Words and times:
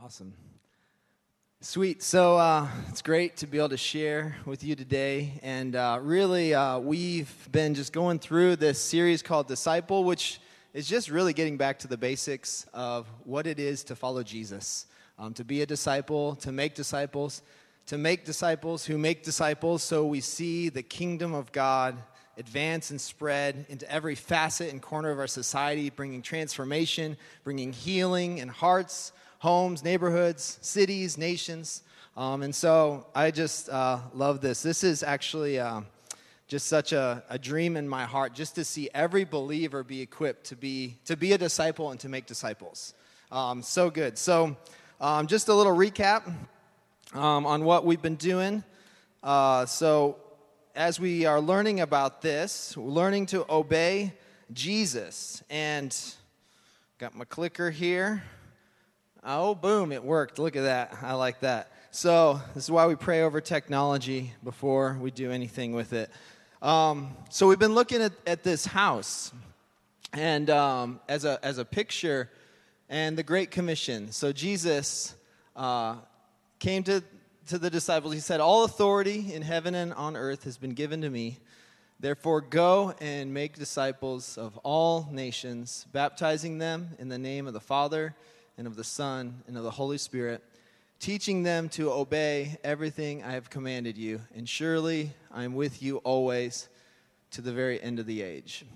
Awesome. 0.00 0.32
Sweet. 1.60 2.04
So 2.04 2.36
uh, 2.36 2.68
it's 2.88 3.02
great 3.02 3.36
to 3.38 3.48
be 3.48 3.58
able 3.58 3.70
to 3.70 3.76
share 3.76 4.36
with 4.46 4.62
you 4.62 4.76
today. 4.76 5.40
And 5.42 5.74
uh, 5.74 5.98
really, 6.00 6.54
uh, 6.54 6.78
we've 6.78 7.48
been 7.50 7.74
just 7.74 7.92
going 7.92 8.20
through 8.20 8.56
this 8.56 8.80
series 8.80 9.22
called 9.22 9.48
Disciple, 9.48 10.04
which 10.04 10.40
is 10.72 10.86
just 10.86 11.10
really 11.10 11.32
getting 11.32 11.56
back 11.56 11.80
to 11.80 11.88
the 11.88 11.96
basics 11.96 12.64
of 12.72 13.08
what 13.24 13.48
it 13.48 13.58
is 13.58 13.82
to 13.84 13.96
follow 13.96 14.22
Jesus, 14.22 14.86
um, 15.18 15.34
to 15.34 15.44
be 15.44 15.62
a 15.62 15.66
disciple, 15.66 16.36
to 16.36 16.52
make 16.52 16.76
disciples, 16.76 17.42
to 17.86 17.98
make 17.98 18.24
disciples 18.24 18.86
who 18.86 18.98
make 18.98 19.24
disciples 19.24 19.82
so 19.82 20.06
we 20.06 20.20
see 20.20 20.68
the 20.68 20.82
kingdom 20.82 21.34
of 21.34 21.50
God 21.50 21.96
advance 22.36 22.92
and 22.92 23.00
spread 23.00 23.66
into 23.68 23.90
every 23.90 24.14
facet 24.14 24.70
and 24.70 24.80
corner 24.80 25.10
of 25.10 25.18
our 25.18 25.26
society, 25.26 25.90
bringing 25.90 26.22
transformation, 26.22 27.16
bringing 27.42 27.72
healing 27.72 28.38
in 28.38 28.46
hearts 28.46 29.10
homes, 29.38 29.84
neighborhoods, 29.84 30.58
cities, 30.62 31.16
nations. 31.16 31.82
Um, 32.16 32.42
and 32.42 32.54
so 32.54 33.06
I 33.14 33.30
just 33.30 33.68
uh, 33.68 34.00
love 34.12 34.40
this. 34.40 34.62
This 34.62 34.82
is 34.82 35.02
actually 35.02 35.60
uh, 35.60 35.82
just 36.48 36.66
such 36.66 36.92
a, 36.92 37.22
a, 37.30 37.38
dream 37.38 37.76
in 37.76 37.88
my 37.88 38.04
heart, 38.04 38.34
just 38.34 38.56
to 38.56 38.64
see 38.64 38.90
every 38.92 39.24
believer 39.24 39.84
be 39.84 40.00
equipped 40.00 40.44
to 40.46 40.56
be, 40.56 40.96
to 41.04 41.16
be 41.16 41.32
a 41.32 41.38
disciple 41.38 41.92
and 41.92 42.00
to 42.00 42.08
make 42.08 42.26
disciples. 42.26 42.94
Um, 43.30 43.62
so 43.62 43.90
good. 43.90 44.18
So, 44.18 44.56
um, 45.00 45.28
just 45.28 45.48
a 45.48 45.54
little 45.54 45.76
recap 45.76 46.26
um, 47.14 47.46
on 47.46 47.64
what 47.64 47.84
we've 47.84 48.02
been 48.02 48.16
doing. 48.16 48.64
Uh, 49.22 49.66
so, 49.66 50.16
as 50.74 50.98
we 50.98 51.26
are 51.26 51.40
learning 51.40 51.80
about 51.80 52.22
this, 52.22 52.76
learning 52.76 53.26
to 53.26 53.44
obey 53.48 54.14
Jesus. 54.52 55.42
And 55.50 55.96
got 56.98 57.14
my 57.14 57.24
clicker 57.24 57.70
here. 57.70 58.24
Oh, 59.24 59.56
boom, 59.56 59.90
it 59.90 60.04
worked. 60.04 60.38
Look 60.38 60.54
at 60.54 60.62
that. 60.62 60.98
I 61.02 61.14
like 61.14 61.40
that. 61.40 61.72
So, 61.90 62.40
this 62.54 62.64
is 62.64 62.70
why 62.70 62.86
we 62.86 62.94
pray 62.94 63.22
over 63.22 63.40
technology 63.40 64.32
before 64.44 64.96
we 65.00 65.10
do 65.10 65.32
anything 65.32 65.72
with 65.72 65.92
it. 65.92 66.08
Um, 66.62 67.16
so, 67.28 67.48
we've 67.48 67.58
been 67.58 67.74
looking 67.74 68.00
at, 68.00 68.12
at 68.28 68.44
this 68.44 68.64
house 68.64 69.32
and 70.12 70.48
um, 70.50 71.00
as, 71.08 71.24
a, 71.24 71.40
as 71.42 71.58
a 71.58 71.64
picture 71.64 72.30
and 72.88 73.18
the 73.18 73.24
Great 73.24 73.50
Commission. 73.50 74.12
So, 74.12 74.30
Jesus 74.30 75.16
uh, 75.56 75.96
came 76.60 76.84
to, 76.84 77.02
to 77.48 77.58
the 77.58 77.70
disciples. 77.70 78.14
He 78.14 78.20
said, 78.20 78.38
All 78.38 78.62
authority 78.62 79.34
in 79.34 79.42
heaven 79.42 79.74
and 79.74 79.92
on 79.94 80.16
earth 80.16 80.44
has 80.44 80.58
been 80.58 80.74
given 80.74 81.00
to 81.00 81.10
me. 81.10 81.38
Therefore, 81.98 82.40
go 82.40 82.94
and 83.00 83.34
make 83.34 83.58
disciples 83.58 84.38
of 84.38 84.56
all 84.58 85.08
nations, 85.10 85.88
baptizing 85.92 86.58
them 86.58 86.90
in 87.00 87.08
the 87.08 87.18
name 87.18 87.48
of 87.48 87.52
the 87.52 87.60
Father 87.60 88.14
and 88.58 88.66
of 88.66 88.76
the 88.76 88.84
Son 88.84 89.42
and 89.46 89.56
of 89.56 89.62
the 89.62 89.70
Holy 89.70 89.96
Spirit, 89.96 90.42
teaching 91.00 91.44
them 91.44 91.68
to 91.70 91.92
obey 91.92 92.58
everything 92.64 93.22
I 93.22 93.32
have 93.32 93.48
commanded 93.48 93.96
you. 93.96 94.20
And 94.34 94.48
surely 94.48 95.14
I 95.32 95.44
am 95.44 95.54
with 95.54 95.80
you 95.80 95.98
always 95.98 96.68
to 97.30 97.40
the 97.40 97.52
very 97.52 97.80
end 97.80 98.00
of 98.00 98.06
the 98.06 98.20
age. 98.20 98.66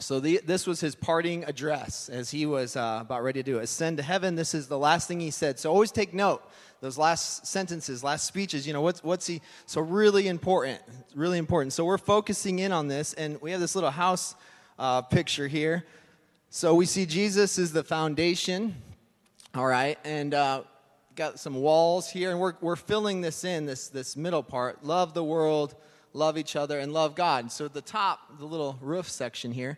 So, 0.00 0.20
the, 0.20 0.40
this 0.46 0.66
was 0.66 0.80
his 0.80 0.94
parting 0.94 1.44
address 1.44 2.08
as 2.08 2.30
he 2.30 2.46
was 2.46 2.76
uh, 2.76 3.00
about 3.02 3.22
ready 3.22 3.42
to 3.42 3.52
do 3.52 3.58
ascend 3.58 3.98
to 3.98 4.02
heaven. 4.02 4.36
This 4.36 4.54
is 4.54 4.66
the 4.66 4.78
last 4.78 5.06
thing 5.06 5.20
he 5.20 5.30
said. 5.30 5.58
So, 5.58 5.70
always 5.70 5.92
take 5.92 6.14
note. 6.14 6.42
Those 6.80 6.96
last 6.96 7.46
sentences, 7.46 8.02
last 8.02 8.24
speeches, 8.24 8.66
you 8.66 8.72
know, 8.72 8.80
what's, 8.80 9.04
what's 9.04 9.26
he? 9.26 9.42
So, 9.66 9.82
really 9.82 10.28
important. 10.28 10.80
Really 11.14 11.36
important. 11.36 11.74
So, 11.74 11.84
we're 11.84 11.98
focusing 11.98 12.60
in 12.60 12.72
on 12.72 12.88
this, 12.88 13.12
and 13.12 13.40
we 13.42 13.50
have 13.50 13.60
this 13.60 13.74
little 13.74 13.90
house 13.90 14.34
uh, 14.78 15.02
picture 15.02 15.46
here. 15.46 15.84
So, 16.48 16.74
we 16.74 16.86
see 16.86 17.04
Jesus 17.04 17.58
is 17.58 17.74
the 17.74 17.84
foundation 17.84 18.74
all 19.54 19.66
right, 19.66 19.98
and 20.04 20.32
uh, 20.32 20.62
got 21.14 21.38
some 21.38 21.56
walls 21.56 22.10
here, 22.10 22.30
and 22.30 22.40
we're, 22.40 22.54
we're 22.62 22.74
filling 22.74 23.20
this 23.20 23.44
in, 23.44 23.66
this, 23.66 23.88
this 23.88 24.16
middle 24.16 24.42
part. 24.42 24.82
Love 24.82 25.12
the 25.12 25.22
world, 25.22 25.74
love 26.14 26.38
each 26.38 26.56
other, 26.56 26.78
and 26.78 26.94
love 26.94 27.14
God. 27.14 27.52
So 27.52 27.68
the 27.68 27.82
top, 27.82 28.38
the 28.38 28.46
little 28.46 28.78
roof 28.80 29.10
section 29.10 29.52
here, 29.52 29.76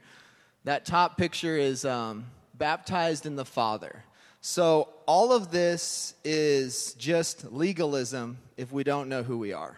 that 0.63 0.87
top 0.87 1.19
picture 1.19 1.57
is 1.57 1.85
um, 1.85 2.27
baptized 2.55 3.27
in 3.27 3.35
the 3.35 3.45
Father. 3.45 4.05
So 4.41 4.91
all 5.07 5.33
of 5.33 5.51
this 5.51 6.15
is 6.23 6.95
just 6.95 7.51
legalism 7.53 8.39
if 8.57 8.71
we 8.71 8.85
don't 8.85 9.09
know 9.09 9.25
who 9.25 9.39
we 9.39 9.53
are. 9.53 9.77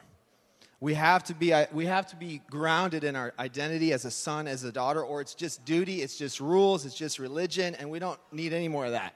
We 0.78 0.92
have 0.92 1.25
to 1.25 1.34
be 1.34 1.54
we 1.72 1.87
have 1.87 2.06
to 2.09 2.16
be 2.16 2.42
grounded 2.50 3.03
in 3.03 3.16
our 3.16 3.32
identity 3.38 3.94
as 3.94 4.04
a 4.04 4.10
son, 4.10 4.47
as 4.47 4.62
a 4.62 4.71
daughter, 4.71 5.03
or 5.03 5.22
it's 5.22 5.34
just 5.34 5.65
duty, 5.65 6.03
it's 6.03 6.19
just 6.19 6.38
rules, 6.38 6.84
it's 6.84 6.94
just 6.94 7.19
religion, 7.19 7.75
and 7.76 7.91
we 7.91 7.98
don't 7.98 8.21
need 8.31 8.53
any 8.53 8.69
more 8.69 8.84
of 8.84 8.92
that. 8.92 9.15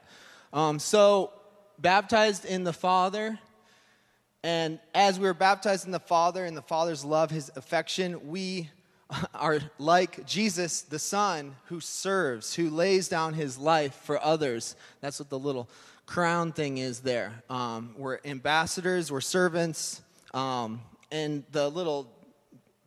Um, 0.53 0.81
so, 0.81 1.33
baptized 1.79 2.45
in 2.45 2.65
the 2.65 2.73
Father, 2.73 3.39
and 4.43 4.81
as 4.95 5.21
we 5.21 5.29
are 5.29 5.35
baptized 5.35 5.87
in 5.87 5.93
the 5.93 6.01
Father, 6.01 6.45
and 6.45 6.57
the 6.57 6.63
Father's 6.63 7.05
love, 7.05 7.31
His 7.31 7.53
affection, 7.55 8.29
we 8.29 8.69
are 9.35 9.61
like 9.79 10.27
Jesus, 10.27 10.83
the 10.83 10.99
Son, 10.99 11.55
who 11.67 11.79
serves, 11.79 12.53
who 12.55 12.69
lays 12.69 13.09
down 13.09 13.35
His 13.35 13.59
life 13.59 13.95
for 13.95 14.21
others. 14.21 14.75
That's 15.01 15.21
what 15.21 15.31
the 15.31 15.39
little 15.39 15.69
crown 16.05 16.51
thing 16.51 16.79
is 16.79 16.99
there. 16.99 17.45
Um, 17.49 17.95
we're 17.97 18.19
ambassadors, 18.25 19.13
we're 19.13 19.21
servants, 19.21 20.03
um, 20.35 20.81
and 21.13 21.45
the 21.53 21.69
little 21.69 22.11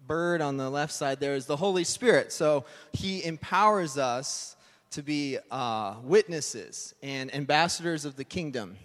bird 0.06 0.42
on 0.42 0.58
the 0.58 0.70
left 0.70 0.92
side 0.92 1.22
there 1.22 1.36
is 1.36 1.46
the 1.46 1.56
Holy 1.56 1.86
Spirit. 1.86 2.34
So 2.34 2.66
He 2.92 3.24
empowers 3.24 3.98
us 3.98 4.58
to 4.94 5.02
be 5.02 5.40
uh, 5.50 5.96
witnesses 6.04 6.94
and 7.02 7.34
ambassadors 7.34 8.06
of 8.06 8.16
the 8.16 8.24
kingdom. 8.24 8.78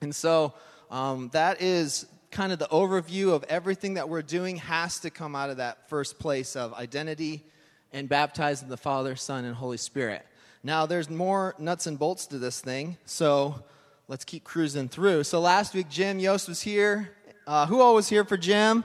And 0.00 0.14
so 0.14 0.54
um, 0.90 1.30
that 1.32 1.62
is 1.62 2.06
kind 2.32 2.52
of 2.52 2.58
the 2.58 2.66
overview 2.66 3.32
of 3.32 3.44
everything 3.44 3.94
that 3.94 4.08
we're 4.08 4.22
doing 4.22 4.56
has 4.56 4.98
to 5.00 5.10
come 5.10 5.36
out 5.36 5.50
of 5.50 5.58
that 5.58 5.88
first 5.88 6.18
place 6.18 6.56
of 6.56 6.74
identity 6.74 7.44
and 7.92 8.08
baptizing 8.08 8.68
the 8.68 8.76
Father, 8.76 9.14
Son, 9.14 9.44
and 9.44 9.54
Holy 9.54 9.76
Spirit. 9.76 10.26
Now, 10.64 10.86
there's 10.86 11.08
more 11.08 11.54
nuts 11.58 11.86
and 11.86 11.96
bolts 11.96 12.26
to 12.28 12.38
this 12.38 12.60
thing, 12.60 12.96
so 13.04 13.62
let's 14.08 14.24
keep 14.24 14.42
cruising 14.42 14.88
through. 14.88 15.22
So 15.22 15.40
last 15.40 15.72
week, 15.72 15.88
Jim 15.88 16.18
Yost 16.18 16.48
was 16.48 16.60
here. 16.60 17.10
Uh, 17.46 17.66
who 17.66 17.80
all 17.80 17.94
was 17.94 18.08
here 18.08 18.24
for 18.24 18.36
Jim? 18.36 18.82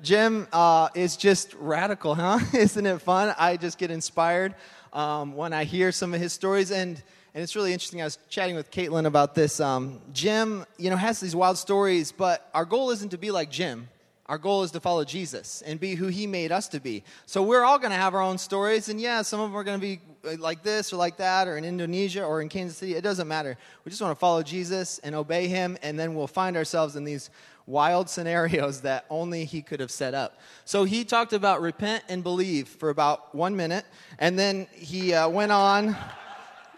Jim 0.00 0.46
uh, 0.52 0.90
is 0.94 1.16
just 1.16 1.54
radical, 1.54 2.14
huh? 2.14 2.38
Isn't 2.54 2.86
it 2.86 3.00
fun? 3.00 3.34
I 3.36 3.56
just 3.56 3.78
get 3.78 3.90
inspired 3.90 4.54
um, 4.94 5.34
when 5.34 5.52
I 5.52 5.64
hear 5.64 5.92
some 5.92 6.14
of 6.14 6.20
his 6.20 6.32
stories. 6.32 6.70
And, 6.70 7.02
and 7.34 7.42
it's 7.42 7.54
really 7.56 7.72
interesting. 7.72 8.00
I 8.00 8.04
was 8.04 8.18
chatting 8.30 8.54
with 8.54 8.70
Caitlin 8.70 9.06
about 9.06 9.34
this. 9.34 9.60
Um, 9.60 10.00
Jim, 10.12 10.64
you 10.78 10.88
know, 10.88 10.96
has 10.96 11.20
these 11.20 11.36
wild 11.36 11.58
stories, 11.58 12.12
but 12.12 12.48
our 12.54 12.64
goal 12.64 12.90
isn't 12.90 13.10
to 13.10 13.18
be 13.18 13.30
like 13.30 13.50
Jim. 13.50 13.88
Our 14.26 14.38
goal 14.38 14.62
is 14.62 14.70
to 14.70 14.80
follow 14.80 15.04
Jesus 15.04 15.62
and 15.66 15.78
be 15.78 15.96
who 15.96 16.06
he 16.06 16.26
made 16.26 16.50
us 16.50 16.68
to 16.68 16.80
be. 16.80 17.04
So 17.26 17.42
we're 17.42 17.62
all 17.62 17.78
going 17.78 17.90
to 17.90 17.96
have 17.96 18.14
our 18.14 18.22
own 18.22 18.38
stories. 18.38 18.88
And 18.88 18.98
yeah, 18.98 19.20
some 19.20 19.38
of 19.38 19.50
them 19.50 19.56
are 19.56 19.64
going 19.64 19.78
to 19.78 19.86
be 19.86 20.00
uh, 20.26 20.36
like 20.38 20.62
this 20.62 20.94
or 20.94 20.96
like 20.96 21.18
that 21.18 21.46
or 21.46 21.58
in 21.58 21.64
Indonesia 21.64 22.24
or 22.24 22.40
in 22.40 22.48
Kansas 22.48 22.78
City. 22.78 22.94
It 22.94 23.02
doesn't 23.02 23.28
matter. 23.28 23.58
We 23.84 23.90
just 23.90 24.00
want 24.00 24.12
to 24.12 24.18
follow 24.18 24.42
Jesus 24.42 24.98
and 25.00 25.14
obey 25.14 25.48
him. 25.48 25.76
And 25.82 25.98
then 25.98 26.14
we'll 26.14 26.26
find 26.26 26.56
ourselves 26.56 26.96
in 26.96 27.04
these 27.04 27.28
wild 27.66 28.08
scenarios 28.08 28.82
that 28.82 29.06
only 29.08 29.44
he 29.44 29.62
could 29.62 29.80
have 29.80 29.90
set 29.90 30.14
up. 30.14 30.38
So 30.64 30.84
he 30.84 31.04
talked 31.04 31.32
about 31.32 31.60
repent 31.60 32.04
and 32.08 32.22
believe 32.22 32.68
for 32.68 32.90
about 32.90 33.34
one 33.34 33.56
minute, 33.56 33.84
and 34.18 34.38
then 34.38 34.66
he 34.72 35.14
uh, 35.14 35.28
went 35.28 35.52
on 35.52 35.96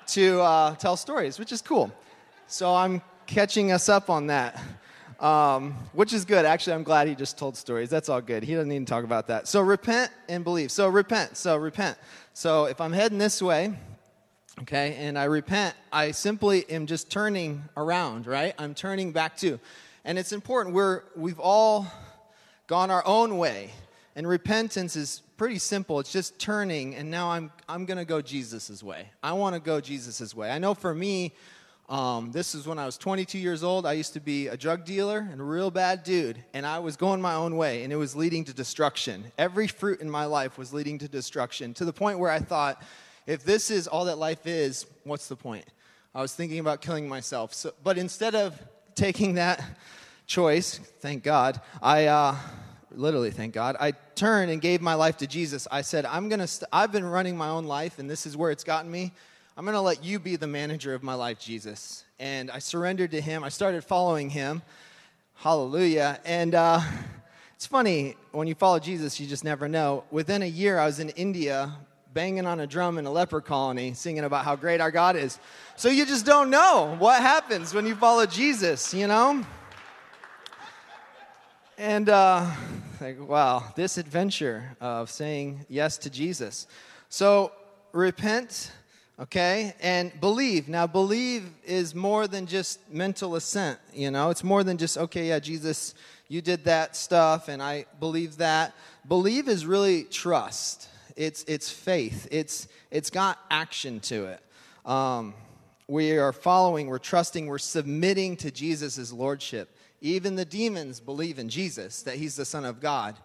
to 0.09 0.41
uh, 0.41 0.75
tell 0.77 0.97
stories, 0.97 1.39
which 1.39 1.53
is 1.53 1.61
cool. 1.61 1.93
So 2.47 2.75
I'm 2.75 3.03
catching 3.27 3.73
us 3.73 3.89
up 3.89 4.09
on 4.11 4.29
that. 4.29 4.61
Um, 5.19 5.73
which 5.95 6.13
is 6.13 6.27
good. 6.27 6.45
Actually, 6.45 6.75
I'm 6.75 6.83
glad 6.83 7.09
he 7.09 7.15
just 7.15 7.39
told 7.39 7.57
stories. 7.57 7.89
That's 7.89 8.11
all 8.11 8.21
good. 8.21 8.43
He 8.43 8.53
doesn't 8.53 8.69
need 8.69 8.81
to 8.81 8.85
talk 8.85 9.03
about 9.03 9.29
that. 9.29 9.49
So 9.49 9.63
repent 9.63 10.13
and 10.29 10.45
believe. 10.45 10.71
So 10.71 10.89
repent. 10.89 11.39
So 11.39 11.57
repent. 11.57 11.97
So 12.35 12.67
if 12.67 12.83
I'm 12.83 12.93
heading 12.93 13.17
this 13.17 13.41
way, 13.41 13.79
okay, 14.61 14.95
and 14.97 15.19
I 15.19 15.25
repent, 15.25 15.75
I 15.91 16.11
simply 16.11 16.69
am 16.69 16.85
just 16.85 17.11
turning 17.11 17.65
around, 17.79 18.27
right? 18.27 18.55
I'm 18.59 18.75
turning 18.75 19.13
back 19.13 19.39
to. 19.39 19.59
And 20.07 20.21
it's 20.21 20.31
important. 20.31 20.73
We're, 20.73 21.03
we've 21.17 21.41
all 21.41 21.89
gone 22.69 22.93
our 22.93 23.05
own 23.05 23.39
way. 23.39 23.73
And 24.15 24.27
repentance 24.27 24.95
is 24.95 25.21
pretty 25.37 25.59
simple. 25.59 25.99
It's 25.99 26.13
just 26.13 26.39
turning, 26.39 26.95
and 26.95 27.11
now 27.11 27.33
I'm, 27.33 27.51
I'm 27.69 27.87
going 27.87 27.99
to 27.99 28.05
go 28.05 28.23
Jesus' 28.23 28.85
way. 28.85 29.11
I 29.21 29.33
want 29.33 29.57
to 29.57 29.61
go 29.61 29.81
Jesus' 29.81 30.33
way. 30.33 30.49
I 30.49 30.59
know 30.59 30.75
for 30.75 30.95
me, 30.95 31.35
um, 31.89 32.31
this 32.31 32.55
is 32.55 32.69
when 32.69 32.79
I 32.79 32.87
was 32.87 32.97
22 32.97 33.37
years 33.37 33.65
old. 33.65 33.85
I 33.85 33.95
used 33.95 34.13
to 34.13 34.21
be 34.21 34.47
a 34.47 34.57
drug 34.57 34.85
dealer 34.85 35.29
and 35.31 35.41
a 35.41 35.45
real 35.45 35.73
bad 35.73 36.05
dude, 36.05 36.43
and 36.55 36.65
I 36.65 36.79
was 36.79 36.97
going 36.97 37.21
my 37.21 37.35
own 37.35 37.57
way, 37.57 37.83
and 37.83 37.93
it 37.93 37.97
was 37.97 38.15
leading 38.15 38.45
to 38.45 38.55
destruction. 38.55 39.25
Every 39.37 39.67
fruit 39.67 40.01
in 40.01 40.09
my 40.09 40.25
life 40.27 40.57
was 40.57 40.73
leading 40.73 40.99
to 40.99 41.09
destruction 41.09 41.75
to 41.75 41.85
the 41.85 41.93
point 41.93 42.21
where 42.21 42.31
I 42.31 42.39
thought, 42.39 42.81
if 43.27 43.43
this 43.43 43.73
is 43.73 43.89
all 43.89 44.05
that 44.05 44.19
life 44.19 44.47
is, 44.47 44.87
what's 45.03 45.27
the 45.27 45.37
point? 45.37 45.65
I 46.15 46.23
was 46.23 46.33
thinking 46.33 46.61
about 46.61 46.81
killing 46.81 47.09
myself. 47.09 47.53
So, 47.53 47.73
but 47.83 47.99
instead 47.99 48.37
of 48.37 48.57
taking 48.97 49.35
that 49.35 49.63
choice, 50.27 50.79
thank 51.01 51.23
God, 51.23 51.61
I 51.81 52.07
uh, 52.07 52.37
literally 52.91 53.31
thank 53.31 53.55
God, 53.55 53.77
I 53.79 53.93
turned 54.17 54.51
and 54.51 54.61
gave 54.61 54.81
my 54.81 54.95
life 54.95 55.19
to 55.19 55.27
Jesus. 55.27 55.69
I 55.71 55.83
said, 55.83 56.05
I'm 56.07 56.29
gonna. 56.29 56.45
i 56.45 56.47
st- 56.47 56.69
I've 56.73 56.91
been 56.91 57.05
running 57.05 57.37
my 57.37 57.51
own 57.51 57.67
life, 57.67 57.99
and 57.99 58.11
this 58.11 58.27
is 58.27 58.37
where 58.37 58.51
it's 58.51 58.65
gotten 58.65 58.91
me. 58.91 59.13
I'm 59.59 59.65
going 59.65 59.75
to 59.75 59.81
let 59.81 60.05
you 60.05 60.19
be 60.19 60.37
the 60.37 60.47
manager 60.47 60.93
of 60.93 61.03
my 61.03 61.15
life, 61.15 61.39
Jesus. 61.39 62.05
And 62.19 62.51
I 62.51 62.59
surrendered 62.59 63.13
to 63.13 63.23
him. 63.23 63.43
I 63.43 63.49
started 63.49 63.85
following 63.85 64.29
him. 64.29 64.61
Hallelujah. 65.37 66.21
And 66.27 66.55
uh, 66.55 66.81
it's 67.55 67.65
funny, 67.65 68.17
when 68.33 68.49
you 68.49 68.55
follow 68.55 68.79
Jesus, 68.79 69.19
you 69.19 69.27
just 69.27 69.45
never 69.45 69.67
know. 69.67 70.05
Within 70.11 70.43
a 70.43 70.47
year, 70.47 70.79
I 70.79 70.85
was 70.85 71.01
in 71.01 71.09
India 71.11 71.73
banging 72.17 72.47
on 72.47 72.61
a 72.61 72.67
drum 72.67 72.97
in 72.97 73.05
a 73.05 73.11
leper 73.11 73.43
colony, 73.43 73.93
singing 73.93 74.25
about 74.25 74.43
how 74.43 74.57
great 74.57 74.81
our 74.81 74.91
God 74.91 75.17
is. 75.17 75.39
So 75.77 75.91
you 75.91 76.07
just 76.07 76.25
don't 76.25 76.49
know 76.49 76.97
what 76.99 77.21
happens 77.21 77.75
when 77.75 77.85
you 77.85 77.95
follow 77.95 78.25
Jesus, 78.25 78.95
you 78.95 79.07
know? 79.07 79.45
And 81.77 82.09
uh, 82.09 82.51
like, 83.03 83.21
wow, 83.21 83.65
this 83.77 83.99
adventure 83.99 84.65
of 84.81 85.11
saying 85.11 85.67
yes 85.69 85.99
to 85.99 86.09
Jesus. 86.09 86.67
So 87.11 87.53
repent, 87.93 88.73
okay, 89.21 89.75
and 89.83 90.19
believe. 90.19 90.71
Now, 90.71 90.87
believe 90.87 91.51
is 91.67 91.95
more 91.95 92.27
than 92.27 92.47
just 92.47 92.81
mental 92.91 93.37
assent, 93.37 93.79
you 93.93 94.11
know? 94.11 94.31
It's 94.31 94.43
more 94.43 94.65
than 94.65 94.79
just, 94.79 94.97
okay, 94.97 95.29
yeah, 95.29 95.39
Jesus, 95.39 95.95
you 96.29 96.41
did 96.41 96.65
that 96.65 96.97
stuff, 96.97 97.49
and 97.49 97.63
I 97.63 97.85
believe 98.01 98.39
that. 98.39 98.73
Believe 99.07 99.49
is 99.49 99.67
really 99.67 100.05
trust 100.05 100.89
it's, 101.17 101.45
it's 101.45 101.71
faith, 101.71 102.29
it's, 102.31 102.69
it's 102.91 103.11
got 103.11 103.39
action 103.51 104.01
to 104.01 104.27
it. 104.27 104.41
Um, 104.89 105.35
we 105.89 106.19
are 106.19 106.33
following, 106.33 106.89
we're 106.89 106.99
trusting, 106.99 107.47
we're 107.47 107.59
submitting 107.59 108.37
to 108.39 108.51
Jesus' 108.51 109.13
lordship. 109.13 109.75
Even 110.01 110.37
the 110.37 110.45
demons 110.45 111.01
believe 111.01 111.39
in 111.39 111.49
Jesus, 111.49 112.03
that 112.03 112.17
he's 112.17 112.37
the 112.37 112.45
Son 112.45 112.65
of 112.65 112.81
God. 112.81 113.17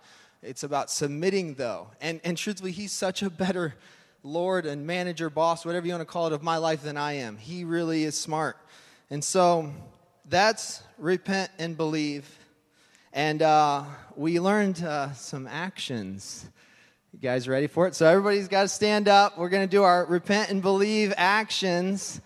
It's 0.42 0.64
about 0.64 0.90
submitting, 0.90 1.56
though. 1.56 1.88
And, 2.00 2.22
and 2.24 2.38
truthfully, 2.38 2.72
he's 2.72 2.92
such 2.92 3.22
a 3.22 3.30
better 3.30 3.76
Lord 4.24 4.66
and 4.66 4.86
manager, 4.88 5.30
boss, 5.30 5.66
whatever 5.66 5.86
you 5.86 5.94
want 5.94 6.02
to 6.02 6.12
call 6.12 6.28
it, 6.28 6.34
of 6.34 6.44
my 6.44 6.58
life 6.58 6.84
than 6.84 6.98
I 6.98 7.14
am. 7.14 7.38
He 7.38 7.64
really 7.64 8.04
is 8.04 8.18
smart. 8.18 8.58
And 9.10 9.24
so 9.24 9.72
that's 10.30 10.84
repent 10.98 11.52
and 11.60 11.76
believe. 11.76 12.30
And 13.14 13.42
uh, 13.42 13.84
we 14.16 14.40
learned 14.40 14.84
uh, 14.84 15.14
some 15.14 15.48
actions 15.48 16.46
you 17.14 17.20
guys 17.20 17.48
ready 17.48 17.68
for 17.68 17.88
it? 17.88 17.96
So 17.96 18.06
everybody's 18.06 18.48
got 18.48 18.62
to 18.62 18.68
stand 18.70 19.10
up. 19.10 19.38
We're 19.38 19.50
going 19.50 19.68
to 19.68 19.70
do 19.70 19.84
our 19.84 20.06
repent 20.06 20.50
and 20.50 20.62
believe 20.62 21.14
actions. 21.18 22.22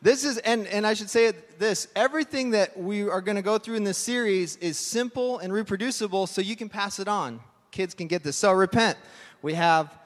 This 0.00 0.24
is, 0.24 0.38
and, 0.38 0.66
and 0.68 0.86
I 0.86 0.94
should 0.94 1.10
say 1.10 1.32
this 1.58 1.88
everything 1.94 2.50
that 2.50 2.78
we 2.78 3.08
are 3.08 3.20
going 3.20 3.36
to 3.36 3.42
go 3.42 3.58
through 3.58 3.76
in 3.76 3.84
this 3.84 3.98
series 3.98 4.56
is 4.56 4.78
simple 4.78 5.38
and 5.38 5.52
reproducible 5.52 6.26
so 6.26 6.40
you 6.40 6.56
can 6.56 6.70
pass 6.70 6.98
it 6.98 7.08
on. 7.08 7.40
Kids 7.70 7.94
can 7.94 8.06
get 8.06 8.22
this. 8.22 8.36
So 8.36 8.52
repent. 8.52 8.96
We 9.42 9.52
have 9.52 9.96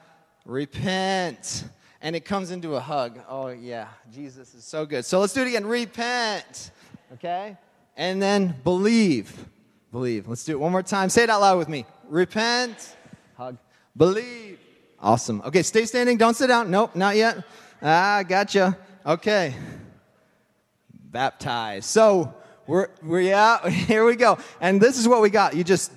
repent. 0.45 1.63
And 2.01 2.15
it 2.15 2.25
comes 2.25 2.51
into 2.51 2.75
a 2.75 2.79
hug. 2.79 3.19
Oh, 3.27 3.47
yeah. 3.47 3.87
Jesus 4.13 4.53
is 4.53 4.65
so 4.65 4.85
good. 4.85 5.05
So 5.05 5.19
let's 5.19 5.33
do 5.33 5.41
it 5.41 5.47
again. 5.47 5.65
Repent. 5.65 6.71
Okay? 7.13 7.57
And 7.95 8.21
then 8.21 8.55
believe. 8.63 9.45
Believe. 9.91 10.27
Let's 10.27 10.43
do 10.43 10.51
it 10.51 10.59
one 10.59 10.71
more 10.71 10.83
time. 10.83 11.09
Say 11.09 11.23
it 11.23 11.29
out 11.29 11.41
loud 11.41 11.57
with 11.57 11.69
me. 11.69 11.85
Repent. 12.09 12.95
Believe. 13.97 14.59
Awesome. 14.99 15.41
Okay, 15.43 15.63
stay 15.63 15.85
standing. 15.85 16.17
Don't 16.17 16.35
sit 16.35 16.47
down. 16.47 16.69
Nope, 16.69 16.95
not 16.95 17.15
yet. 17.15 17.43
Ah, 17.81 18.23
gotcha. 18.27 18.77
Okay. 19.05 19.55
Baptize. 20.91 21.85
So 21.85 22.33
we're, 22.67 22.89
we're 23.01 23.21
yeah, 23.21 23.67
here 23.69 24.05
we 24.05 24.15
go. 24.15 24.37
And 24.61 24.79
this 24.79 24.99
is 24.99 25.07
what 25.07 25.21
we 25.21 25.31
got. 25.31 25.55
You 25.55 25.63
just 25.63 25.91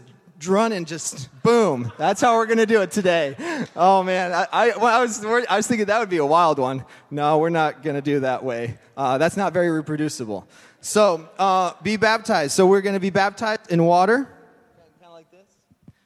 run 0.47 0.73
and 0.73 0.87
just 0.87 1.29
boom. 1.43 1.93
That's 1.99 2.23
how 2.23 2.37
we're 2.37 2.47
to 2.59 2.67
do 2.67 2.81
it 2.81 2.91
today. 2.91 3.37
Oh 3.77 4.03
man, 4.03 4.33
I, 4.33 4.47
I, 4.51 4.77
well, 4.77 4.87
I, 4.87 5.03
was, 5.03 5.23
I 5.25 5.57
was 5.57 5.67
thinking 5.67 5.87
that 5.87 5.99
would 5.99 6.09
be 6.09 6.17
a 6.17 6.25
wild 6.27 6.59
one. 6.59 6.85
No, 7.11 7.39
we're 7.39 7.51
not 7.51 7.83
to 7.97 8.03
do 8.03 8.21
that 8.21 8.43
way. 8.43 8.79
Uh, 8.97 9.19
that's 9.19 9.37
not 9.37 9.53
very 9.53 9.71
reproducible. 9.71 10.49
So 10.81 11.29
uh, 11.39 11.75
be 11.83 11.97
baptized. 11.97 12.53
So 12.53 12.67
we're 12.67 12.81
to 12.95 13.01
be 13.01 13.11
baptized 13.11 13.71
in 13.71 13.85
water. 13.85 14.29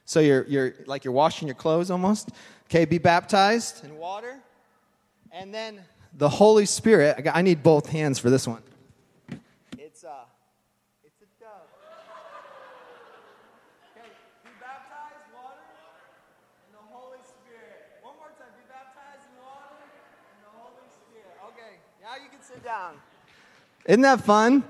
So 0.05 0.19
you're, 0.19 0.45
you're 0.45 0.73
like 0.85 1.03
you're 1.03 1.13
washing 1.13 1.47
your 1.47 1.55
clothes 1.55 1.89
almost. 1.89 2.29
Okay, 2.69 2.85
be 2.85 2.99
baptized 2.99 3.83
in 3.83 3.97
water. 3.97 4.37
And 5.31 5.53
then 5.53 5.81
the 6.17 6.29
Holy 6.29 6.65
Spirit, 6.65 7.15
I, 7.17 7.21
got, 7.21 7.35
I 7.35 7.41
need 7.41 7.61
both 7.61 7.89
hands 7.89 8.19
for 8.19 8.29
this 8.29 8.47
one. 8.47 8.61
It's 9.77 10.03
a, 10.03 10.25
it's 11.03 11.21
a 11.21 11.27
dove. 11.41 11.67
Okay, 13.91 14.07
be 14.43 14.51
baptized, 14.61 15.25
water, 15.33 15.59
and 16.65 16.73
the 16.73 16.85
Holy 16.93 17.19
Spirit. 17.25 17.99
One 18.01 18.15
more 18.17 18.31
time, 18.39 18.53
be 18.55 18.63
baptized 18.69 19.25
in 19.27 19.43
water 19.43 19.75
and 20.31 20.45
the 20.45 20.53
Holy 20.55 20.87
Spirit. 20.87 21.35
Okay, 21.49 21.81
now 22.01 22.15
you 22.23 22.29
can 22.29 22.41
sit 22.41 22.63
down. 22.63 22.93
Isn't 23.85 24.01
that 24.01 24.21
fun? 24.21 24.63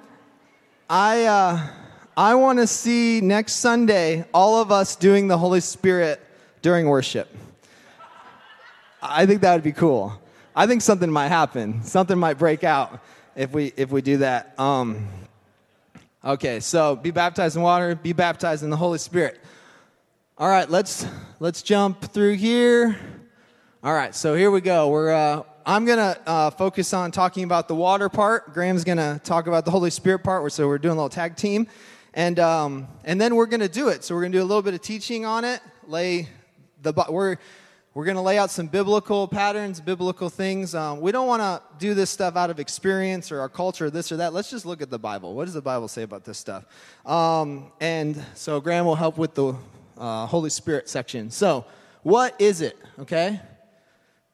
I, 0.90 1.26
uh, 1.26 1.68
I 2.18 2.36
want 2.36 2.60
to 2.60 2.68
see 2.68 3.20
next 3.20 3.56
Sunday 3.56 4.24
all 4.34 4.62
of 4.62 4.72
us 4.72 4.96
doing 4.96 5.28
the 5.28 5.38
Holy 5.38 5.60
Spirit 5.60 6.22
during 6.62 6.88
worship. 6.88 7.28
I 9.02 9.26
think 9.26 9.42
that 9.42 9.54
would 9.54 9.64
be 9.64 9.74
cool. 9.74 10.14
I 10.56 10.66
think 10.66 10.82
something 10.82 11.12
might 11.12 11.28
happen. 11.28 11.84
Something 11.84 12.18
might 12.18 12.36
break 12.36 12.64
out 12.64 13.02
if 13.36 13.52
we 13.52 13.74
if 13.76 13.92
we 13.92 14.02
do 14.02 14.20
that. 14.20 14.58
Um, 14.58 15.10
okay, 16.24 16.62
so 16.62 16.96
be 16.96 17.12
baptized 17.12 17.58
in 17.58 17.62
water, 17.62 17.96
be 17.96 18.14
baptized 18.14 18.64
in 18.64 18.70
the 18.70 18.78
Holy 18.78 18.98
Spirit. 18.98 19.38
All 20.38 20.48
right, 20.48 20.70
let's 20.70 21.06
let's 21.42 21.62
jump 21.62 22.02
through 22.14 22.36
here. 22.36 22.98
All 23.84 23.94
right, 23.94 24.16
so 24.16 24.36
here 24.36 24.52
we 24.52 24.62
go. 24.62 24.88
We're 24.88 25.12
uh, 25.12 25.44
I'm 25.66 25.84
gonna 25.84 26.18
uh, 26.26 26.50
focus 26.52 26.94
on 26.94 27.12
talking 27.12 27.44
about 27.44 27.68
the 27.68 27.76
water 27.76 28.08
part. 28.08 28.54
Graham's 28.54 28.86
gonna 28.86 29.20
talk 29.26 29.48
about 29.48 29.66
the 29.66 29.72
Holy 29.72 29.90
Spirit 29.90 30.20
part. 30.20 30.50
So 30.54 30.66
we're 30.66 30.78
doing 30.78 30.94
a 30.94 30.96
little 30.96 31.10
tag 31.10 31.36
team. 31.36 31.68
And, 32.16 32.40
um, 32.40 32.88
and 33.04 33.20
then 33.20 33.36
we're 33.36 33.46
going 33.46 33.60
to 33.60 33.70
do 33.70 33.90
it. 33.90 34.06
So 34.06 34.16
we're 34.16 34.22
going 34.22 34.32
to 34.32 34.38
do 34.38 34.44
a 34.44 34.48
little 34.48 34.62
bit 34.62 34.74
of 34.74 34.82
teaching 34.82 35.26
on 35.26 35.44
it. 35.44 35.60
Lay 35.86 36.30
the, 36.82 36.94
we're, 37.10 37.36
we're 37.94 38.06
going 38.06 38.16
to 38.16 38.22
lay 38.22 38.38
out 38.38 38.50
some 38.50 38.68
biblical 38.68 39.28
patterns, 39.28 39.82
biblical 39.82 40.30
things. 40.30 40.74
Um, 40.74 41.02
we 41.02 41.12
don't 41.12 41.28
want 41.28 41.42
to 41.42 41.62
do 41.78 41.94
this 41.94 42.10
stuff 42.10 42.38
out 42.38 42.50
of 42.50 42.58
experience 42.58 43.34
or 43.34 43.42
our 43.42 43.50
culture, 43.50 43.90
this 43.90 44.14
or 44.14 44.18
that. 44.18 44.34
Let's 44.34 44.50
just 44.50 44.66
look 44.66 44.82
at 44.82 44.90
the 44.90 44.98
Bible. 44.98 45.34
What 45.34 45.44
does 45.44 45.54
the 45.54 45.62
Bible 45.62 45.90
say 45.90 46.04
about 46.04 46.24
this 46.24 46.38
stuff? 46.38 46.66
Um, 47.06 47.72
and 47.82 48.24
so 48.34 48.62
Graham 48.62 48.86
will 48.86 48.96
help 48.96 49.18
with 49.18 49.34
the 49.34 49.54
uh, 49.98 50.26
Holy 50.26 50.50
Spirit 50.50 50.88
section. 50.88 51.30
So, 51.30 51.66
what 52.04 52.40
is 52.40 52.62
it? 52.62 52.78
Okay? 53.00 53.42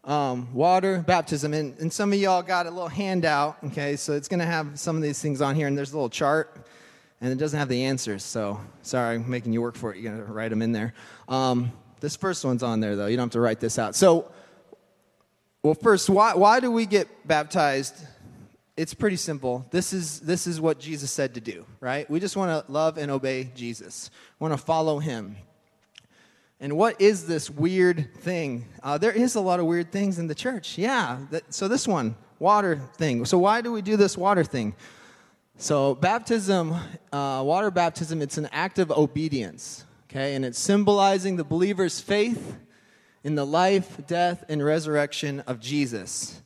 Um, 0.04 0.54
water, 0.54 1.00
baptism. 1.00 1.56
And, 1.56 1.76
and 1.80 1.92
some 1.92 2.14
of 2.14 2.20
y'all 2.20 2.44
got 2.44 2.68
a 2.68 2.70
little 2.70 2.90
handout. 2.90 3.58
Okay? 3.66 3.96
So 3.96 4.14
it's 4.14 4.28
going 4.28 4.40
to 4.40 4.46
have 4.46 4.78
some 4.80 4.96
of 4.98 5.02
these 5.02 5.20
things 5.20 5.42
on 5.42 5.56
here, 5.56 5.66
and 5.66 5.76
there's 5.76 5.94
a 5.94 5.96
little 5.96 6.10
chart 6.10 6.62
and 7.22 7.32
it 7.32 7.38
doesn't 7.38 7.58
have 7.58 7.70
the 7.70 7.86
answers. 7.86 8.24
So 8.24 8.60
sorry, 8.82 9.16
I'm 9.16 9.30
making 9.30 9.54
you 9.54 9.62
work 9.62 9.76
for 9.76 9.94
it. 9.94 10.00
You're 10.00 10.12
going 10.12 10.26
to 10.26 10.34
write 10.34 10.50
them 10.50 10.62
in 10.62 10.72
there. 10.72 10.94
Um, 11.28 11.72
this 12.00 12.16
first 12.16 12.44
one's 12.44 12.64
on 12.64 12.80
there, 12.80 12.96
though. 12.96 13.06
You 13.06 13.16
don't 13.16 13.28
have 13.28 13.34
to 13.34 13.40
write 13.40 13.60
this 13.60 13.78
out. 13.78 13.96
So, 13.96 14.32
well, 15.64 15.76
first, 15.76 16.10
why, 16.10 16.34
why 16.34 16.60
do 16.60 16.72
we 16.72 16.88
get 16.88 17.08
baptized? 17.28 17.96
It's 18.76 18.96
pretty 18.96 19.18
simple. 19.18 19.68
This 19.70 19.94
is, 19.94 20.20
this 20.22 20.48
is 20.48 20.60
what 20.60 20.80
Jesus 20.80 21.12
said 21.12 21.36
to 21.36 21.42
do, 21.42 21.64
right? 21.80 22.10
We 22.10 22.20
just 22.20 22.36
want 22.36 22.66
to 22.66 22.72
love 22.72 22.98
and 22.98 23.12
obey 23.12 23.52
Jesus, 23.54 24.10
want 24.40 24.54
to 24.54 24.58
follow 24.58 24.98
him. 24.98 25.38
And 26.60 26.76
what 26.78 27.00
is 27.00 27.28
this 27.28 27.50
weird 27.50 28.16
thing? 28.18 28.66
Uh, 28.82 28.98
there 28.98 29.12
is 29.12 29.36
a 29.36 29.42
lot 29.42 29.60
of 29.60 29.68
weird 29.68 29.92
things 29.92 30.18
in 30.18 30.28
the 30.28 30.36
church. 30.36 30.78
Yeah. 30.78 31.20
That, 31.30 31.54
so, 31.54 31.68
this 31.68 31.88
one, 31.88 32.16
water 32.40 32.82
thing. 32.98 33.26
So, 33.26 33.38
why 33.38 33.62
do 33.62 33.72
we 33.72 33.82
do 33.82 33.98
this 33.98 34.18
water 34.18 34.44
thing? 34.44 34.76
So, 35.62 35.94
baptism, 35.94 36.74
uh, 37.14 37.44
water 37.46 37.70
baptism, 37.70 38.24
it's 38.24 38.40
an 38.40 38.50
act 38.52 38.80
of 38.80 38.90
obedience, 38.90 39.86
okay? 40.10 40.34
And 40.34 40.44
it's 40.44 40.58
symbolizing 40.58 41.36
the 41.36 41.44
believer's 41.44 42.00
faith 42.02 42.58
in 43.24 43.36
the 43.36 43.46
life, 43.46 44.08
death, 44.08 44.44
and 44.50 44.66
resurrection 44.66 45.42
of 45.42 45.60
Jesus. 45.60 46.42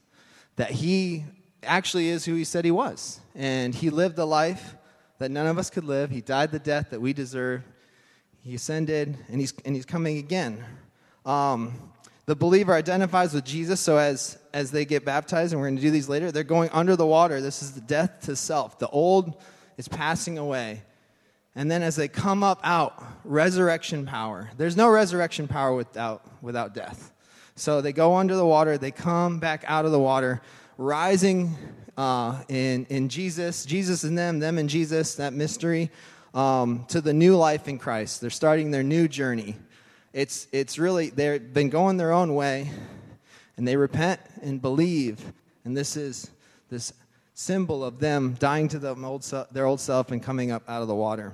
That 0.58 0.72
he 0.72 1.24
actually 1.64 2.10
is 2.10 2.26
who 2.26 2.36
he 2.36 2.44
said 2.44 2.66
he 2.66 2.72
was. 2.72 3.22
And 3.36 3.74
he 3.74 3.90
lived 3.90 4.18
the 4.18 4.28
life 4.28 4.76
that 5.20 5.32
none 5.32 5.48
of 5.48 5.58
us 5.58 5.70
could 5.70 5.86
live. 5.86 6.12
He 6.12 6.20
died 6.20 6.52
the 6.52 6.60
death 6.60 6.90
that 6.90 7.00
we 7.00 7.14
deserve. 7.14 7.64
He 8.42 8.54
ascended, 8.54 9.18
and 9.30 9.40
he's, 9.40 9.54
and 9.64 9.78
he's 9.78 9.86
coming 9.86 10.18
again. 10.18 10.62
Um, 11.26 11.72
the 12.26 12.36
believer 12.36 12.74
identifies 12.74 13.34
with 13.34 13.46
Jesus, 13.46 13.80
so 13.80 13.96
as, 13.96 14.38
as 14.56 14.72
they 14.72 14.86
get 14.86 15.04
baptized, 15.04 15.52
and 15.52 15.62
we're 15.62 15.68
going 15.68 15.76
to 15.76 15.82
do 15.82 15.92
these 15.92 16.08
later, 16.08 16.32
they're 16.32 16.46
going 16.46 16.70
under 16.72 16.96
the 16.96 17.06
water. 17.06 17.42
This 17.42 17.62
is 17.62 17.74
the 17.74 17.82
death 17.82 18.22
to 18.22 18.38
self. 18.38 18.80
The 18.80 18.88
old 18.88 19.36
is 19.76 19.90
passing 19.90 20.38
away. 20.38 20.82
And 21.56 21.70
then 21.70 21.84
as 21.84 21.98
they 21.98 22.08
come 22.08 22.42
up 22.42 22.62
out, 22.64 23.04
resurrection 23.26 24.06
power. 24.06 24.50
There's 24.56 24.78
no 24.78 24.88
resurrection 24.88 25.50
power 25.50 25.76
without, 25.76 26.26
without 26.42 26.74
death. 26.74 27.12
So 27.58 27.82
they 27.82 27.92
go 27.92 28.16
under 28.16 28.38
the 28.38 28.46
water, 28.46 28.78
they 28.78 28.92
come 28.92 29.40
back 29.40 29.66
out 29.68 29.84
of 29.84 29.92
the 29.92 30.00
water, 30.00 30.42
rising 30.78 31.54
uh, 31.98 32.42
in, 32.48 32.86
in 32.86 33.10
Jesus, 33.10 33.66
Jesus 33.66 34.06
in 34.06 34.16
them, 34.16 34.40
them 34.40 34.58
in 34.58 34.70
Jesus, 34.70 35.16
that 35.16 35.34
mystery, 35.34 35.92
um, 36.34 36.86
to 36.88 37.02
the 37.02 37.14
new 37.14 37.36
life 37.36 37.68
in 37.68 37.78
Christ. 37.78 38.22
They're 38.22 38.30
starting 38.30 38.72
their 38.72 38.84
new 38.84 39.10
journey. 39.10 39.58
It's, 40.14 40.48
it's 40.54 40.80
really, 40.80 41.10
they've 41.10 41.54
been 41.54 41.70
going 41.70 41.98
their 41.98 42.14
own 42.14 42.36
way, 42.36 42.72
and 43.58 43.68
they 43.68 43.76
repent 43.76 44.20
and 44.42 44.62
believe, 44.62 45.34
And 45.64 45.76
this 45.76 45.98
is 45.98 46.30
this 46.70 46.94
symbol 47.34 47.84
of 47.84 48.00
them 48.00 48.36
dying 48.40 48.68
to 48.70 48.80
old 49.04 49.26
their 49.52 49.66
old 49.66 49.80
self 49.80 50.12
and 50.12 50.22
coming 50.22 50.52
up 50.52 50.64
out 50.70 50.82
of 50.82 50.88
the 50.88 50.96
water. 50.96 51.34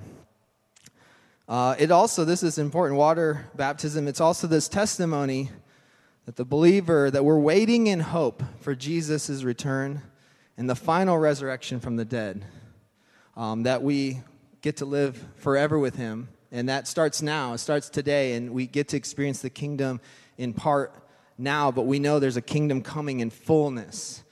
Uh, 1.48 1.74
it 1.78 1.90
also, 1.90 2.24
this 2.24 2.42
is 2.42 2.58
important, 2.58 2.98
water 2.98 3.46
baptism, 3.54 4.08
it's 4.08 4.20
also 4.20 4.46
this 4.46 4.68
testimony 4.68 5.50
that 6.24 6.36
the 6.36 6.44
believer, 6.44 7.10
that 7.10 7.24
we're 7.24 7.38
waiting 7.38 7.88
in 7.88 8.00
hope 8.00 8.42
for 8.60 8.74
Jesus' 8.74 9.42
return 9.42 10.02
and 10.56 10.70
the 10.70 10.76
final 10.76 11.18
resurrection 11.18 11.80
from 11.80 11.96
the 11.96 12.04
dead. 12.04 12.44
Um, 13.36 13.62
that 13.62 13.82
we 13.82 14.20
get 14.60 14.76
to 14.76 14.84
live 14.84 15.22
forever 15.36 15.78
with 15.78 15.96
him. 15.96 16.28
And 16.52 16.68
that 16.68 16.86
starts 16.86 17.22
now, 17.22 17.54
it 17.54 17.58
starts 17.58 17.88
today, 17.88 18.34
and 18.34 18.50
we 18.50 18.66
get 18.66 18.88
to 18.88 18.96
experience 18.96 19.40
the 19.40 19.50
kingdom 19.50 20.00
in 20.36 20.52
part 20.52 20.94
now, 21.42 21.70
but 21.70 21.82
we 21.82 21.98
know 21.98 22.18
there's 22.18 22.36
a 22.36 22.42
kingdom 22.42 22.82
coming 22.82 23.20
in 23.20 23.30
fullness. 23.30 24.22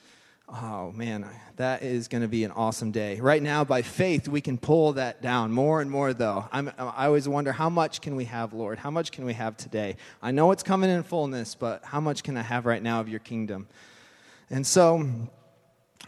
Oh 0.48 0.90
man, 0.92 1.26
that 1.56 1.82
is 1.82 2.08
going 2.08 2.22
to 2.22 2.28
be 2.28 2.42
an 2.44 2.50
awesome 2.50 2.90
day. 2.90 3.20
Right 3.20 3.42
now, 3.42 3.64
by 3.64 3.82
faith, 3.82 4.26
we 4.28 4.40
can 4.40 4.58
pull 4.58 4.94
that 4.94 5.22
down 5.22 5.52
more 5.52 5.80
and 5.80 5.90
more, 5.90 6.12
though. 6.12 6.48
I'm, 6.50 6.72
i 6.78 7.06
always 7.06 7.28
wonder 7.28 7.52
how 7.52 7.68
much 7.68 8.00
can 8.00 8.16
we 8.16 8.24
have, 8.24 8.52
Lord? 8.52 8.78
How 8.78 8.90
much 8.90 9.12
can 9.12 9.24
we 9.24 9.34
have 9.34 9.56
today? 9.56 9.96
I 10.22 10.30
know 10.30 10.50
it's 10.50 10.62
coming 10.62 10.90
in 10.90 11.02
fullness, 11.02 11.54
but 11.54 11.84
how 11.84 12.00
much 12.00 12.22
can 12.22 12.36
I 12.36 12.42
have 12.42 12.66
right 12.66 12.82
now 12.82 13.00
of 13.00 13.08
your 13.08 13.20
kingdom? 13.20 13.68
And 14.48 14.66
so 14.66 15.08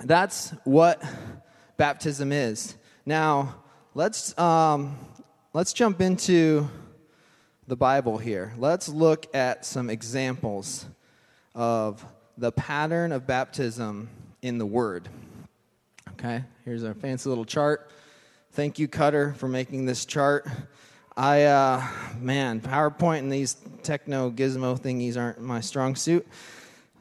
that's 0.03 0.51
what 0.65 1.03
baptism 1.77 2.33
is. 2.33 2.77
Now, 3.07 3.57
let's, 3.95 4.37
um, 4.39 4.97
let's 5.53 5.73
jump 5.73 6.01
into 6.01 6.69
the 7.67 7.77
Bible 7.77 8.19
here. 8.19 8.53
Let's 8.59 8.89
look 8.89 9.35
at 9.35 9.65
some 9.65 9.89
examples 9.89 10.87
of 11.55 12.05
the 12.37 12.51
pattern 12.51 13.13
of 13.13 13.27
baptism 13.27 14.09
in 14.41 14.59
the 14.59 14.67
Word. 14.67 15.09
Okay, 16.13 16.45
here's 16.65 16.85
our 16.85 16.95
fancy 16.95 17.29
little 17.29 17.45
chart. 17.45 17.91
Thank 18.53 18.79
you, 18.79 18.89
Cutter, 18.89 19.35
for 19.39 19.49
making 19.49 19.87
this 19.87 20.05
chart. 20.05 20.47
I, 21.17 21.45
uh, 21.45 21.87
man, 22.19 22.61
PowerPoint 22.61 23.21
and 23.21 23.33
these 23.33 23.57
techno 23.83 24.31
gizmo 24.31 24.79
thingies 24.79 25.17
aren't 25.17 25.41
my 25.41 25.61
strong 25.61 25.95
suit, 25.95 26.27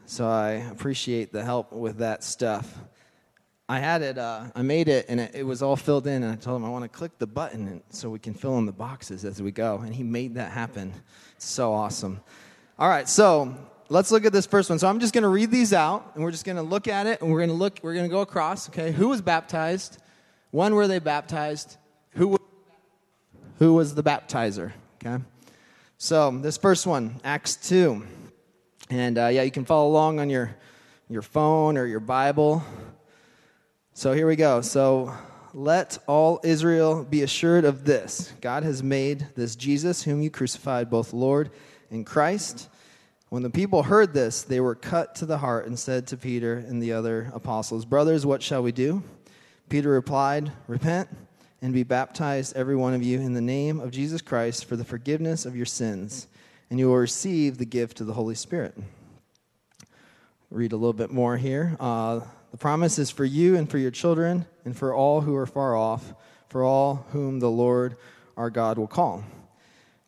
so 0.06 0.27
I 0.27 0.51
appreciate 0.72 1.32
the 1.32 1.44
help 1.44 1.72
with 1.72 1.98
that 1.98 2.24
stuff. 2.24 2.77
I 3.72 3.80
had 3.80 4.01
it, 4.01 4.18
uh, 4.18 4.48
I 4.54 4.63
made 4.63 4.90
it, 4.90 5.06
and 5.08 5.22
it, 5.22 5.32
it, 5.34 5.44
was 5.44 5.62
all 5.62 5.78
filled 5.78 6.06
in, 6.06 6.24
and 6.24 6.32
I 6.34 6.36
told 6.36 6.58
him 6.58 6.66
I 6.66 6.70
want 6.70 6.84
to 6.84 6.90
click 6.90 7.18
the 7.20 7.25
button 7.25 7.70
and, 7.70 7.82
so 7.90 8.10
we 8.10 8.20
can 8.20 8.34
fill 8.34 8.58
in 8.58 8.66
the 8.66 8.74
boxes 8.74 9.24
as 9.24 9.42
we 9.42 9.54
go, 9.54 9.78
and 9.78 9.96
he 9.96 10.04
made 10.04 10.36
that 10.36 10.51
happen. 10.51 10.92
So 11.38 11.72
awesome. 11.72 12.20
All 12.78 12.90
right, 12.90 13.08
so 13.08 13.56
let's 13.88 14.12
look 14.12 14.25
at 14.25 14.34
this 14.34 14.46
first 14.46 14.70
one. 14.70 14.78
So 14.78 14.90
I'm 14.90 15.00
just 15.00 15.13
going 15.13 15.22
to 15.22 15.30
read 15.30 15.51
these 15.51 15.72
out, 15.72 16.12
and 16.16 16.22
we're 16.22 16.32
just 16.32 16.44
going 16.44 16.58
to 16.58 16.63
look 16.63 16.90
at 16.90 17.08
it, 17.08 17.22
and 17.22 17.32
we're 17.32 17.40
going 17.40 17.50
to 17.50 17.56
look. 17.56 17.80
We're 17.82 17.94
going 17.94 18.10
to 18.10 18.12
go 18.12 18.20
across. 18.20 18.68
Okay, 18.68 18.92
who 18.92 19.08
was 19.08 19.22
baptized? 19.22 20.00
When 20.50 20.75
were 20.75 20.90
they 20.90 21.00
baptized? 21.00 21.78
Who 22.16 22.38
who 23.60 23.74
was 23.74 23.96
the 23.96 24.04
baptizer? 24.04 24.74
Okay, 25.01 25.24
so 25.98 26.30
this 26.30 26.58
first 26.58 26.86
one, 26.86 27.22
Acts 27.24 27.56
two, 27.56 28.06
and 28.90 29.18
uh, 29.18 29.28
yeah, 29.28 29.44
you 29.44 29.51
can 29.51 29.63
follow 29.63 29.88
along 29.88 30.20
on 30.20 30.30
your 30.30 30.58
your 31.08 31.22
phone 31.22 31.78
or 31.78 31.86
your 31.86 32.01
Bible. 32.01 32.66
So 33.94 34.14
here 34.14 34.26
we 34.26 34.38
go. 34.38 34.62
So 34.62 35.14
let 35.54 35.98
all 36.08 36.40
Israel 36.44 37.04
be 37.04 37.24
assured 37.24 37.66
of 37.66 37.84
this: 37.84 38.34
God 38.40 38.64
has 38.64 38.82
made 38.82 39.28
this 39.36 39.58
Jesus, 39.58 40.02
whom 40.04 40.22
you 40.22 40.32
crucified, 40.32 40.90
both 40.90 41.12
Lord 41.12 41.52
and 41.90 42.06
Christ. 42.06 42.70
When 43.28 43.44
the 43.44 43.50
people 43.50 43.84
heard 43.84 44.14
this, 44.14 44.44
they 44.44 44.62
were 44.62 44.76
cut 44.76 45.16
to 45.16 45.26
the 45.26 45.38
heart 45.38 45.68
and 45.68 45.78
said 45.78 46.08
to 46.08 46.18
Peter 46.18 46.56
and 46.56 46.82
the 46.82 46.94
other 46.94 47.32
apostles, 47.34 47.86
Brothers, 47.86 48.26
what 48.26 48.42
shall 48.42 48.64
we 48.64 48.72
do? 48.72 49.04
Peter 49.68 49.90
replied, 49.90 50.52
Repent 50.68 51.10
and 51.62 51.74
be 51.74 51.84
baptized, 51.84 52.56
every 52.56 52.78
one 52.78 52.94
of 52.94 53.04
you, 53.04 53.20
in 53.20 53.34
the 53.34 53.42
name 53.42 53.80
of 53.82 53.92
Jesus 53.92 54.22
Christ 54.22 54.66
for 54.66 54.78
the 54.78 54.86
forgiveness 54.86 55.46
of 55.46 55.56
your 55.56 55.66
sins, 55.66 56.28
and 56.70 56.80
you 56.80 56.88
will 56.88 56.98
receive 56.98 57.58
the 57.58 57.66
gift 57.66 58.00
of 58.00 58.08
the 58.08 58.14
Holy 58.14 58.36
Spirit. 58.36 58.74
Read 60.50 60.72
a 60.72 60.78
little 60.78 60.94
bit 60.94 61.12
more 61.12 61.38
here. 61.38 61.76
Uh, 61.80 62.22
the 62.51 62.58
promise 62.58 63.00
is 63.00 63.10
for 63.10 63.25
you 63.25 63.55
and 63.55 63.70
for 63.70 63.77
your 63.77 63.91
children, 63.91 64.46
and 64.65 64.77
for 64.77 64.93
all 64.93 65.22
who 65.22 65.36
are 65.36 65.46
far 65.46 65.75
off, 65.75 66.13
for 66.50 66.63
all 66.63 67.05
whom 67.12 67.39
the 67.39 67.50
Lord 67.50 67.96
our 68.36 68.50
God 68.50 68.77
will 68.77 68.88
call. 68.88 69.24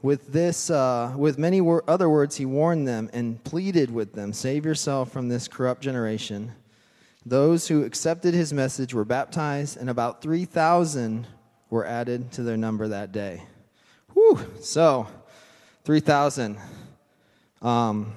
With 0.02 0.34
this, 0.34 0.70
uh, 0.70 1.14
with 1.16 1.38
many 1.38 1.62
wor- 1.62 1.86
other 1.88 2.10
words, 2.10 2.36
he 2.36 2.46
warned 2.46 2.86
them 2.86 3.10
and 3.14 3.42
pleaded 3.46 3.90
with 3.90 4.14
them, 4.14 4.34
"Save 4.34 4.66
yourself 4.66 5.12
from 5.12 5.30
this 5.30 5.48
corrupt 5.48 5.82
generation." 5.82 6.52
Those 7.26 7.70
who 7.70 7.84
accepted 7.84 8.34
his 8.34 8.52
message 8.52 8.94
were 8.94 9.06
baptized, 9.06 9.78
and 9.78 9.90
about 9.90 10.22
three 10.22 10.44
thousand 10.44 11.28
were 11.70 11.86
added 11.86 12.34
to 12.34 12.44
their 12.44 12.58
number 12.58 12.90
that 12.90 13.14
day. 13.14 13.44
Whew! 14.14 14.40
So, 14.60 15.08
three 15.86 16.02
thousand. 16.02 16.58
Um, 17.62 18.12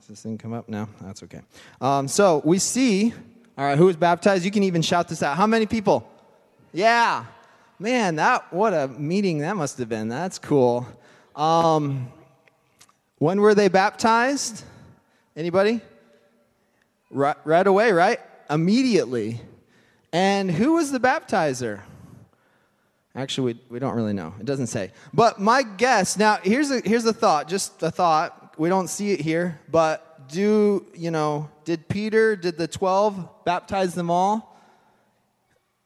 does 0.00 0.08
this 0.08 0.22
thing 0.22 0.36
come 0.36 0.52
up? 0.52 0.68
No, 0.68 0.90
that's 1.00 1.22
okay. 1.22 1.40
Um, 1.80 2.06
so 2.06 2.42
we 2.44 2.58
see. 2.58 3.14
All 3.60 3.66
right, 3.66 3.76
who 3.76 3.84
was 3.84 3.96
baptized? 3.96 4.42
You 4.46 4.50
can 4.50 4.62
even 4.62 4.80
shout 4.80 5.06
this 5.06 5.22
out. 5.22 5.36
How 5.36 5.46
many 5.46 5.66
people? 5.66 6.10
Yeah, 6.72 7.26
man, 7.78 8.16
that 8.16 8.50
what 8.54 8.72
a 8.72 8.88
meeting 8.88 9.40
that 9.40 9.54
must 9.54 9.76
have 9.76 9.88
been. 9.90 10.08
That's 10.08 10.38
cool. 10.38 10.88
Um, 11.36 12.10
when 13.18 13.38
were 13.38 13.54
they 13.54 13.68
baptized? 13.68 14.64
Anybody? 15.36 15.82
Right, 17.10 17.36
right 17.44 17.66
away, 17.66 17.92
right? 17.92 18.18
Immediately. 18.48 19.42
And 20.10 20.50
who 20.50 20.76
was 20.76 20.90
the 20.90 20.98
baptizer? 20.98 21.82
Actually, 23.14 23.52
we, 23.52 23.60
we 23.72 23.78
don't 23.78 23.94
really 23.94 24.14
know. 24.14 24.32
It 24.40 24.46
doesn't 24.46 24.68
say. 24.68 24.90
But 25.12 25.38
my 25.38 25.64
guess 25.64 26.16
now, 26.16 26.38
here's 26.42 26.70
a, 26.70 26.80
here's 26.80 27.04
a 27.04 27.12
thought, 27.12 27.46
just 27.46 27.82
a 27.82 27.90
thought. 27.90 28.54
We 28.56 28.70
don't 28.70 28.88
see 28.88 29.10
it 29.10 29.20
here, 29.20 29.60
but 29.70 30.09
do, 30.30 30.86
you 30.94 31.10
know, 31.10 31.50
did 31.64 31.88
Peter, 31.88 32.36
did 32.36 32.56
the 32.56 32.68
12 32.68 33.44
baptize 33.44 33.94
them 33.94 34.10
all? 34.10 34.58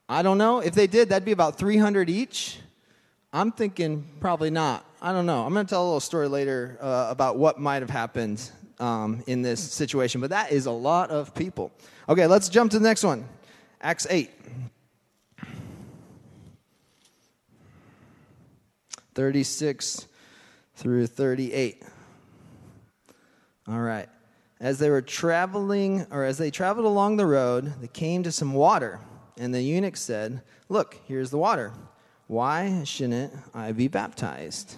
I 0.09 0.23
don't 0.23 0.39
know. 0.39 0.61
If 0.61 0.75
they 0.75 0.87
did, 0.87 1.09
that'd 1.09 1.25
be 1.25 1.33
about 1.33 1.59
300 1.59 2.11
each. 2.11 2.59
I'm 3.33 3.51
thinking 3.51 4.07
probably 4.21 4.51
not. 4.51 4.85
I 5.03 5.13
don't 5.13 5.27
know. 5.27 5.45
I'm 5.45 5.53
going 5.53 5.67
to 5.67 5.71
tell 5.71 5.83
a 5.83 5.87
little 5.87 6.01
story 6.01 6.29
later 6.29 6.79
uh, 6.81 7.09
about 7.11 7.37
what 7.37 7.59
might 7.59 7.83
have 7.83 7.91
happened 7.91 8.51
um, 8.79 9.23
in 9.27 9.43
this 9.43 9.61
situation, 9.61 10.21
but 10.21 10.31
that 10.31 10.53
is 10.53 10.67
a 10.67 10.71
lot 10.71 11.11
of 11.11 11.35
people. 11.35 11.73
Okay, 12.09 12.27
let's 12.27 12.49
jump 12.49 12.71
to 12.73 12.79
the 12.79 12.87
next 12.87 13.03
one 13.03 13.27
Acts 13.81 14.07
8. 14.09 14.31
36 19.15 20.09
through 20.77 21.07
38. 21.07 21.83
All 23.69 23.79
right. 23.79 24.09
As 24.65 24.79
they 24.79 24.89
were 24.89 25.03
traveling, 25.03 26.07
or 26.11 26.25
as 26.25 26.39
they 26.39 26.51
traveled 26.51 26.87
along 26.87 27.19
the 27.19 27.27
road, 27.27 27.75
they 27.83 27.87
came 27.87 28.23
to 28.23 28.33
some 28.33 28.55
water, 28.55 28.99
and 29.37 29.53
the 29.53 29.61
eunuch 29.61 29.95
said, 29.95 30.41
Look, 30.71 30.99
here's 31.05 31.29
the 31.29 31.37
water. 31.37 31.75
Why 32.29 32.83
shouldn't 32.85 33.35
I 33.53 33.73
be 33.73 33.89
baptized? 33.89 34.77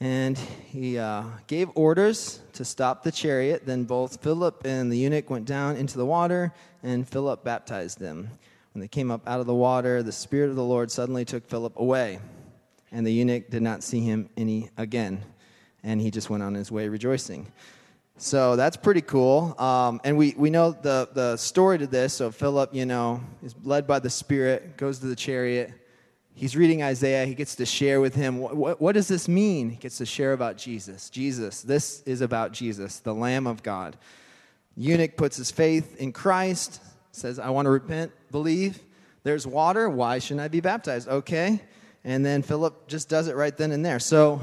And 0.00 0.36
he 0.36 0.98
uh, 0.98 1.24
gave 1.46 1.70
orders 1.74 2.40
to 2.52 2.64
stop 2.66 3.02
the 3.02 3.10
chariot. 3.10 3.64
Then 3.64 3.84
both 3.84 4.22
Philip 4.22 4.66
and 4.66 4.92
the 4.92 4.98
eunuch 4.98 5.30
went 5.30 5.46
down 5.46 5.76
into 5.76 5.96
the 5.96 6.04
water, 6.04 6.52
and 6.82 7.08
Philip 7.08 7.42
baptized 7.42 8.00
them. 8.00 8.28
When 8.74 8.82
they 8.82 8.88
came 8.88 9.10
up 9.10 9.26
out 9.26 9.40
of 9.40 9.46
the 9.46 9.54
water, 9.54 10.02
the 10.02 10.12
Spirit 10.12 10.50
of 10.50 10.56
the 10.56 10.62
Lord 10.62 10.90
suddenly 10.90 11.24
took 11.24 11.48
Philip 11.48 11.72
away, 11.78 12.18
and 12.92 13.06
the 13.06 13.14
eunuch 13.14 13.48
did 13.48 13.62
not 13.62 13.82
see 13.82 14.00
him 14.00 14.28
any 14.36 14.68
again. 14.76 15.24
And 15.82 16.02
he 16.02 16.10
just 16.10 16.28
went 16.28 16.42
on 16.42 16.52
his 16.52 16.70
way 16.70 16.86
rejoicing. 16.90 17.50
So 18.18 18.56
that's 18.56 18.76
pretty 18.76 19.02
cool. 19.02 19.54
Um, 19.58 20.00
and 20.04 20.16
we, 20.16 20.34
we 20.36 20.50
know 20.50 20.72
the, 20.72 21.08
the 21.12 21.36
story 21.36 21.78
to 21.78 21.86
this. 21.86 22.14
So 22.14 22.30
Philip, 22.30 22.74
you 22.74 22.86
know, 22.86 23.22
is 23.42 23.54
led 23.62 23.86
by 23.86 23.98
the 23.98 24.10
Spirit, 24.10 24.76
goes 24.76 24.98
to 25.00 25.06
the 25.06 25.16
chariot 25.16 25.72
he's 26.36 26.54
reading 26.54 26.82
Isaiah. 26.82 27.26
He 27.26 27.34
gets 27.34 27.56
to 27.56 27.66
share 27.66 28.00
with 28.00 28.14
him 28.14 28.38
what, 28.38 28.56
what, 28.56 28.80
what, 28.80 28.92
does 28.92 29.08
this 29.08 29.26
mean? 29.26 29.70
He 29.70 29.76
gets 29.76 29.98
to 29.98 30.06
share 30.06 30.32
about 30.32 30.56
Jesus. 30.56 31.10
Jesus, 31.10 31.62
this 31.62 32.02
is 32.02 32.20
about 32.20 32.52
Jesus, 32.52 33.00
the 33.00 33.14
Lamb 33.14 33.48
of 33.48 33.64
God. 33.64 33.96
Eunuch 34.76 35.16
puts 35.16 35.38
his 35.38 35.50
faith 35.50 35.96
in 35.96 36.12
Christ, 36.12 36.80
says, 37.10 37.38
I 37.38 37.50
want 37.50 37.66
to 37.66 37.70
repent, 37.70 38.12
believe. 38.30 38.78
There's 39.24 39.46
water. 39.46 39.88
Why 39.88 40.20
shouldn't 40.20 40.42
I 40.42 40.48
be 40.48 40.60
baptized? 40.60 41.08
Okay. 41.08 41.60
And 42.04 42.24
then 42.24 42.42
Philip 42.42 42.86
just 42.86 43.08
does 43.08 43.26
it 43.26 43.34
right 43.34 43.56
then 43.56 43.72
and 43.72 43.84
there. 43.84 43.98
So 43.98 44.40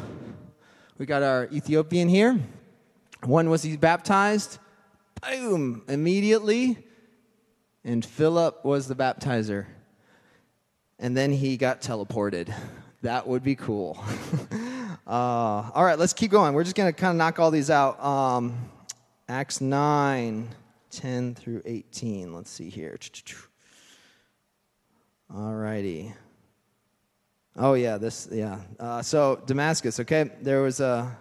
we 0.97 1.05
got 1.05 1.23
our 1.23 1.47
Ethiopian 1.53 2.09
here. 2.09 2.37
When 3.25 3.49
was 3.49 3.63
he 3.63 3.77
baptized? 3.77 4.59
Boom, 5.21 5.83
immediately. 5.87 6.85
And 7.83 8.05
Philip 8.05 8.63
was 8.63 8.87
the 8.87 8.95
baptizer 8.95 9.65
and 11.03 11.17
then 11.17 11.31
he 11.33 11.57
got 11.57 11.81
teleported. 11.81 12.53
That 13.01 13.27
would 13.27 13.43
be 13.43 13.55
cool. 13.55 14.01
uh, 15.05 15.09
all 15.09 15.83
right, 15.83 15.99
let's 15.99 16.13
keep 16.13 16.31
going. 16.31 16.53
We're 16.53 16.63
just 16.63 16.77
going 16.77 16.91
to 16.91 16.97
kind 16.97 17.11
of 17.11 17.17
knock 17.17 17.39
all 17.39 17.51
these 17.51 17.69
out. 17.69 18.01
Um, 18.01 18.69
Acts 19.27 19.59
9 19.59 20.47
10 20.91 21.35
through 21.35 21.61
18. 21.65 22.33
Let's 22.33 22.49
see 22.49 22.69
here. 22.69 22.97
All 25.35 25.53
righty. 25.53 26.13
Oh, 27.57 27.73
yeah, 27.73 27.97
this, 27.97 28.29
yeah. 28.31 28.59
Uh, 28.79 29.01
so, 29.01 29.41
Damascus, 29.45 29.99
okay? 29.99 30.31
There 30.41 30.61
was 30.61 30.79
a 30.79 31.17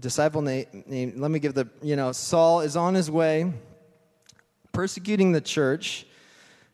disciple 0.00 0.42
named, 0.42 1.18
let 1.18 1.30
me 1.30 1.38
give 1.38 1.54
the, 1.54 1.68
you 1.82 1.96
know, 1.96 2.12
Saul 2.12 2.60
is 2.60 2.76
on 2.76 2.94
his 2.94 3.10
way 3.10 3.52
persecuting 4.72 5.32
the 5.32 5.40
church, 5.40 6.06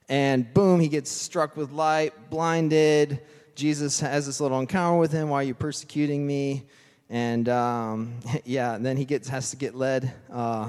and 0.08 0.52
boom, 0.52 0.80
he 0.80 0.88
gets 0.88 1.10
struck 1.10 1.56
with 1.56 1.72
light, 1.72 2.30
blinded. 2.30 3.20
Jesus 3.54 3.98
has 4.00 4.26
this 4.26 4.40
little 4.40 4.60
encounter 4.60 4.98
with 4.98 5.12
him. 5.12 5.30
Why 5.30 5.40
are 5.40 5.42
you 5.42 5.54
persecuting 5.54 6.26
me? 6.26 6.64
And 7.08 7.48
um, 7.48 8.14
yeah, 8.44 8.74
and 8.74 8.84
then 8.84 8.96
he 8.96 9.04
gets 9.04 9.28
has 9.28 9.50
to 9.50 9.56
get 9.56 9.74
led 9.74 10.12
because 10.28 10.68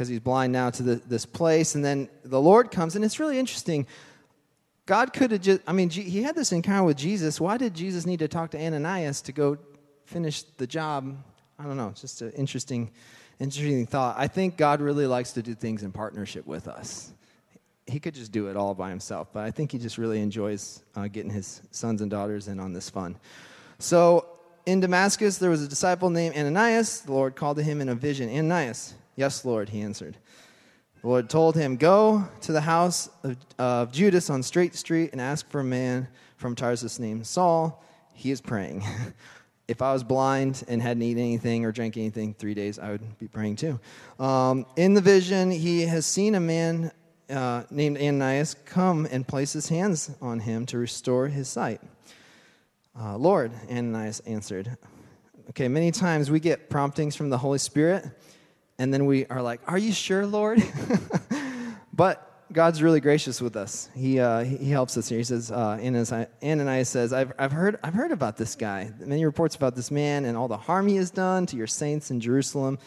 uh, 0.00 0.04
he's 0.04 0.20
blind 0.20 0.52
now 0.52 0.70
to 0.70 0.82
the, 0.82 0.96
this 1.06 1.26
place. 1.26 1.74
And 1.74 1.84
then 1.84 2.08
the 2.24 2.40
Lord 2.40 2.70
comes, 2.70 2.96
and 2.96 3.04
it's 3.04 3.18
really 3.18 3.38
interesting. 3.38 3.86
God 4.86 5.12
could 5.12 5.30
have 5.30 5.40
just, 5.40 5.60
I 5.66 5.72
mean, 5.72 5.88
he 5.90 6.22
had 6.22 6.34
this 6.34 6.52
encounter 6.52 6.84
with 6.84 6.96
Jesus. 6.96 7.40
Why 7.40 7.56
did 7.56 7.74
Jesus 7.74 8.06
need 8.06 8.18
to 8.20 8.28
talk 8.28 8.50
to 8.50 8.58
Ananias 8.60 9.22
to 9.22 9.32
go 9.32 9.56
finish 10.04 10.42
the 10.42 10.66
job? 10.66 11.16
I 11.60 11.64
don't 11.64 11.76
know. 11.76 11.88
It's 11.88 12.00
just 12.00 12.22
an 12.22 12.30
interesting, 12.32 12.90
interesting 13.38 13.86
thought. 13.86 14.16
I 14.18 14.28
think 14.28 14.56
God 14.56 14.80
really 14.80 15.06
likes 15.06 15.32
to 15.32 15.42
do 15.42 15.54
things 15.54 15.82
in 15.82 15.92
partnership 15.92 16.46
with 16.46 16.66
us. 16.66 17.12
He 17.86 18.00
could 18.00 18.14
just 18.14 18.32
do 18.32 18.46
it 18.46 18.56
all 18.56 18.74
by 18.74 18.88
himself, 18.88 19.28
but 19.34 19.44
I 19.44 19.50
think 19.50 19.72
he 19.72 19.78
just 19.78 19.98
really 19.98 20.22
enjoys 20.22 20.82
uh, 20.96 21.08
getting 21.08 21.30
his 21.30 21.60
sons 21.70 22.00
and 22.00 22.10
daughters 22.10 22.48
in 22.48 22.58
on 22.60 22.72
this 22.72 22.88
fun. 22.88 23.16
So 23.78 24.26
in 24.64 24.80
Damascus, 24.80 25.36
there 25.36 25.50
was 25.50 25.62
a 25.62 25.68
disciple 25.68 26.08
named 26.08 26.34
Ananias. 26.34 27.02
The 27.02 27.12
Lord 27.12 27.36
called 27.36 27.58
to 27.58 27.62
him 27.62 27.82
in 27.82 27.90
a 27.90 27.94
vision 27.94 28.30
Ananias. 28.30 28.94
Yes, 29.16 29.44
Lord, 29.44 29.68
he 29.68 29.82
answered. 29.82 30.16
The 31.02 31.08
Lord 31.08 31.28
told 31.28 31.56
him, 31.56 31.76
Go 31.76 32.26
to 32.40 32.52
the 32.52 32.60
house 32.62 33.10
of, 33.22 33.36
of 33.58 33.92
Judas 33.92 34.30
on 34.30 34.42
Straight 34.42 34.74
Street 34.74 35.10
and 35.12 35.20
ask 35.20 35.46
for 35.50 35.60
a 35.60 35.64
man 35.64 36.08
from 36.38 36.54
Tarsus 36.54 36.98
named 36.98 37.26
Saul. 37.26 37.84
He 38.14 38.30
is 38.30 38.40
praying. 38.40 38.82
if 39.70 39.80
I 39.80 39.92
was 39.92 40.02
blind 40.02 40.64
and 40.66 40.82
hadn't 40.82 41.04
eaten 41.04 41.22
anything 41.22 41.64
or 41.64 41.70
drank 41.70 41.96
anything 41.96 42.34
three 42.34 42.54
days, 42.54 42.80
I 42.80 42.90
would 42.90 43.18
be 43.20 43.28
praying 43.28 43.54
too. 43.54 43.78
Um, 44.18 44.66
in 44.74 44.94
the 44.94 45.00
vision, 45.00 45.52
he 45.52 45.82
has 45.82 46.04
seen 46.04 46.34
a 46.34 46.40
man 46.40 46.90
uh, 47.30 47.62
named 47.70 47.96
Ananias 47.96 48.56
come 48.64 49.06
and 49.12 49.26
place 49.26 49.52
his 49.52 49.68
hands 49.68 50.10
on 50.20 50.40
him 50.40 50.66
to 50.66 50.78
restore 50.78 51.28
his 51.28 51.48
sight. 51.48 51.80
Uh, 52.98 53.16
Lord, 53.16 53.52
Ananias 53.70 54.18
answered. 54.26 54.76
Okay, 55.50 55.68
many 55.68 55.92
times 55.92 56.32
we 56.32 56.40
get 56.40 56.68
promptings 56.68 57.14
from 57.14 57.30
the 57.30 57.38
Holy 57.38 57.58
Spirit 57.58 58.04
and 58.80 58.92
then 58.92 59.06
we 59.06 59.26
are 59.26 59.40
like, 59.40 59.60
Are 59.68 59.78
you 59.78 59.92
sure, 59.92 60.26
Lord? 60.26 60.60
but 61.92 62.29
God's 62.52 62.82
really 62.82 63.00
gracious 63.00 63.40
with 63.40 63.54
us. 63.54 63.88
He, 63.94 64.18
uh, 64.18 64.40
he 64.42 64.70
helps 64.70 64.96
us 64.96 65.08
here. 65.08 65.18
He 65.18 65.24
says, 65.24 65.52
uh, 65.52 65.78
Ananias 66.42 66.88
says, 66.88 67.12
I've, 67.12 67.32
I've, 67.38 67.52
heard, 67.52 67.78
I've 67.84 67.94
heard 67.94 68.10
about 68.10 68.36
this 68.36 68.56
guy. 68.56 68.90
Many 68.98 69.24
reports 69.24 69.54
about 69.54 69.76
this 69.76 69.92
man 69.92 70.24
and 70.24 70.36
all 70.36 70.48
the 70.48 70.56
harm 70.56 70.88
he 70.88 70.96
has 70.96 71.12
done 71.12 71.46
to 71.46 71.56
your 71.56 71.68
saints 71.68 72.10
in 72.10 72.20
Jerusalem. 72.20 72.78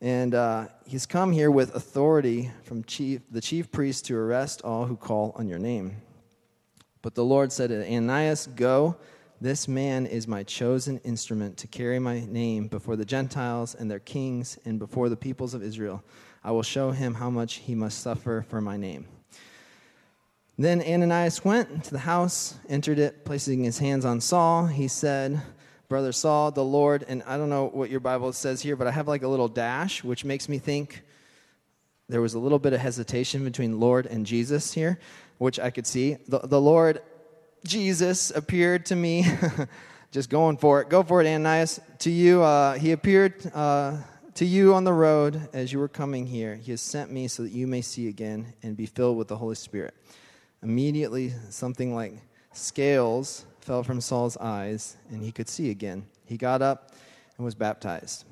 And 0.00 0.34
uh, 0.34 0.68
he's 0.86 1.04
come 1.04 1.32
here 1.32 1.50
with 1.50 1.74
authority 1.74 2.50
from 2.62 2.84
chief, 2.84 3.22
the 3.30 3.40
chief 3.40 3.72
priest 3.72 4.06
to 4.06 4.16
arrest 4.16 4.62
all 4.62 4.86
who 4.86 4.96
call 4.96 5.32
on 5.34 5.48
your 5.48 5.58
name. 5.58 5.96
But 7.02 7.16
the 7.16 7.24
Lord 7.24 7.52
said 7.52 7.70
to 7.70 7.84
Ananias, 7.84 8.46
Go 8.46 8.96
this 9.40 9.68
man 9.68 10.06
is 10.06 10.26
my 10.26 10.44
chosen 10.44 10.98
instrument 10.98 11.58
to 11.58 11.66
carry 11.66 11.98
my 11.98 12.20
name 12.20 12.68
before 12.68 12.96
the 12.96 13.04
Gentiles 13.04 13.74
and 13.74 13.90
their 13.90 13.98
kings 13.98 14.58
and 14.64 14.78
before 14.78 15.10
the 15.10 15.16
peoples 15.16 15.52
of 15.52 15.62
Israel. 15.62 16.02
I 16.46 16.52
will 16.52 16.62
show 16.62 16.92
him 16.92 17.14
how 17.14 17.28
much 17.28 17.54
he 17.54 17.74
must 17.74 18.00
suffer 18.00 18.46
for 18.48 18.60
my 18.60 18.76
name. 18.76 19.08
Then 20.56 20.80
Ananias 20.80 21.44
went 21.44 21.82
to 21.86 21.90
the 21.90 21.98
house, 21.98 22.54
entered 22.68 23.00
it, 23.00 23.24
placing 23.24 23.64
his 23.64 23.80
hands 23.80 24.04
on 24.04 24.20
Saul. 24.20 24.66
He 24.66 24.86
said, 24.86 25.42
Brother 25.88 26.12
Saul, 26.12 26.52
the 26.52 26.62
Lord, 26.62 27.04
and 27.08 27.24
I 27.24 27.36
don't 27.36 27.50
know 27.50 27.66
what 27.66 27.90
your 27.90 27.98
Bible 27.98 28.32
says 28.32 28.62
here, 28.62 28.76
but 28.76 28.86
I 28.86 28.92
have 28.92 29.08
like 29.08 29.24
a 29.24 29.28
little 29.28 29.48
dash, 29.48 30.04
which 30.04 30.24
makes 30.24 30.48
me 30.48 30.58
think 30.58 31.02
there 32.08 32.20
was 32.20 32.34
a 32.34 32.38
little 32.38 32.60
bit 32.60 32.72
of 32.72 32.78
hesitation 32.78 33.42
between 33.42 33.80
Lord 33.80 34.06
and 34.06 34.24
Jesus 34.24 34.72
here, 34.72 35.00
which 35.38 35.58
I 35.58 35.70
could 35.70 35.84
see. 35.84 36.16
The, 36.28 36.38
the 36.38 36.60
Lord 36.60 37.02
Jesus 37.64 38.30
appeared 38.30 38.86
to 38.86 38.94
me, 38.94 39.26
just 40.12 40.30
going 40.30 40.58
for 40.58 40.80
it. 40.80 40.90
Go 40.90 41.02
for 41.02 41.20
it, 41.20 41.26
Ananias. 41.26 41.80
To 41.98 42.10
you, 42.12 42.44
uh, 42.44 42.74
he 42.74 42.92
appeared 42.92 43.50
uh, 43.52 43.96
to 44.36 44.44
you 44.44 44.74
on 44.74 44.84
the 44.84 44.92
road 44.92 45.48
as 45.54 45.72
you 45.72 45.78
were 45.78 45.88
coming 45.88 46.26
here. 46.26 46.56
He 46.56 46.70
has 46.70 46.82
sent 46.82 47.10
me 47.10 47.26
so 47.26 47.42
that 47.42 47.52
you 47.52 47.66
may 47.66 47.80
see 47.80 48.08
again 48.08 48.52
and 48.62 48.76
be 48.76 48.84
filled 48.84 49.16
with 49.16 49.28
the 49.28 49.36
Holy 49.36 49.54
Spirit. 49.54 49.94
Immediately, 50.62 51.32
something 51.48 51.94
like 51.94 52.18
scales 52.52 53.46
fell 53.60 53.82
from 53.82 53.98
Saul's 53.98 54.36
eyes, 54.36 54.98
and 55.10 55.22
he 55.22 55.32
could 55.32 55.48
see 55.48 55.70
again. 55.70 56.04
He 56.26 56.36
got 56.36 56.60
up 56.60 56.92
and 57.38 57.46
was 57.46 57.54
baptized. 57.54 58.26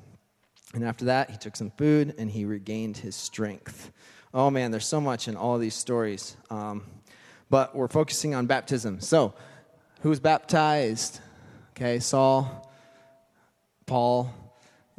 And 0.75 0.83
after 0.83 1.05
that, 1.05 1.31
he 1.31 1.37
took 1.37 1.55
some 1.55 1.71
food 1.71 2.13
and 2.19 2.29
he 2.29 2.45
regained 2.45 2.97
his 2.97 3.15
strength. 3.15 3.91
Oh 4.31 4.51
man, 4.51 4.69
there's 4.69 4.85
so 4.85 5.01
much 5.01 5.27
in 5.27 5.35
all 5.35 5.57
these 5.57 5.75
stories. 5.75 6.37
Um, 6.51 6.83
but 7.49 7.75
we're 7.75 7.87
focusing 7.87 8.35
on 8.35 8.45
baptism. 8.45 8.99
So, 9.01 9.33
who's 10.01 10.19
baptized? 10.19 11.19
Okay, 11.71 11.99
Saul, 11.99 12.71
Paul, 13.87 14.31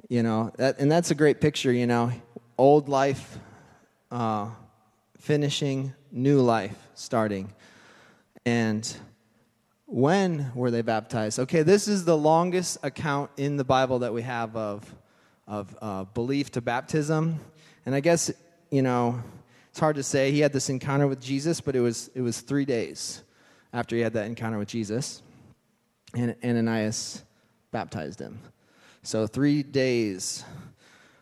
you 0.08 0.22
know, 0.22 0.52
that, 0.56 0.78
and 0.78 0.90
that's 0.90 1.10
a 1.10 1.14
great 1.14 1.40
picture, 1.40 1.72
you 1.72 1.86
know, 1.86 2.12
old 2.58 2.88
life 2.88 3.38
uh, 4.10 4.48
finishing, 5.18 5.92
new 6.12 6.40
life 6.40 6.76
starting. 6.94 7.52
And 8.44 8.96
when 9.86 10.52
were 10.54 10.70
they 10.70 10.82
baptized? 10.82 11.38
Okay, 11.38 11.62
this 11.62 11.88
is 11.88 12.04
the 12.04 12.16
longest 12.16 12.78
account 12.82 13.30
in 13.36 13.56
the 13.56 13.64
Bible 13.64 14.00
that 14.00 14.12
we 14.12 14.22
have 14.22 14.56
of, 14.56 14.94
of 15.46 15.76
uh, 15.80 16.04
belief 16.04 16.50
to 16.52 16.60
baptism. 16.60 17.40
And 17.84 17.94
I 17.94 18.00
guess, 18.00 18.30
you 18.70 18.82
know, 18.82 19.22
it's 19.70 19.80
hard 19.80 19.96
to 19.96 20.02
say. 20.02 20.32
He 20.32 20.40
had 20.40 20.52
this 20.52 20.70
encounter 20.70 21.06
with 21.06 21.20
Jesus, 21.20 21.60
but 21.60 21.76
it 21.76 21.80
was, 21.80 22.10
it 22.14 22.20
was 22.20 22.40
three 22.40 22.64
days 22.64 23.22
after 23.72 23.94
he 23.94 24.02
had 24.02 24.14
that 24.14 24.26
encounter 24.26 24.58
with 24.58 24.68
Jesus. 24.68 25.22
And 26.14 26.34
Ananias 26.42 27.22
baptized 27.72 28.20
him. 28.20 28.38
So 29.06 29.28
three 29.28 29.62
days. 29.62 30.44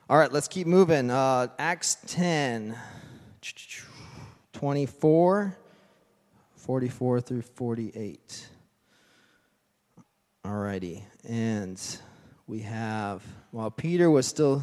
All 0.09 0.17
right, 0.17 0.33
let's 0.33 0.49
keep 0.49 0.67
moving. 0.67 1.11
Uh, 1.11 1.49
Acts 1.59 1.99
10, 2.07 2.75
24, 4.55 5.57
44 6.57 7.21
through 7.21 7.43
48. 7.43 8.49
All 10.47 10.55
righty. 10.55 11.05
And 11.29 11.79
we 12.47 12.61
have, 12.61 13.23
while 13.51 13.71
Peter 13.71 14.11
was 14.11 14.27
still 14.27 14.63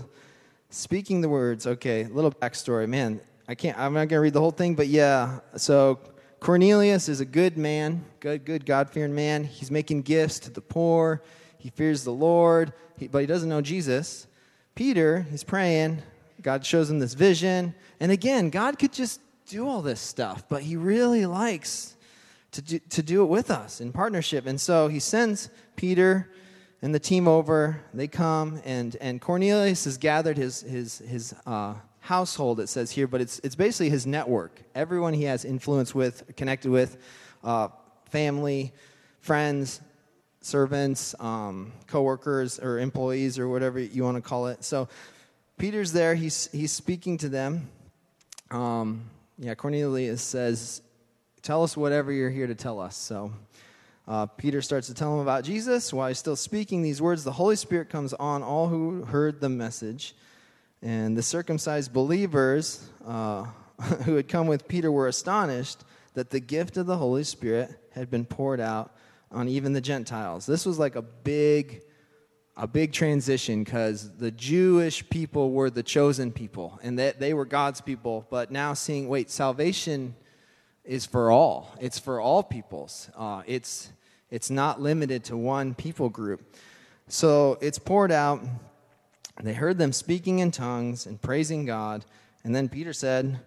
speaking 0.72 1.22
the 1.22 1.30
words, 1.30 1.68
okay, 1.68 2.06
little 2.06 2.32
backstory. 2.32 2.90
Man, 2.90 3.22
I 3.48 3.54
can't, 3.54 3.78
I'm 3.78 3.94
not 3.94 4.08
going 4.08 4.18
to 4.18 4.20
read 4.20 4.34
the 4.34 4.42
whole 4.42 4.50
thing, 4.50 4.74
but 4.74 4.88
yeah. 4.88 5.42
So 5.58 6.00
Cornelius 6.40 7.08
is 7.08 7.20
a 7.20 7.26
good 7.26 7.56
man, 7.56 8.04
good, 8.20 8.46
good 8.46 8.66
God 8.66 8.90
fearing 8.90 9.14
man. 9.14 9.44
He's 9.44 9.70
making 9.70 10.02
gifts 10.02 10.40
to 10.40 10.50
the 10.50 10.62
poor. 10.62 11.22
He 11.62 11.70
fears 11.70 12.04
the 12.04 12.12
Lord, 12.12 12.74
he, 12.98 13.08
but 13.08 13.20
he 13.20 13.28
doesn't 13.28 13.48
know 13.48 13.62
Jesus. 13.62 14.26
Peter, 14.74 15.28
he's 15.30 15.44
praying. 15.44 16.02
God 16.42 16.66
shows 16.66 16.90
him 16.90 16.98
this 16.98 17.14
vision. 17.14 17.76
And 18.00 18.12
again, 18.12 18.50
God 18.50 18.80
could 18.80 18.92
just 18.92 19.22
do 19.48 19.68
all 19.68 19.84
this 19.84 20.00
stuff, 20.00 20.44
but 20.50 20.64
he 20.64 20.76
really 20.76 21.28
likes 21.28 21.96
to 22.54 22.62
do, 22.64 22.80
to 22.80 23.04
do 23.04 23.22
it 23.22 23.28
with 23.28 23.52
us 23.52 23.80
in 23.80 23.92
partnership. 23.92 24.48
And 24.48 24.60
so 24.60 24.88
he 24.88 25.00
sends 25.00 25.50
Peter 25.76 26.32
and 26.82 26.96
the 26.96 27.00
team 27.00 27.28
over. 27.28 27.80
They 27.94 28.08
come, 28.08 28.60
and, 28.66 28.96
and 29.00 29.22
Cornelius 29.22 29.86
has 29.86 29.98
gathered 30.00 30.38
his, 30.38 30.62
his, 30.62 30.98
his 31.00 31.36
uh, 31.46 31.76
household, 32.00 32.60
it 32.60 32.70
says 32.70 32.90
here, 32.90 33.06
but 33.06 33.22
it's, 33.22 33.40
it's 33.44 33.56
basically 33.56 33.92
his 33.92 34.08
network. 34.08 34.64
Everyone 34.74 35.14
he 35.14 35.26
has 35.26 35.46
influence 35.46 35.94
with, 35.94 36.36
connected 36.36 36.72
with, 36.72 36.98
uh, 37.44 37.68
family, 38.10 38.74
friends, 39.20 39.80
servants, 40.42 41.16
um, 41.20 41.72
coworkers, 41.88 42.60
or 42.60 42.80
employees, 42.80 43.40
or 43.40 43.48
whatever 43.48 43.80
you 43.80 44.04
want 44.04 44.18
to 44.18 44.22
call 44.22 44.48
it. 44.48 44.64
So 44.64 44.90
Peter's 45.58 45.94
there. 45.94 46.16
He's, 46.16 46.50
he's 46.52 46.72
speaking 46.72 47.18
to 47.20 47.30
them. 47.30 47.70
Um, 48.50 49.06
yeah, 49.38 49.56
Cornelius 49.56 50.22
says, 50.22 50.82
Tell 51.42 51.64
us 51.64 51.76
whatever 51.76 52.12
you're 52.12 52.30
here 52.30 52.46
to 52.46 52.54
tell 52.54 52.80
us. 52.80 52.96
So 52.96 53.32
uh, 54.08 54.28
Peter 54.28 54.62
starts 54.62 54.88
to 54.88 54.94
tell 54.94 55.14
him 55.14 55.20
about 55.22 55.44
Jesus. 55.44 55.92
While 55.92 56.08
he's 56.08 56.20
still 56.20 56.36
speaking 56.36 56.82
these 56.84 57.02
words, 57.02 57.24
the 57.24 57.32
Holy 57.32 57.56
Spirit 57.56 57.90
comes 57.90 58.14
on 58.14 58.44
all 58.44 58.68
who 58.68 59.06
heard 59.06 59.42
the 59.42 59.50
message. 59.50 60.16
And 60.84 61.18
the 61.18 61.24
circumcised 61.24 61.94
believers 61.94 62.88
uh, 63.06 63.46
who 64.06 64.16
had 64.16 64.28
come 64.28 64.48
with 64.48 64.68
Peter 64.68 64.92
were 64.92 65.08
astonished 65.08 65.84
that 66.14 66.30
the 66.30 66.40
gift 66.40 66.78
of 66.78 66.86
the 66.86 66.98
Holy 66.98 67.24
Spirit 67.24 67.72
had 67.92 68.12
been 68.12 68.26
poured 68.26 68.60
out 68.60 68.96
on 69.32 69.48
even 69.48 69.74
the 69.74 69.82
Gentiles. 69.82 70.46
This 70.46 70.66
was 70.66 70.78
like 70.80 70.96
a 70.96 71.02
big 71.02 71.82
a 72.58 72.68
big 72.68 72.92
transition 72.92 73.64
because 73.64 74.12
the 74.18 74.30
Jewish 74.30 75.10
people 75.10 75.52
were 75.52 75.70
the 75.70 75.84
chosen 75.84 76.32
people 76.32 76.80
and 76.84 77.00
that 77.00 77.20
they 77.20 77.34
were 77.34 77.46
God's 77.46 77.80
people. 77.80 78.28
But 78.30 78.52
now 78.52 78.74
seeing, 78.74 79.08
wait, 79.08 79.32
salvation 79.32 80.16
is 80.84 81.06
for 81.06 81.32
all. 81.32 81.74
It's 81.80 81.98
for 81.98 82.20
all 82.20 82.44
peoples. 82.44 83.10
Uh, 83.16 83.44
it's 83.46 83.92
it's 84.30 84.50
not 84.50 84.82
limited 84.82 85.24
to 85.26 85.38
one 85.38 85.74
people 85.74 86.10
group. 86.10 86.56
So 87.08 87.58
it's 87.62 87.80
poured 87.80 88.12
out. 88.12 88.42
They 89.42 89.54
heard 89.54 89.78
them 89.78 89.92
speaking 89.92 90.40
in 90.40 90.52
tongues 90.52 91.06
and 91.06 91.22
praising 91.22 91.66
God. 91.66 92.06
And 92.44 92.56
then 92.56 92.70
Peter 92.70 92.94
said, 92.94 93.40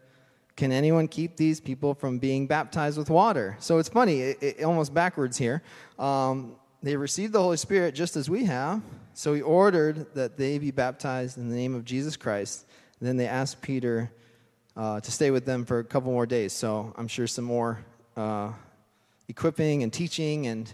Can 0.56 0.70
anyone 0.70 1.08
keep 1.08 1.36
these 1.36 1.60
people 1.60 1.94
from 1.94 2.18
being 2.18 2.46
baptized 2.46 2.96
with 2.96 3.10
water? 3.10 3.56
So 3.58 3.78
it's 3.78 3.88
funny, 3.88 4.20
it, 4.20 4.42
it, 4.42 4.64
almost 4.64 4.94
backwards 4.94 5.36
here. 5.36 5.62
Um, 5.98 6.56
they 6.82 6.96
received 6.96 7.32
the 7.32 7.40
Holy 7.42 7.56
Spirit 7.56 7.94
just 7.94 8.14
as 8.16 8.30
we 8.30 8.44
have. 8.44 8.80
So 9.14 9.34
he 9.34 9.42
ordered 9.42 10.14
that 10.14 10.36
they 10.36 10.58
be 10.58 10.70
baptized 10.70 11.38
in 11.38 11.48
the 11.48 11.56
name 11.56 11.74
of 11.74 11.84
Jesus 11.84 12.16
Christ. 12.16 12.66
Then 13.00 13.16
they 13.16 13.26
asked 13.26 13.62
Peter 13.62 14.12
uh, 14.76 15.00
to 15.00 15.10
stay 15.10 15.30
with 15.30 15.44
them 15.44 15.64
for 15.64 15.78
a 15.78 15.84
couple 15.84 16.12
more 16.12 16.26
days. 16.26 16.52
So 16.52 16.92
I'm 16.96 17.08
sure 17.08 17.26
some 17.26 17.44
more 17.44 17.84
uh, 18.16 18.52
equipping 19.28 19.82
and 19.82 19.92
teaching 19.92 20.46
and 20.46 20.72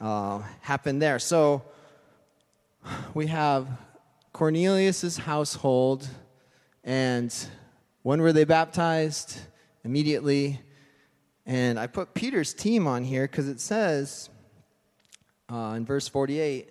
uh, 0.00 0.42
happened 0.60 1.00
there. 1.02 1.18
So 1.18 1.62
we 3.14 3.26
have 3.26 3.66
Cornelius's 4.32 5.16
household, 5.16 6.06
and 6.84 7.34
when 8.06 8.22
were 8.22 8.32
they 8.32 8.44
baptized? 8.44 9.36
Immediately. 9.82 10.60
And 11.44 11.76
I 11.76 11.88
put 11.88 12.14
Peter's 12.14 12.54
team 12.54 12.86
on 12.86 13.02
here 13.02 13.26
because 13.26 13.48
it 13.48 13.58
says 13.58 14.30
uh, 15.52 15.74
in 15.76 15.84
verse 15.84 16.06
48, 16.06 16.70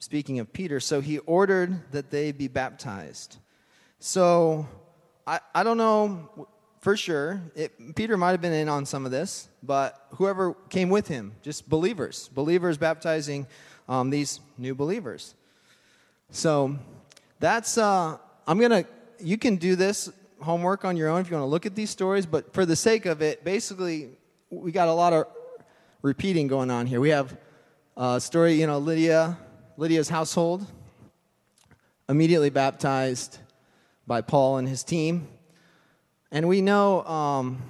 speaking 0.00 0.40
of 0.40 0.52
Peter, 0.52 0.80
so 0.80 1.00
he 1.00 1.18
ordered 1.18 1.92
that 1.92 2.10
they 2.10 2.32
be 2.32 2.48
baptized. 2.48 3.36
So 4.00 4.66
I, 5.28 5.38
I 5.54 5.62
don't 5.62 5.78
know 5.78 6.48
for 6.80 6.96
sure. 6.96 7.40
It, 7.54 7.94
Peter 7.94 8.16
might 8.16 8.32
have 8.32 8.40
been 8.40 8.52
in 8.52 8.68
on 8.68 8.86
some 8.86 9.06
of 9.06 9.12
this, 9.12 9.48
but 9.62 10.08
whoever 10.16 10.54
came 10.70 10.90
with 10.90 11.06
him, 11.06 11.36
just 11.40 11.68
believers, 11.68 12.28
believers 12.34 12.78
baptizing 12.78 13.46
um, 13.88 14.10
these 14.10 14.40
new 14.58 14.74
believers. 14.74 15.36
So 16.30 16.76
that's, 17.38 17.78
uh, 17.78 18.18
I'm 18.44 18.58
going 18.58 18.72
to, 18.72 18.86
you 19.22 19.38
can 19.38 19.56
do 19.56 19.76
this 19.76 20.10
homework 20.40 20.84
on 20.84 20.96
your 20.96 21.08
own 21.08 21.20
if 21.20 21.30
you 21.30 21.36
want 21.36 21.44
to 21.44 21.50
look 21.50 21.66
at 21.66 21.74
these 21.74 21.90
stories, 21.90 22.26
but 22.26 22.52
for 22.52 22.64
the 22.64 22.76
sake 22.76 23.06
of 23.06 23.22
it, 23.22 23.44
basically, 23.44 24.10
we 24.50 24.72
got 24.72 24.88
a 24.88 24.92
lot 24.92 25.12
of 25.12 25.26
repeating 26.02 26.46
going 26.46 26.70
on 26.70 26.86
here. 26.86 27.00
We 27.00 27.10
have 27.10 27.36
a 27.96 28.20
story, 28.20 28.54
you 28.54 28.66
know, 28.66 28.78
Lydia, 28.78 29.38
Lydia's 29.76 30.08
household, 30.08 30.66
immediately 32.08 32.50
baptized 32.50 33.38
by 34.06 34.20
Paul 34.20 34.56
and 34.56 34.68
his 34.68 34.82
team. 34.82 35.28
And 36.32 36.48
we 36.48 36.62
know 36.62 37.04
um, 37.04 37.62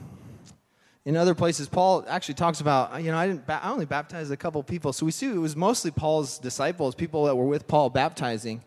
in 1.05 1.17
other 1.17 1.35
places, 1.35 1.69
Paul 1.69 2.05
actually 2.09 2.35
talks 2.35 2.61
about, 2.61 3.03
you 3.03 3.11
know, 3.11 3.17
I, 3.17 3.27
didn't 3.27 3.47
ba- 3.47 3.61
I 3.63 3.71
only 3.71 3.87
baptized 3.87 4.31
a 4.31 4.37
couple 4.37 4.63
people. 4.63 4.93
So 4.93 5.07
we 5.07 5.13
see 5.13 5.27
it 5.27 5.35
was 5.35 5.57
mostly 5.57 5.91
Paul's 5.91 6.39
disciples, 6.39 6.95
people 6.95 7.25
that 7.25 7.35
were 7.35 7.47
with 7.47 7.67
Paul 7.67 7.91
baptizing. 7.91 8.63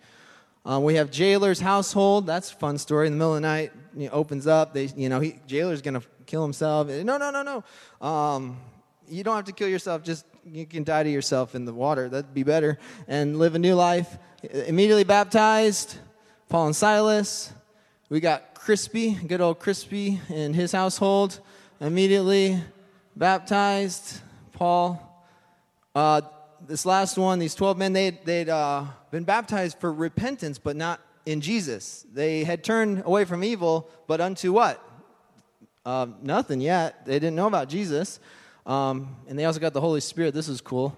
Um, 0.65 0.84
we 0.84 0.95
have 0.95 1.12
jailer's 1.12 1.60
household. 1.60 2.26
That's 2.26 2.52
a 2.52 2.56
fun 2.56 2.78
story. 2.78 3.08
In 3.08 3.13
the 3.13 3.17
middle 3.17 3.36
of 3.36 3.41
the 3.41 3.47
night, 3.47 3.71
he 3.97 4.08
opens 4.10 4.47
up. 4.47 4.73
They, 4.73 4.86
you 4.95 5.10
know, 5.10 5.19
he, 5.19 5.39
jailer's 5.45 5.82
going 5.82 5.95
to 5.95 6.04
kill 6.26 6.41
himself. 6.41 6.88
No, 6.88 7.17
no, 7.17 7.32
no, 7.32 7.43
no. 7.43 8.08
Um, 8.08 8.58
you 9.10 9.23
don't 9.23 9.36
have 9.36 9.45
to 9.45 9.52
kill 9.52 9.67
yourself. 9.67 10.04
Just 10.04 10.26
you 10.45 10.65
can 10.65 10.84
die 10.84 11.04
to 11.04 11.10
yourself 11.10 11.54
in 11.56 11.65
the 11.65 11.73
water. 11.73 12.08
That'd 12.08 12.34
be 12.34 12.43
better. 12.43 12.80
And 13.08 13.39
live 13.39 13.56
a 13.56 13.60
new 13.60 13.76
life. 13.76 14.17
Immediately 14.41 15.04
baptized. 15.04 15.97
Paul 16.47 16.67
and 16.67 16.76
Silas. 16.76 17.52
We 18.10 18.19
got 18.19 18.54
Crispy, 18.54 19.15
good 19.15 19.41
old 19.41 19.60
Crispy, 19.60 20.21
in 20.30 20.54
his 20.54 20.71
household 20.71 21.39
immediately 21.84 22.62
baptized. 23.15 24.21
Paul. 24.54 25.10
Uh, 25.93 26.21
this 26.67 26.86
last 26.86 27.17
one, 27.17 27.39
these 27.39 27.56
12 27.56 27.78
men, 27.78 27.93
they, 27.93 28.12
they'd 28.12 28.49
uh, 28.49 28.86
been 29.12 29.23
baptized 29.23 29.80
for 29.80 29.91
repentance, 29.91 30.58
but 30.58 30.76
not 30.76 31.02
in 31.26 31.41
Jesus. 31.41 32.06
They 32.12 32.43
had 32.43 32.63
turned 32.63 33.04
away 33.06 33.26
from 33.26 33.43
evil, 33.43 33.89
but 34.08 34.21
unto 34.21 34.52
what? 34.54 34.82
Uh, 35.86 36.08
nothing 36.21 36.62
yet. 36.62 37.06
They 37.06 37.15
didn't 37.19 37.36
know 37.36 37.47
about 37.47 37.69
Jesus. 37.69 38.19
Um, 38.65 39.15
and 39.28 39.38
they 39.38 39.45
also 39.45 39.60
got 39.60 39.73
the 39.73 39.82
Holy 39.82 39.99
Spirit. 39.99 40.34
This 40.34 40.47
is 40.47 40.62
cool. 40.62 40.97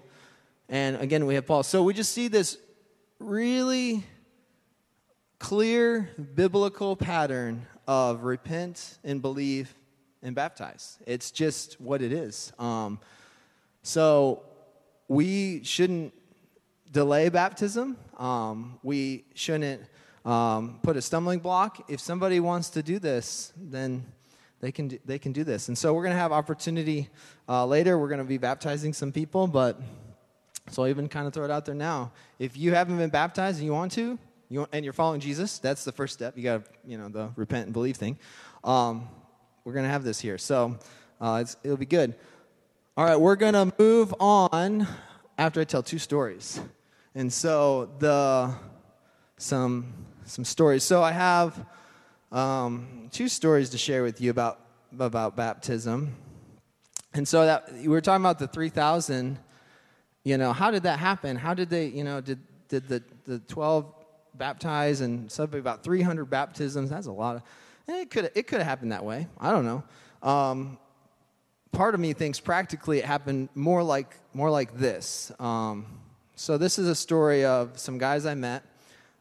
And 0.68 0.96
again, 0.96 1.26
we 1.26 1.34
have 1.34 1.46
Paul. 1.46 1.62
So 1.62 1.82
we 1.82 1.94
just 1.94 2.12
see 2.12 2.28
this 2.28 2.58
really 3.18 4.04
clear 5.38 6.10
biblical 6.34 6.96
pattern 6.96 7.66
of 7.86 8.24
repent 8.24 8.98
and 9.04 9.20
believe 9.20 9.74
and 10.22 10.34
baptize. 10.34 10.98
It's 11.06 11.30
just 11.30 11.80
what 11.80 12.02
it 12.02 12.12
is. 12.12 12.52
Um, 12.58 12.98
so 13.82 14.42
we 15.08 15.62
shouldn't 15.64 16.12
delay 16.90 17.28
baptism. 17.28 17.96
Um, 18.18 18.78
we 18.82 19.24
shouldn't 19.34 19.82
um, 20.24 20.80
put 20.82 20.96
a 20.96 21.02
stumbling 21.02 21.38
block. 21.38 21.84
If 21.88 22.00
somebody 22.00 22.40
wants 22.40 22.70
to 22.70 22.82
do 22.82 22.98
this, 22.98 23.52
then 23.56 24.04
they 24.60 24.72
can 24.72 24.88
do, 24.88 24.98
they 25.04 25.18
can 25.18 25.32
do 25.32 25.44
this. 25.44 25.68
And 25.68 25.76
so 25.76 25.92
we're 25.94 26.02
going 26.02 26.14
to 26.14 26.20
have 26.20 26.32
opportunity 26.32 27.08
uh, 27.48 27.66
later. 27.66 27.98
We're 27.98 28.08
going 28.08 28.18
to 28.18 28.24
be 28.24 28.38
baptizing 28.38 28.92
some 28.92 29.12
people, 29.12 29.46
but 29.46 29.80
so 30.70 30.82
I'll 30.82 30.88
even 30.88 31.08
kind 31.08 31.26
of 31.26 31.32
throw 31.32 31.44
it 31.44 31.50
out 31.50 31.64
there 31.64 31.74
now. 31.74 32.12
If 32.38 32.56
you 32.56 32.74
haven't 32.74 32.96
been 32.96 33.10
baptized 33.10 33.58
and 33.58 33.66
you 33.66 33.72
want 33.72 33.92
to, 33.92 34.18
you, 34.48 34.66
and 34.72 34.84
you're 34.84 34.92
following 34.92 35.20
Jesus, 35.20 35.58
that's 35.58 35.84
the 35.84 35.92
first 35.92 36.14
step. 36.14 36.36
You 36.36 36.42
got 36.42 36.64
to, 36.64 36.70
you 36.84 36.98
know, 36.98 37.08
the 37.08 37.30
repent 37.36 37.66
and 37.66 37.72
believe 37.72 37.96
thing. 37.96 38.18
Um, 38.64 39.08
we're 39.64 39.74
going 39.74 39.84
to 39.84 39.90
have 39.90 40.04
this 40.04 40.18
here. 40.18 40.38
So 40.38 40.78
uh, 41.20 41.44
it'll 41.62 41.76
be 41.76 41.86
good. 41.86 42.14
All 42.98 43.04
right, 43.04 43.20
we're 43.20 43.36
going 43.36 43.52
to 43.52 43.70
move 43.78 44.14
on 44.20 44.86
after 45.36 45.60
I 45.60 45.64
tell 45.64 45.82
two 45.82 45.98
stories. 45.98 46.58
And 47.14 47.30
so 47.30 47.90
the 47.98 48.54
some 49.36 49.92
some 50.24 50.46
stories. 50.46 50.82
So 50.82 51.02
I 51.02 51.12
have 51.12 51.66
um, 52.32 53.10
two 53.12 53.28
stories 53.28 53.68
to 53.70 53.76
share 53.76 54.02
with 54.02 54.22
you 54.22 54.30
about 54.30 54.60
about 54.98 55.36
baptism. 55.36 56.16
And 57.12 57.28
so 57.28 57.44
that 57.44 57.70
we 57.70 57.88
were 57.88 58.00
talking 58.00 58.22
about 58.22 58.38
the 58.38 58.48
3,000. 58.48 59.40
You 60.24 60.38
know, 60.38 60.54
how 60.54 60.70
did 60.70 60.84
that 60.84 60.98
happen? 60.98 61.36
How 61.36 61.52
did 61.52 61.68
they? 61.68 61.88
You 61.88 62.02
know, 62.02 62.22
did 62.22 62.38
did 62.68 62.88
the 62.88 63.02
the 63.26 63.40
12 63.40 63.92
baptized 64.36 65.02
and 65.02 65.30
something 65.30 65.60
about 65.60 65.84
300 65.84 66.24
baptisms. 66.24 66.88
That's 66.88 67.08
a 67.08 67.12
lot. 67.12 67.36
Of, 67.36 67.42
it 67.88 68.10
could 68.10 68.30
it 68.34 68.46
could 68.46 68.60
have 68.60 68.66
happened 68.66 68.92
that 68.92 69.04
way. 69.04 69.28
I 69.38 69.50
don't 69.50 69.66
know. 69.66 69.84
Um, 70.22 70.78
part 71.72 71.94
of 71.94 72.00
me 72.00 72.12
thinks 72.12 72.40
practically 72.40 72.98
it 72.98 73.04
happened 73.04 73.48
more 73.54 73.82
like 73.82 74.16
more 74.32 74.50
like 74.50 74.76
this. 74.76 75.32
Um, 75.38 75.86
so 76.34 76.58
this 76.58 76.78
is 76.78 76.88
a 76.88 76.94
story 76.94 77.44
of 77.44 77.78
some 77.78 77.98
guys 77.98 78.26
I 78.26 78.34
met. 78.34 78.62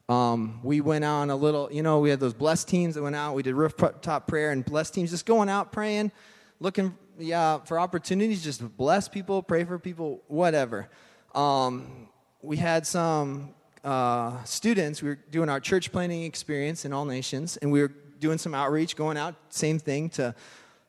Um, 0.08 0.60
we 0.62 0.81
went 0.81 1.03
out 1.03 1.21
on 1.21 1.29
a 1.29 1.36
little, 1.36 1.71
you 1.71 1.81
know, 1.81 1.99
we 1.99 2.10
had 2.10 2.19
those 2.19 2.34
blessed 2.34 2.67
teams 2.67 2.95
that 2.95 3.01
went 3.01 3.15
out. 3.15 3.34
We 3.34 3.41
did 3.41 3.55
rooftop 3.55 4.27
prayer 4.27 4.51
and 4.51 4.63
blessed 4.63 4.93
teams, 4.93 5.10
just 5.10 5.25
going 5.25 5.49
out 5.49 5.71
praying, 5.71 6.12
looking, 6.60 6.95
yeah, 7.17 7.60
for 7.60 7.79
opportunities, 7.79 8.43
just 8.43 8.77
bless 8.77 9.08
people, 9.08 9.41
pray 9.41 9.63
for 9.63 9.79
people, 9.79 10.21
whatever. 10.27 10.89
Um, 11.34 12.08
we 12.41 12.58
had 12.58 12.86
some 12.86 13.55
uh, 13.84 14.43
students, 14.43 15.01
we 15.01 15.10
were 15.10 15.19
doing 15.31 15.49
our 15.49 15.60
church 15.60 15.91
planting 15.91 16.23
experience 16.23 16.86
in 16.86 16.93
all 16.93 17.05
nations, 17.05 17.58
and 17.58 17.71
we 17.71 17.81
were 17.81 17.91
doing 18.19 18.38
some 18.38 18.53
outreach, 18.53 18.95
going 18.95 19.17
out, 19.17 19.36
same 19.49 19.79
thing, 19.79 20.10
to, 20.10 20.36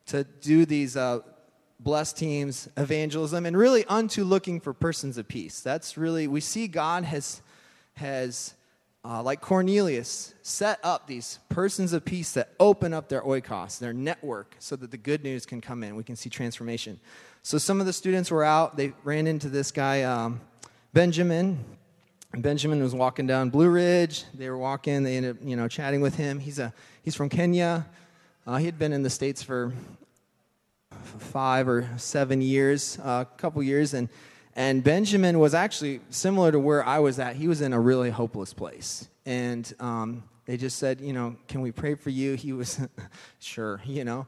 to 0.07 0.25
do 0.41 0.65
these 0.65 0.95
uh, 0.95 1.21
blessed 1.79 2.17
teams, 2.17 2.67
evangelism, 2.77 3.45
and 3.45 3.57
really 3.57 3.85
unto 3.85 4.23
looking 4.23 4.59
for 4.59 4.73
persons 4.73 5.17
of 5.17 5.27
peace. 5.27 5.61
That's 5.61 5.97
really, 5.97 6.27
we 6.27 6.41
see 6.41 6.67
God 6.67 7.03
has, 7.03 7.41
has 7.93 8.53
uh, 9.05 9.21
like 9.21 9.41
Cornelius, 9.41 10.33
set 10.41 10.79
up 10.83 11.07
these 11.07 11.39
persons 11.49 11.93
of 11.93 12.03
peace 12.03 12.33
that 12.33 12.53
open 12.59 12.93
up 12.93 13.09
their 13.09 13.21
oikos, 13.21 13.79
their 13.79 13.93
network, 13.93 14.55
so 14.59 14.75
that 14.75 14.91
the 14.91 14.97
good 14.97 15.23
news 15.23 15.45
can 15.45 15.61
come 15.61 15.83
in. 15.83 15.95
We 15.95 16.03
can 16.03 16.15
see 16.15 16.29
transformation. 16.29 16.99
So 17.43 17.57
some 17.57 17.79
of 17.79 17.85
the 17.85 17.93
students 17.93 18.31
were 18.31 18.43
out, 18.43 18.75
they 18.75 18.93
ran 19.03 19.27
into 19.27 19.47
this 19.47 19.71
guy, 19.71 20.03
um, 20.03 20.41
Benjamin, 20.93 21.63
Benjamin 22.35 22.81
was 22.83 22.93
walking 22.93 23.25
down 23.25 23.49
Blue 23.49 23.69
Ridge. 23.69 24.25
They 24.33 24.49
were 24.49 24.57
walking. 24.57 25.03
They 25.03 25.17
ended 25.17 25.37
up, 25.37 25.43
you 25.43 25.55
know, 25.55 25.67
chatting 25.67 26.01
with 26.01 26.15
him. 26.15 26.39
He's 26.39 26.59
a 26.59 26.73
he's 27.01 27.15
from 27.15 27.29
Kenya. 27.29 27.87
Uh, 28.45 28.57
he 28.57 28.65
had 28.65 28.77
been 28.77 28.93
in 28.93 29.01
the 29.03 29.09
states 29.09 29.41
for 29.41 29.73
five 31.07 31.67
or 31.67 31.89
seven 31.97 32.41
years, 32.41 32.97
a 32.99 33.07
uh, 33.07 33.23
couple 33.25 33.61
years, 33.63 33.93
and 33.93 34.09
and 34.55 34.83
Benjamin 34.83 35.37
was 35.37 35.53
actually 35.53 36.01
similar 36.09 36.51
to 36.51 36.59
where 36.59 36.83
I 36.83 36.97
was 36.99 37.19
at. 37.19 37.35
He 37.35 37.47
was 37.47 37.61
in 37.61 37.73
a 37.73 37.79
really 37.79 38.09
hopeless 38.09 38.53
place, 38.53 39.07
and 39.25 39.71
um, 39.79 40.23
they 40.45 40.57
just 40.57 40.79
said, 40.79 40.99
you 41.01 41.13
know, 41.13 41.35
can 41.47 41.61
we 41.61 41.71
pray 41.71 41.93
for 41.93 42.09
you? 42.09 42.33
He 42.37 42.53
was 42.53 42.79
sure, 43.39 43.81
you 43.85 44.03
know, 44.03 44.25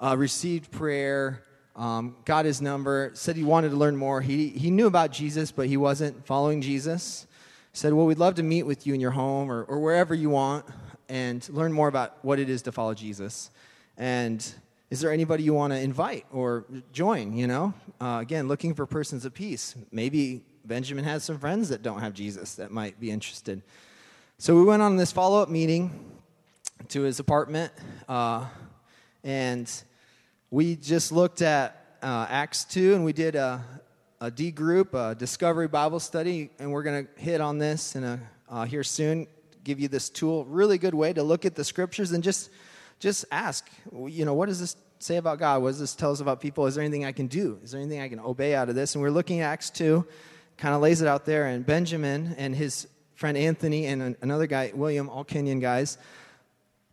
uh, 0.00 0.16
received 0.16 0.70
prayer. 0.70 1.42
Um, 1.74 2.16
got 2.26 2.44
his 2.44 2.60
number, 2.60 3.12
said 3.14 3.34
he 3.34 3.44
wanted 3.44 3.70
to 3.70 3.76
learn 3.76 3.96
more. 3.96 4.20
He, 4.20 4.50
he 4.50 4.70
knew 4.70 4.86
about 4.86 5.10
Jesus, 5.10 5.50
but 5.50 5.68
he 5.68 5.78
wasn't 5.78 6.26
following 6.26 6.60
Jesus. 6.60 7.26
said, 7.72 7.94
Well, 7.94 8.04
we'd 8.04 8.18
love 8.18 8.34
to 8.34 8.42
meet 8.42 8.64
with 8.64 8.86
you 8.86 8.92
in 8.92 9.00
your 9.00 9.12
home 9.12 9.50
or, 9.50 9.64
or 9.64 9.80
wherever 9.80 10.14
you 10.14 10.28
want 10.28 10.66
and 11.08 11.48
learn 11.48 11.72
more 11.72 11.88
about 11.88 12.22
what 12.22 12.38
it 12.38 12.50
is 12.50 12.60
to 12.62 12.72
follow 12.72 12.92
Jesus. 12.92 13.50
And 13.96 14.54
is 14.92 15.00
there 15.00 15.10
anybody 15.10 15.42
you 15.42 15.54
want 15.54 15.72
to 15.72 15.80
invite 15.80 16.26
or 16.30 16.66
join? 16.92 17.32
You 17.32 17.46
know, 17.46 17.72
uh, 17.98 18.18
again, 18.20 18.46
looking 18.46 18.74
for 18.74 18.84
persons 18.84 19.24
of 19.24 19.32
peace. 19.32 19.74
Maybe 19.90 20.42
Benjamin 20.66 21.02
has 21.04 21.24
some 21.24 21.38
friends 21.38 21.70
that 21.70 21.82
don't 21.82 22.00
have 22.00 22.12
Jesus 22.12 22.56
that 22.56 22.70
might 22.70 23.00
be 23.00 23.10
interested. 23.10 23.62
So 24.36 24.54
we 24.54 24.64
went 24.64 24.82
on 24.82 24.98
this 24.98 25.10
follow 25.10 25.40
up 25.40 25.48
meeting 25.48 26.12
to 26.88 27.00
his 27.00 27.20
apartment, 27.20 27.72
uh, 28.06 28.44
and 29.24 29.72
we 30.50 30.76
just 30.76 31.10
looked 31.10 31.40
at 31.40 31.96
uh, 32.02 32.26
Acts 32.28 32.64
2 32.64 32.92
and 32.92 33.02
we 33.02 33.14
did 33.14 33.34
a, 33.34 33.64
a 34.20 34.30
D 34.30 34.50
group, 34.50 34.92
a 34.92 35.14
discovery 35.14 35.68
Bible 35.68 36.00
study, 36.00 36.50
and 36.58 36.70
we're 36.70 36.82
going 36.82 37.06
to 37.06 37.22
hit 37.22 37.40
on 37.40 37.56
this 37.56 37.96
in 37.96 38.04
a, 38.04 38.20
uh, 38.46 38.66
here 38.66 38.84
soon. 38.84 39.26
Give 39.64 39.80
you 39.80 39.88
this 39.88 40.10
tool, 40.10 40.44
really 40.44 40.76
good 40.76 40.94
way 40.94 41.14
to 41.14 41.22
look 41.22 41.46
at 41.46 41.54
the 41.54 41.64
scriptures 41.64 42.12
and 42.12 42.22
just 42.22 42.50
just 43.02 43.24
ask, 43.32 43.68
you 44.06 44.24
know, 44.24 44.32
what 44.32 44.48
does 44.48 44.60
this 44.60 44.76
say 45.00 45.16
about 45.16 45.40
God? 45.40 45.60
What 45.60 45.70
does 45.70 45.80
this 45.80 45.96
tell 45.96 46.12
us 46.12 46.20
about 46.20 46.40
people? 46.40 46.66
Is 46.68 46.76
there 46.76 46.84
anything 46.84 47.04
I 47.04 47.10
can 47.10 47.26
do? 47.26 47.58
Is 47.64 47.72
there 47.72 47.80
anything 47.80 48.00
I 48.00 48.08
can 48.08 48.20
obey 48.20 48.54
out 48.54 48.68
of 48.68 48.76
this? 48.76 48.94
And 48.94 49.02
we're 49.02 49.10
looking 49.10 49.40
at 49.40 49.50
Acts 49.50 49.70
2, 49.70 50.06
kind 50.56 50.72
of 50.72 50.80
lays 50.80 51.02
it 51.02 51.08
out 51.08 51.24
there. 51.24 51.46
And 51.46 51.66
Benjamin 51.66 52.36
and 52.38 52.54
his 52.54 52.86
friend 53.16 53.36
Anthony 53.36 53.86
and 53.86 54.16
another 54.22 54.46
guy, 54.46 54.70
William, 54.72 55.10
all 55.10 55.24
Kenyan 55.24 55.60
guys, 55.60 55.98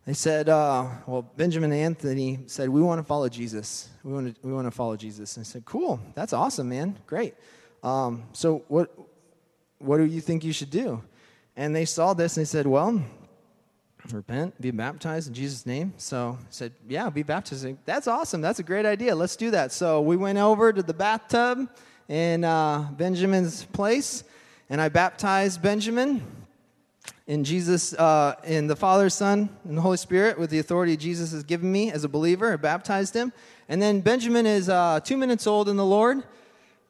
they 0.04 0.12
said, 0.12 0.48
uh, 0.48 0.88
well, 1.06 1.22
Benjamin 1.22 1.70
and 1.70 1.80
Anthony 1.80 2.40
said, 2.46 2.68
we 2.68 2.82
want 2.82 2.98
to 2.98 3.04
follow 3.04 3.28
Jesus. 3.28 3.88
We 4.02 4.12
want 4.12 4.34
to, 4.34 4.46
we 4.46 4.52
want 4.52 4.66
to 4.66 4.72
follow 4.72 4.96
Jesus. 4.96 5.36
And 5.36 5.44
I 5.44 5.46
said, 5.46 5.64
cool, 5.64 6.00
that's 6.16 6.32
awesome, 6.32 6.68
man, 6.68 6.98
great. 7.06 7.34
Um, 7.84 8.24
so 8.32 8.64
what, 8.66 8.92
what 9.78 9.98
do 9.98 10.06
you 10.06 10.20
think 10.20 10.42
you 10.42 10.52
should 10.52 10.70
do? 10.70 11.04
And 11.54 11.76
they 11.76 11.84
saw 11.84 12.14
this 12.14 12.36
and 12.36 12.44
they 12.44 12.48
said, 12.48 12.66
well, 12.66 13.00
repent, 14.12 14.60
be 14.60 14.70
baptized 14.70 15.28
in 15.28 15.34
Jesus' 15.34 15.66
name. 15.66 15.92
So 15.96 16.38
I 16.40 16.44
said, 16.50 16.72
Yeah, 16.88 17.10
be 17.10 17.22
baptized. 17.22 17.66
That's 17.84 18.06
awesome. 18.06 18.40
That's 18.40 18.58
a 18.58 18.62
great 18.62 18.86
idea. 18.86 19.14
Let's 19.14 19.36
do 19.36 19.50
that. 19.50 19.72
So 19.72 20.00
we 20.00 20.16
went 20.16 20.38
over 20.38 20.72
to 20.72 20.82
the 20.82 20.94
bathtub 20.94 21.68
in 22.08 22.44
uh, 22.44 22.88
Benjamin's 22.96 23.64
place, 23.64 24.24
and 24.68 24.80
I 24.80 24.88
baptized 24.88 25.62
Benjamin 25.62 26.22
in 27.26 27.44
Jesus, 27.44 27.94
uh, 27.94 28.34
in 28.44 28.66
the 28.66 28.76
Father, 28.76 29.08
Son, 29.08 29.48
and 29.64 29.76
the 29.76 29.82
Holy 29.82 29.96
Spirit 29.96 30.38
with 30.38 30.50
the 30.50 30.58
authority 30.58 30.96
Jesus 30.96 31.32
has 31.32 31.44
given 31.44 31.70
me 31.70 31.92
as 31.92 32.02
a 32.02 32.08
believer. 32.08 32.52
I 32.52 32.56
baptized 32.56 33.14
him. 33.14 33.32
And 33.68 33.80
then 33.80 34.00
Benjamin 34.00 34.46
is 34.46 34.68
uh, 34.68 35.00
two 35.00 35.16
minutes 35.16 35.46
old 35.46 35.68
in 35.68 35.76
the 35.76 35.84
Lord. 35.84 36.24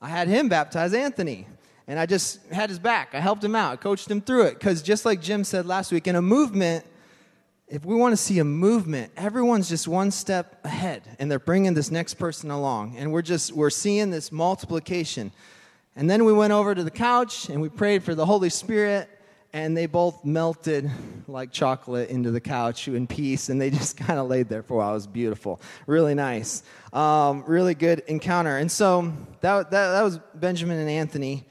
I 0.01 0.09
had 0.09 0.29
him 0.29 0.49
baptize 0.49 0.95
Anthony 0.95 1.47
and 1.91 1.99
I 1.99 2.07
just 2.07 2.47
had 2.53 2.71
his 2.71 2.79
back. 2.79 3.17
I 3.17 3.21
helped 3.21 3.43
him 3.43 3.57
out, 3.57 3.73
I 3.73 3.77
coached 3.77 4.09
him 4.09 4.21
through 4.21 4.45
it. 4.45 4.55
Because 4.55 4.81
just 4.81 5.05
like 5.05 5.21
Jim 5.21 5.43
said 5.43 5.67
last 5.67 5.91
week, 5.91 6.07
in 6.07 6.15
a 6.15 6.23
movement, 6.23 6.87
if 7.71 7.85
we 7.85 7.95
want 7.95 8.13
to 8.13 8.17
see 8.17 8.41
a 8.41 8.45
movement, 8.45 9.13
everyone's 9.17 9.69
just 9.69 9.87
one 9.87 10.11
step 10.11 10.59
ahead 10.65 11.03
and 11.21 11.31
they're 11.31 11.39
bringing 11.39 11.73
this 11.73 11.91
next 11.91 12.15
person 12.15 12.51
along. 12.51 12.97
And 12.97 13.13
we're 13.13 13.23
just, 13.23 13.53
we're 13.53 13.71
seeing 13.71 14.11
this 14.11 14.33
multiplication. 14.33 15.31
And 15.95 16.11
then 16.11 16.25
we 16.25 16.33
went 16.33 16.53
over 16.53 16.75
to 16.75 16.83
the 16.83 16.91
couch 16.91 17.49
and 17.49 17.61
we 17.61 17.69
prayed 17.69 18.03
for 18.03 18.17
the 18.17 18.27
Holy 18.27 18.51
Spirit 18.51 19.09
and 19.53 19.77
they 19.77 19.87
both 19.87 20.25
melted 20.25 20.91
like 21.29 21.53
chocolate 21.53 22.11
into 22.11 22.33
the 22.33 22.41
couch 22.41 22.89
in 22.89 23.07
peace 23.07 23.51
and 23.51 23.61
they 23.61 23.71
just 23.81 23.97
kind 23.97 24.19
of 24.19 24.27
laid 24.27 24.49
there 24.49 24.65
for 24.65 24.75
a 24.75 24.77
while. 24.79 24.91
It 24.91 24.95
was 24.95 25.07
beautiful. 25.07 25.61
Really 25.87 26.15
nice. 26.15 26.65
Um, 26.93 27.45
really 27.47 27.75
good 27.75 28.01
encounter. 28.09 28.57
And 28.57 28.71
so 28.71 29.13
that, 29.43 29.71
that, 29.71 29.91
that 29.93 30.03
was 30.03 30.19
Benjamin 30.35 30.79
and 30.79 30.91
Anthony. 30.91 31.47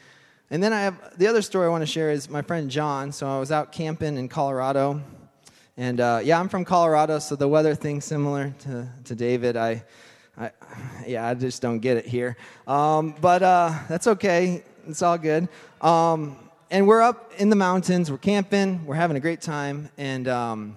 And 0.49 0.61
then 0.61 0.73
I 0.73 0.81
have 0.81 1.17
the 1.17 1.27
other 1.27 1.41
story 1.41 1.67
I 1.67 1.69
want 1.69 1.83
to 1.83 1.87
share 1.87 2.11
is 2.11 2.29
my 2.29 2.41
friend 2.41 2.69
John. 2.69 3.13
So 3.13 3.25
I 3.25 3.39
was 3.39 3.53
out 3.53 3.71
camping 3.71 4.17
in 4.17 4.27
Colorado 4.27 5.01
and 5.79 6.01
uh, 6.01 6.19
yeah, 6.21 6.37
I'm 6.37 6.49
from 6.49 6.65
Colorado, 6.65 7.19
so 7.19 7.37
the 7.37 7.47
weather 7.47 7.73
thing's 7.73 8.03
similar 8.03 8.53
to, 8.63 8.85
to 9.05 9.15
David. 9.15 9.55
I, 9.55 9.85
I, 10.37 10.51
yeah, 11.07 11.25
I 11.25 11.33
just 11.35 11.61
don't 11.61 11.79
get 11.79 11.95
it 11.95 12.05
here. 12.05 12.35
Um, 12.67 13.15
but 13.21 13.41
uh, 13.41 13.73
that's 13.87 14.05
okay. 14.07 14.65
It's 14.89 15.01
all 15.01 15.17
good. 15.17 15.47
Um, 15.79 16.35
and 16.69 16.85
we're 16.85 17.01
up 17.01 17.31
in 17.37 17.49
the 17.49 17.55
mountains. 17.55 18.11
We're 18.11 18.17
camping. 18.17 18.85
We're 18.85 18.95
having 18.95 19.15
a 19.15 19.21
great 19.21 19.39
time. 19.39 19.87
And 19.97 20.27
um, 20.27 20.75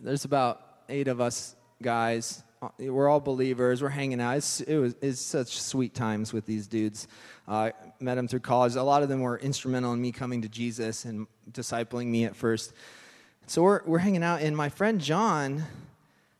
there's 0.00 0.24
about 0.24 0.62
eight 0.88 1.08
of 1.08 1.20
us 1.20 1.56
guys. 1.82 2.44
Uh, 2.62 2.68
we're 2.78 3.08
all 3.08 3.18
believers. 3.18 3.82
We're 3.82 3.88
hanging 3.88 4.20
out. 4.20 4.36
It's, 4.36 4.60
it 4.60 4.78
was 4.78 4.94
it's 5.02 5.20
such 5.20 5.60
sweet 5.60 5.92
times 5.92 6.32
with 6.32 6.46
these 6.46 6.68
dudes. 6.68 7.08
Uh, 7.48 7.70
met 7.98 8.14
them 8.14 8.28
through 8.28 8.40
college. 8.40 8.76
A 8.76 8.82
lot 8.84 9.02
of 9.02 9.08
them 9.08 9.22
were 9.22 9.40
instrumental 9.40 9.92
in 9.92 10.00
me 10.00 10.12
coming 10.12 10.42
to 10.42 10.48
Jesus 10.48 11.04
and 11.04 11.26
discipling 11.50 12.06
me 12.06 12.26
at 12.26 12.36
first. 12.36 12.72
So 13.48 13.62
we're, 13.62 13.80
we're 13.86 13.98
hanging 13.98 14.22
out, 14.22 14.42
and 14.42 14.54
my 14.54 14.68
friend 14.68 15.00
John 15.00 15.64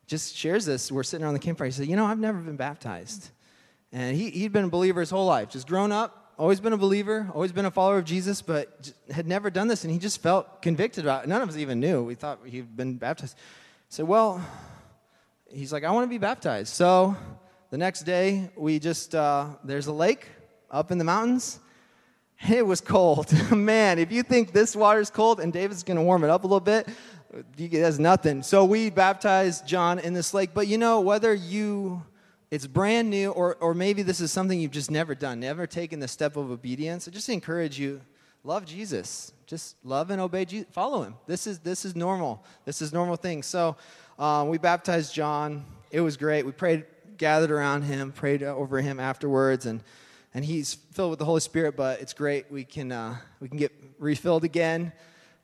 just 0.06 0.36
shares 0.36 0.66
this. 0.66 0.92
We're 0.92 1.02
sitting 1.02 1.24
around 1.24 1.32
the 1.32 1.40
campfire. 1.40 1.64
He 1.64 1.72
said, 1.72 1.86
You 1.86 1.96
know, 1.96 2.04
I've 2.04 2.18
never 2.18 2.38
been 2.38 2.58
baptized. 2.58 3.30
And 3.92 4.14
he, 4.14 4.28
he'd 4.28 4.52
been 4.52 4.64
a 4.66 4.68
believer 4.68 5.00
his 5.00 5.08
whole 5.08 5.24
life, 5.24 5.48
just 5.48 5.66
grown 5.66 5.90
up, 5.90 6.34
always 6.36 6.60
been 6.60 6.74
a 6.74 6.76
believer, 6.76 7.30
always 7.32 7.50
been 7.50 7.64
a 7.64 7.70
follower 7.70 7.96
of 7.96 8.04
Jesus, 8.04 8.42
but 8.42 8.92
had 9.10 9.26
never 9.26 9.48
done 9.48 9.68
this. 9.68 9.84
And 9.84 9.92
he 9.92 9.98
just 9.98 10.20
felt 10.20 10.60
convicted 10.60 11.06
about 11.06 11.24
it. 11.24 11.28
None 11.28 11.40
of 11.40 11.48
us 11.48 11.56
even 11.56 11.80
knew. 11.80 12.02
We 12.02 12.14
thought 12.14 12.40
he'd 12.44 12.76
been 12.76 12.96
baptized. 12.98 13.38
So, 13.88 14.04
well, 14.04 14.46
he's 15.50 15.72
like, 15.72 15.84
I 15.84 15.90
want 15.92 16.04
to 16.04 16.10
be 16.10 16.18
baptized. 16.18 16.74
So 16.74 17.16
the 17.70 17.78
next 17.78 18.02
day, 18.02 18.50
we 18.54 18.78
just, 18.78 19.14
uh, 19.14 19.46
there's 19.64 19.86
a 19.86 19.92
lake 19.94 20.26
up 20.70 20.90
in 20.92 20.98
the 20.98 21.04
mountains. 21.04 21.58
It 22.46 22.64
was 22.64 22.80
cold. 22.80 23.32
Man, 23.56 23.98
if 23.98 24.12
you 24.12 24.22
think 24.22 24.52
this 24.52 24.76
water 24.76 25.00
is 25.00 25.10
cold 25.10 25.40
and 25.40 25.52
David's 25.52 25.82
going 25.82 25.96
to 25.96 26.02
warm 26.02 26.24
it 26.24 26.30
up 26.30 26.44
a 26.44 26.46
little 26.46 26.60
bit, 26.60 26.88
that's 27.56 27.98
nothing. 27.98 28.42
So 28.42 28.64
we 28.64 28.90
baptized 28.90 29.66
John 29.66 29.98
in 29.98 30.14
this 30.14 30.32
lake. 30.32 30.50
But 30.54 30.68
you 30.68 30.78
know, 30.78 31.00
whether 31.00 31.34
you, 31.34 32.02
it's 32.50 32.66
brand 32.66 33.10
new 33.10 33.30
or, 33.30 33.56
or 33.56 33.74
maybe 33.74 34.02
this 34.02 34.20
is 34.20 34.30
something 34.30 34.58
you've 34.60 34.70
just 34.70 34.90
never 34.90 35.14
done, 35.14 35.40
never 35.40 35.66
taken 35.66 36.00
the 36.00 36.08
step 36.08 36.36
of 36.36 36.50
obedience, 36.50 37.08
I 37.08 37.10
just 37.10 37.28
encourage 37.28 37.78
you, 37.78 38.00
love 38.44 38.64
Jesus. 38.64 39.32
Just 39.46 39.76
love 39.82 40.10
and 40.10 40.20
obey 40.20 40.44
Jesus. 40.44 40.68
Follow 40.70 41.02
him. 41.02 41.16
This 41.26 41.46
is, 41.46 41.58
this 41.58 41.84
is 41.84 41.96
normal. 41.96 42.44
This 42.64 42.82
is 42.82 42.92
normal 42.92 43.16
thing. 43.16 43.42
So 43.42 43.76
um, 44.18 44.48
we 44.48 44.58
baptized 44.58 45.12
John. 45.12 45.64
It 45.90 46.02
was 46.02 46.16
great. 46.16 46.46
We 46.46 46.52
prayed, 46.52 46.84
gathered 47.16 47.50
around 47.50 47.82
him, 47.82 48.12
prayed 48.12 48.42
over 48.42 48.80
him 48.80 49.00
afterwards, 49.00 49.66
and 49.66 49.82
and 50.34 50.44
he's 50.44 50.74
filled 50.92 51.10
with 51.10 51.18
the 51.18 51.24
Holy 51.24 51.40
Spirit, 51.40 51.76
but 51.76 52.00
it's 52.00 52.12
great. 52.12 52.50
We 52.50 52.64
can, 52.64 52.92
uh, 52.92 53.16
we 53.40 53.48
can 53.48 53.58
get 53.58 53.72
refilled 53.98 54.44
again. 54.44 54.92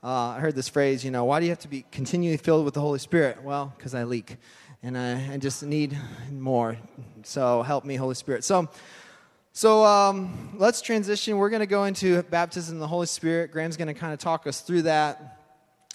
Uh, 0.03 0.35
I 0.37 0.41
heard 0.41 0.55
this 0.55 0.69
phrase, 0.69 1.05
you 1.05 1.11
know, 1.11 1.25
why 1.25 1.41
do 1.41 1.47
you 1.47 1.51
have 1.51 1.61
to 1.61 1.69
be 1.69 1.85
continually 1.91 2.37
filled 2.37 2.65
with 2.65 2.75
the 2.75 2.81
Holy 2.81 2.99
Spirit? 2.99 3.43
Well, 3.43 3.73
because 3.77 3.95
I 3.95 4.05
leak 4.05 4.37
and 4.83 4.99
I, 4.99 5.33
I, 5.33 5.37
just 5.39 5.63
need 5.63 5.97
more. 6.31 6.77
So 7.23 7.63
help 7.63 7.87
me, 7.87 7.97
Holy 7.97 8.15
Spirit. 8.15 8.45
So, 8.45 8.69
so 9.55 9.83
um, 9.83 10.57
let's 10.59 10.83
transition. 10.83 11.39
We're 11.39 11.49
going 11.49 11.61
to 11.61 11.67
go 11.67 11.85
into 11.85 12.23
baptism 12.25 12.77
in 12.77 12.81
the 12.81 12.87
Holy 12.87 13.07
Spirit. 13.07 13.51
Graham's 13.51 13.79
going 13.79 13.89
to 13.89 13.95
kind 13.95 14.13
of 14.13 14.19
talk 14.19 14.47
us 14.47 14.61
through 14.61 14.83
that. 14.83 15.41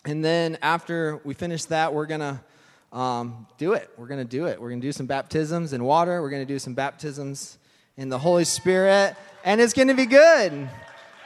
And 0.06 0.26
then 0.26 0.58
after 0.64 1.22
we 1.24 1.36
finish 1.36 1.66
that, 1.66 1.94
we're 1.94 2.08
going 2.08 2.22
to 2.22 2.98
um, 2.98 3.46
do 3.60 3.74
it. 3.74 3.92
We're 3.96 4.08
going 4.08 4.26
to 4.26 4.38
do 4.38 4.48
it. 4.48 4.60
We're 4.60 4.70
going 4.70 4.82
to 4.82 4.88
do 4.88 4.92
some 4.92 5.06
baptisms 5.06 5.74
in 5.74 5.84
water. 5.84 6.20
We're 6.20 6.32
going 6.32 6.48
to 6.48 6.52
do 6.52 6.58
some 6.58 6.74
baptisms 6.74 7.60
in 8.00 8.08
the 8.08 8.18
Holy 8.18 8.46
Spirit, 8.46 9.14
and 9.44 9.60
it's 9.60 9.74
going 9.74 9.90
to 9.90 9.94
be 9.94 10.06
good. 10.06 10.70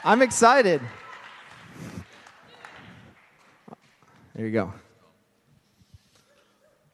I'm 0.03 0.23
excited. 0.23 0.81
There 4.33 4.47
you 4.47 4.51
go. 4.51 4.73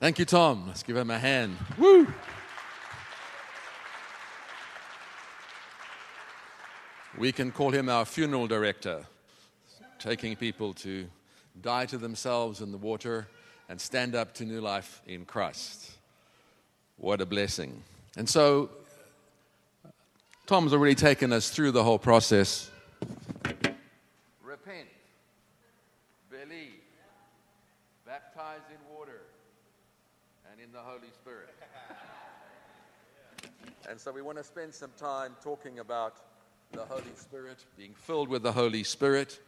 Thank 0.01 0.19
you, 0.19 0.25
Tom. 0.25 0.65
Let's 0.67 0.83
give 0.83 0.97
him 0.97 1.09
a 1.09 1.17
hand. 1.17 1.55
Woo! 1.77 2.05
We 7.17 7.31
can 7.31 7.49
call 7.49 7.71
him 7.71 7.87
our 7.87 8.03
funeral 8.03 8.47
director, 8.47 9.05
taking 9.97 10.35
people 10.35 10.73
to 10.73 11.07
die 11.61 11.85
to 11.85 11.97
themselves 11.97 12.59
in 12.59 12.73
the 12.73 12.77
water 12.77 13.29
and 13.69 13.79
stand 13.79 14.13
up 14.13 14.33
to 14.33 14.43
new 14.43 14.59
life 14.59 15.01
in 15.07 15.23
Christ. 15.23 15.91
What 16.97 17.21
a 17.21 17.25
blessing. 17.25 17.81
And 18.17 18.27
so 18.27 18.71
Tom's 20.49 20.73
already 20.73 20.95
taken 20.95 21.31
us 21.31 21.51
through 21.51 21.69
the 21.69 21.83
whole 21.83 21.99
process. 21.99 22.71
Repent, 24.41 24.87
believe, 26.31 26.81
baptize 28.03 28.61
in 28.71 28.97
water 28.97 29.21
and 30.51 30.59
in 30.59 30.71
the 30.71 30.79
Holy 30.79 31.11
Spirit. 31.13 31.49
And 33.87 33.99
so 33.99 34.11
we 34.11 34.23
want 34.23 34.39
to 34.39 34.43
spend 34.43 34.73
some 34.73 34.89
time 34.97 35.35
talking 35.43 35.77
about 35.77 36.15
the 36.71 36.83
Holy 36.83 37.13
Spirit, 37.15 37.63
being 37.77 37.93
filled 37.93 38.27
with 38.27 38.41
the 38.41 38.53
Holy 38.53 38.83
Spirit. 38.83 39.39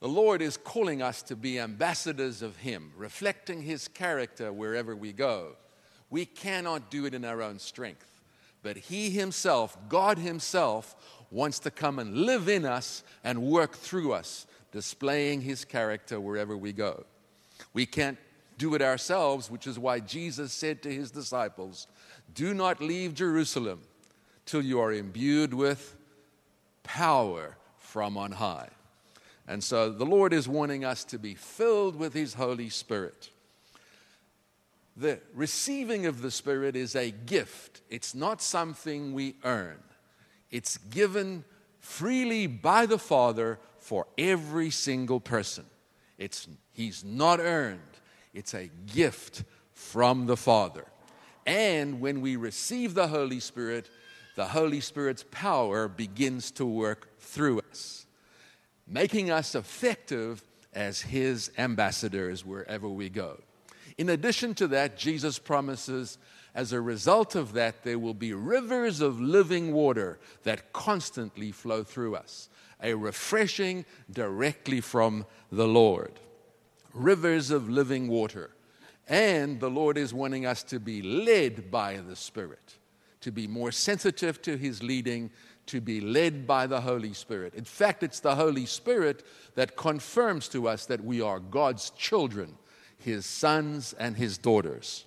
The 0.00 0.08
Lord 0.08 0.42
is 0.42 0.56
calling 0.56 1.02
us 1.02 1.22
to 1.22 1.36
be 1.36 1.60
ambassadors 1.60 2.42
of 2.42 2.56
Him, 2.56 2.90
reflecting 2.96 3.62
His 3.62 3.86
character 3.86 4.52
wherever 4.52 4.96
we 4.96 5.12
go. 5.12 5.52
We 6.10 6.26
cannot 6.26 6.90
do 6.90 7.06
it 7.06 7.14
in 7.14 7.24
our 7.24 7.40
own 7.40 7.60
strength. 7.60 8.17
But 8.62 8.76
He 8.76 9.10
Himself, 9.10 9.76
God 9.88 10.18
Himself, 10.18 10.96
wants 11.30 11.58
to 11.60 11.70
come 11.70 11.98
and 11.98 12.14
live 12.14 12.48
in 12.48 12.64
us 12.64 13.02
and 13.22 13.42
work 13.42 13.74
through 13.74 14.12
us, 14.12 14.46
displaying 14.72 15.42
His 15.42 15.64
character 15.64 16.20
wherever 16.20 16.56
we 16.56 16.72
go. 16.72 17.04
We 17.72 17.86
can't 17.86 18.18
do 18.56 18.74
it 18.74 18.82
ourselves, 18.82 19.50
which 19.50 19.66
is 19.66 19.78
why 19.78 20.00
Jesus 20.00 20.52
said 20.52 20.82
to 20.82 20.92
His 20.92 21.10
disciples, 21.10 21.86
Do 22.34 22.54
not 22.54 22.80
leave 22.80 23.14
Jerusalem 23.14 23.80
till 24.44 24.62
you 24.62 24.80
are 24.80 24.92
imbued 24.92 25.54
with 25.54 25.96
power 26.82 27.56
from 27.76 28.16
on 28.16 28.32
high. 28.32 28.68
And 29.46 29.62
so 29.64 29.90
the 29.90 30.04
Lord 30.04 30.32
is 30.32 30.48
wanting 30.48 30.84
us 30.84 31.04
to 31.04 31.18
be 31.18 31.34
filled 31.34 31.96
with 31.96 32.12
His 32.12 32.34
Holy 32.34 32.68
Spirit. 32.68 33.30
The 34.98 35.20
receiving 35.32 36.06
of 36.06 36.22
the 36.22 36.30
Spirit 36.30 36.76
is 36.76 36.94
a 36.96 37.10
gift, 37.10 37.82
it's 37.88 38.14
not 38.14 38.42
something 38.42 39.12
we 39.12 39.36
earn. 39.44 39.78
It's 40.50 40.78
given 40.78 41.44
freely 41.78 42.46
by 42.46 42.86
the 42.86 42.98
Father 42.98 43.58
for 43.78 44.06
every 44.16 44.70
single 44.70 45.20
person. 45.20 45.64
It's, 46.16 46.48
he's 46.72 47.04
not 47.04 47.38
earned, 47.38 47.80
it's 48.34 48.54
a 48.54 48.70
gift 48.92 49.44
from 49.72 50.26
the 50.26 50.36
Father. 50.36 50.86
And 51.46 52.00
when 52.00 52.20
we 52.20 52.36
receive 52.36 52.94
the 52.94 53.08
Holy 53.08 53.40
Spirit, 53.40 53.88
the 54.34 54.46
Holy 54.46 54.80
Spirit's 54.80 55.24
power 55.30 55.88
begins 55.88 56.50
to 56.52 56.66
work 56.66 57.18
through 57.18 57.60
us 57.70 58.06
making 58.88 59.30
us 59.30 59.54
effective 59.54 60.42
as 60.72 61.02
His 61.02 61.50
ambassadors 61.58 62.44
wherever 62.44 62.88
we 62.88 63.08
go. 63.08 63.38
In 63.98 64.08
addition 64.08 64.54
to 64.54 64.68
that, 64.68 64.96
Jesus 64.96 65.38
promises 65.38 66.18
as 66.54 66.72
a 66.72 66.80
result 66.80 67.34
of 67.34 67.52
that, 67.52 67.82
there 67.84 67.98
will 67.98 68.14
be 68.14 68.32
rivers 68.32 69.00
of 69.00 69.20
living 69.20 69.72
water 69.72 70.18
that 70.44 70.72
constantly 70.72 71.52
flow 71.52 71.84
through 71.84 72.16
us, 72.16 72.48
a 72.82 72.94
refreshing 72.94 73.84
directly 74.10 74.80
from 74.80 75.26
the 75.52 75.68
Lord. 75.68 76.12
Rivers 76.94 77.50
of 77.50 77.68
living 77.68 78.08
water. 78.08 78.50
And 79.06 79.60
the 79.60 79.70
Lord 79.70 79.96
is 79.96 80.12
wanting 80.12 80.46
us 80.46 80.62
to 80.64 80.80
be 80.80 81.02
led 81.02 81.70
by 81.70 81.98
the 81.98 82.16
Spirit, 82.16 82.74
to 83.20 83.30
be 83.30 83.46
more 83.46 83.72
sensitive 83.72 84.42
to 84.42 84.56
His 84.56 84.82
leading, 84.82 85.30
to 85.66 85.80
be 85.80 86.00
led 86.00 86.46
by 86.46 86.66
the 86.66 86.80
Holy 86.80 87.12
Spirit. 87.12 87.54
In 87.54 87.64
fact, 87.64 88.02
it's 88.02 88.20
the 88.20 88.34
Holy 88.34 88.66
Spirit 88.66 89.24
that 89.54 89.76
confirms 89.76 90.48
to 90.48 90.66
us 90.66 90.86
that 90.86 91.04
we 91.04 91.20
are 91.20 91.38
God's 91.38 91.90
children, 91.90 92.56
His 92.98 93.26
sons 93.26 93.94
and 93.98 94.16
His 94.16 94.38
daughters. 94.38 95.04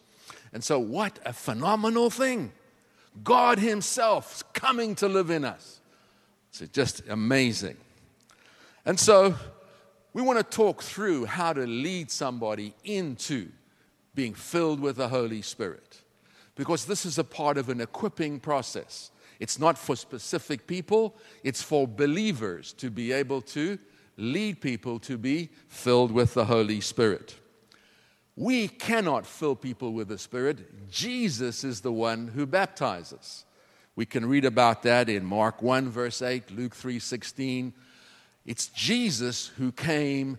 And 0.54 0.64
so, 0.64 0.80
what 0.80 1.20
a 1.26 1.34
phenomenal 1.34 2.10
thing! 2.10 2.52
God 3.24 3.60
Himself 3.60 4.44
coming 4.54 4.96
to 4.96 5.08
live 5.08 5.30
in 5.30 5.46
us. 5.46 5.80
It's 6.50 6.72
just 6.72 7.02
amazing. 7.10 7.78
And 8.86 9.00
so, 9.00 9.36
we 10.14 10.22
want 10.22 10.40
to 10.40 10.44
talk 10.44 10.82
through 10.82 11.26
how 11.26 11.54
to 11.54 11.66
lead 11.66 12.12
somebody 12.12 12.74
into 12.84 13.50
being 14.14 14.34
filled 14.34 14.80
with 14.80 14.98
the 14.98 15.08
Holy 15.08 15.42
Spirit. 15.42 16.02
Because 16.56 16.86
this 16.86 17.06
is 17.06 17.18
a 17.18 17.24
part 17.24 17.58
of 17.58 17.70
an 17.70 17.80
equipping 17.80 18.40
process. 18.40 19.12
It's 19.40 19.58
not 19.58 19.78
for 19.78 19.96
specific 19.96 20.68
people, 20.68 21.16
it's 21.44 21.64
for 21.64 21.88
believers 21.88 22.74
to 22.74 22.92
be 22.92 23.12
able 23.12 23.42
to 23.42 23.80
lead 24.18 24.62
people 24.62 25.00
to 25.00 25.18
be 25.18 25.50
filled 25.68 26.12
with 26.12 26.34
the 26.34 26.46
Holy 26.46 26.82
Spirit. 26.82 27.36
We 28.36 28.68
cannot 28.68 29.26
fill 29.26 29.56
people 29.56 29.94
with 29.94 30.08
the 30.08 30.18
Spirit. 30.18 30.90
Jesus 30.90 31.64
is 31.64 31.82
the 31.82 31.92
one 31.92 32.30
who 32.30 32.46
baptizes. 32.46 33.46
We 33.96 34.06
can 34.06 34.26
read 34.26 34.46
about 34.46 34.84
that 34.84 35.10
in 35.10 35.26
Mark 35.26 35.62
1 35.62 35.90
verse 35.90 36.22
8, 36.22 36.50
Luke 36.52 36.76
3:16. 36.76 37.74
It's 38.46 38.68
Jesus 38.68 39.48
who 39.48 39.72
came 39.72 40.38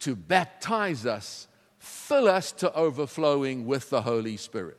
to 0.00 0.16
baptize 0.16 1.06
us, 1.06 1.46
fill 1.78 2.28
us 2.28 2.52
to 2.52 2.72
overflowing 2.74 3.66
with 3.66 3.90
the 3.90 4.02
Holy 4.02 4.36
Spirit. 4.36 4.76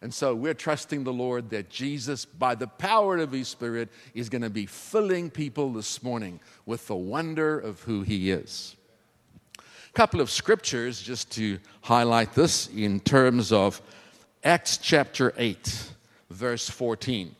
And 0.00 0.12
so 0.12 0.34
we're 0.34 0.54
trusting 0.54 1.04
the 1.04 1.12
Lord 1.12 1.50
that 1.50 1.70
Jesus, 1.70 2.24
by 2.24 2.54
the 2.54 2.66
power 2.66 3.18
of 3.18 3.32
His 3.32 3.48
Spirit, 3.48 3.88
is 4.14 4.28
going 4.28 4.42
to 4.42 4.50
be 4.50 4.66
filling 4.66 5.30
people 5.30 5.72
this 5.72 6.02
morning 6.02 6.40
with 6.66 6.86
the 6.88 6.96
wonder 6.96 7.58
of 7.58 7.82
who 7.82 8.02
He 8.02 8.30
is. 8.30 8.76
Couple 9.94 10.20
of 10.20 10.28
scriptures 10.28 11.00
just 11.00 11.30
to 11.32 11.60
highlight 11.82 12.34
this 12.34 12.66
in 12.66 12.98
terms 12.98 13.52
of 13.52 13.80
Acts 14.42 14.76
chapter 14.76 15.32
8, 15.36 15.92
verse 16.30 16.68
14. 16.68 17.32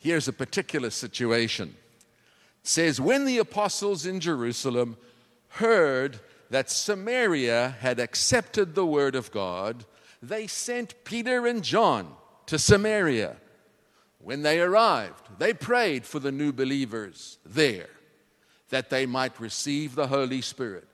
Here's 0.00 0.26
a 0.26 0.32
particular 0.32 0.90
situation. 0.90 1.76
It 2.62 2.66
says, 2.66 3.00
When 3.00 3.26
the 3.26 3.38
apostles 3.38 4.06
in 4.06 4.18
Jerusalem 4.18 4.96
heard 5.50 6.18
that 6.50 6.68
Samaria 6.68 7.76
had 7.78 8.00
accepted 8.00 8.74
the 8.74 8.84
word 8.84 9.14
of 9.14 9.30
God, 9.30 9.84
they 10.20 10.48
sent 10.48 11.04
Peter 11.04 11.46
and 11.46 11.62
John 11.62 12.08
to 12.46 12.58
Samaria. 12.58 13.36
When 14.18 14.42
they 14.42 14.60
arrived, 14.60 15.38
they 15.38 15.52
prayed 15.52 16.06
for 16.06 16.18
the 16.18 16.32
new 16.32 16.52
believers 16.52 17.38
there 17.46 17.88
that 18.70 18.90
they 18.90 19.06
might 19.06 19.38
receive 19.38 19.94
the 19.94 20.08
Holy 20.08 20.40
Spirit. 20.40 20.88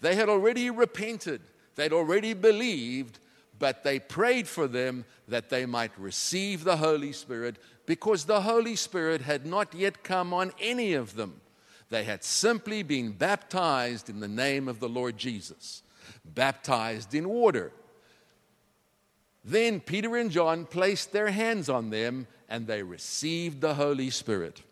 They 0.00 0.14
had 0.14 0.28
already 0.28 0.70
repented, 0.70 1.40
they'd 1.74 1.92
already 1.92 2.34
believed, 2.34 3.18
but 3.58 3.84
they 3.84 3.98
prayed 3.98 4.46
for 4.46 4.68
them 4.68 5.04
that 5.28 5.48
they 5.48 5.66
might 5.66 5.98
receive 5.98 6.64
the 6.64 6.76
Holy 6.76 7.12
Spirit 7.12 7.56
because 7.86 8.24
the 8.24 8.42
Holy 8.42 8.76
Spirit 8.76 9.22
had 9.22 9.46
not 9.46 9.74
yet 9.74 10.02
come 10.02 10.34
on 10.34 10.52
any 10.60 10.92
of 10.92 11.14
them. 11.14 11.40
They 11.88 12.04
had 12.04 12.24
simply 12.24 12.82
been 12.82 13.12
baptized 13.12 14.10
in 14.10 14.20
the 14.20 14.28
name 14.28 14.68
of 14.68 14.80
the 14.80 14.88
Lord 14.88 15.16
Jesus, 15.16 15.82
baptized 16.24 17.14
in 17.14 17.28
water. 17.28 17.72
Then 19.44 19.78
Peter 19.78 20.16
and 20.16 20.30
John 20.30 20.66
placed 20.66 21.12
their 21.12 21.30
hands 21.30 21.68
on 21.68 21.90
them 21.90 22.26
and 22.48 22.66
they 22.66 22.82
received 22.82 23.60
the 23.60 23.74
Holy 23.74 24.10
Spirit. 24.10 24.62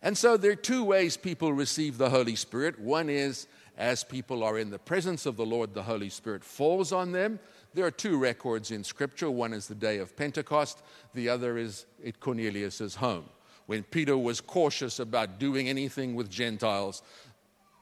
And 0.00 0.16
so 0.16 0.36
there 0.36 0.52
are 0.52 0.56
two 0.56 0.84
ways 0.84 1.16
people 1.16 1.52
receive 1.52 1.98
the 1.98 2.10
Holy 2.10 2.36
Spirit. 2.36 2.78
One 2.78 3.10
is 3.10 3.46
as 3.78 4.02
people 4.02 4.42
are 4.42 4.58
in 4.58 4.70
the 4.70 4.78
presence 4.78 5.24
of 5.24 5.36
the 5.36 5.46
Lord, 5.46 5.72
the 5.72 5.84
Holy 5.84 6.10
Spirit 6.10 6.42
falls 6.42 6.92
on 6.92 7.12
them. 7.12 7.38
There 7.74 7.86
are 7.86 7.92
two 7.92 8.18
records 8.18 8.72
in 8.72 8.82
Scripture. 8.82 9.30
One 9.30 9.52
is 9.52 9.68
the 9.68 9.74
day 9.76 9.98
of 9.98 10.16
Pentecost, 10.16 10.82
the 11.14 11.28
other 11.28 11.56
is 11.56 11.86
at 12.04 12.18
Cornelius' 12.18 12.96
home. 12.96 13.26
When 13.66 13.84
Peter 13.84 14.18
was 14.18 14.40
cautious 14.40 14.98
about 14.98 15.38
doing 15.38 15.68
anything 15.68 16.16
with 16.16 16.28
Gentiles, 16.28 17.02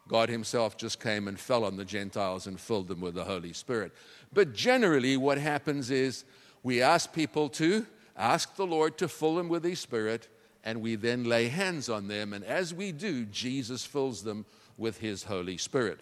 God 0.07 0.29
Himself 0.29 0.77
just 0.77 1.01
came 1.01 1.29
and 1.29 1.41
fell 1.41 1.65
on 1.65 1.77
the 1.77 1.85
Gentiles 1.85 2.47
and 2.47 2.61
filled 2.61 2.89
them 2.89 3.01
with 3.01 3.15
the 3.15 3.25
Holy 3.25 3.55
Spirit. 3.55 3.93
But 4.33 4.53
generally, 4.53 5.17
what 5.17 5.39
happens 5.39 5.91
is 5.91 6.25
we 6.63 6.83
ask 6.83 7.13
people 7.13 7.49
to 7.51 7.87
ask 8.17 8.55
the 8.57 8.67
Lord 8.67 8.99
to 8.99 9.09
fill 9.09 9.37
them 9.37 9.49
with 9.49 9.65
His 9.65 9.81
Spirit, 9.81 10.29
and 10.63 10.83
we 10.83 10.95
then 10.97 11.25
lay 11.25 11.49
hands 11.49 11.89
on 11.89 12.09
them. 12.09 12.35
And 12.35 12.45
as 12.45 12.75
we 12.75 12.93
do, 12.93 13.25
Jesus 13.25 13.87
fills 13.87 14.23
them 14.23 14.45
with 14.77 14.99
His 14.99 15.25
Holy 15.25 15.57
Spirit. 15.57 16.01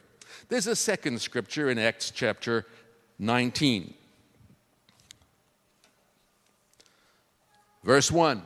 There's 0.48 0.66
a 0.66 0.76
second 0.76 1.20
scripture 1.20 1.70
in 1.70 1.78
Acts 1.78 2.10
chapter 2.10 2.66
19. 3.18 3.94
Verse 7.84 8.10
1 8.10 8.42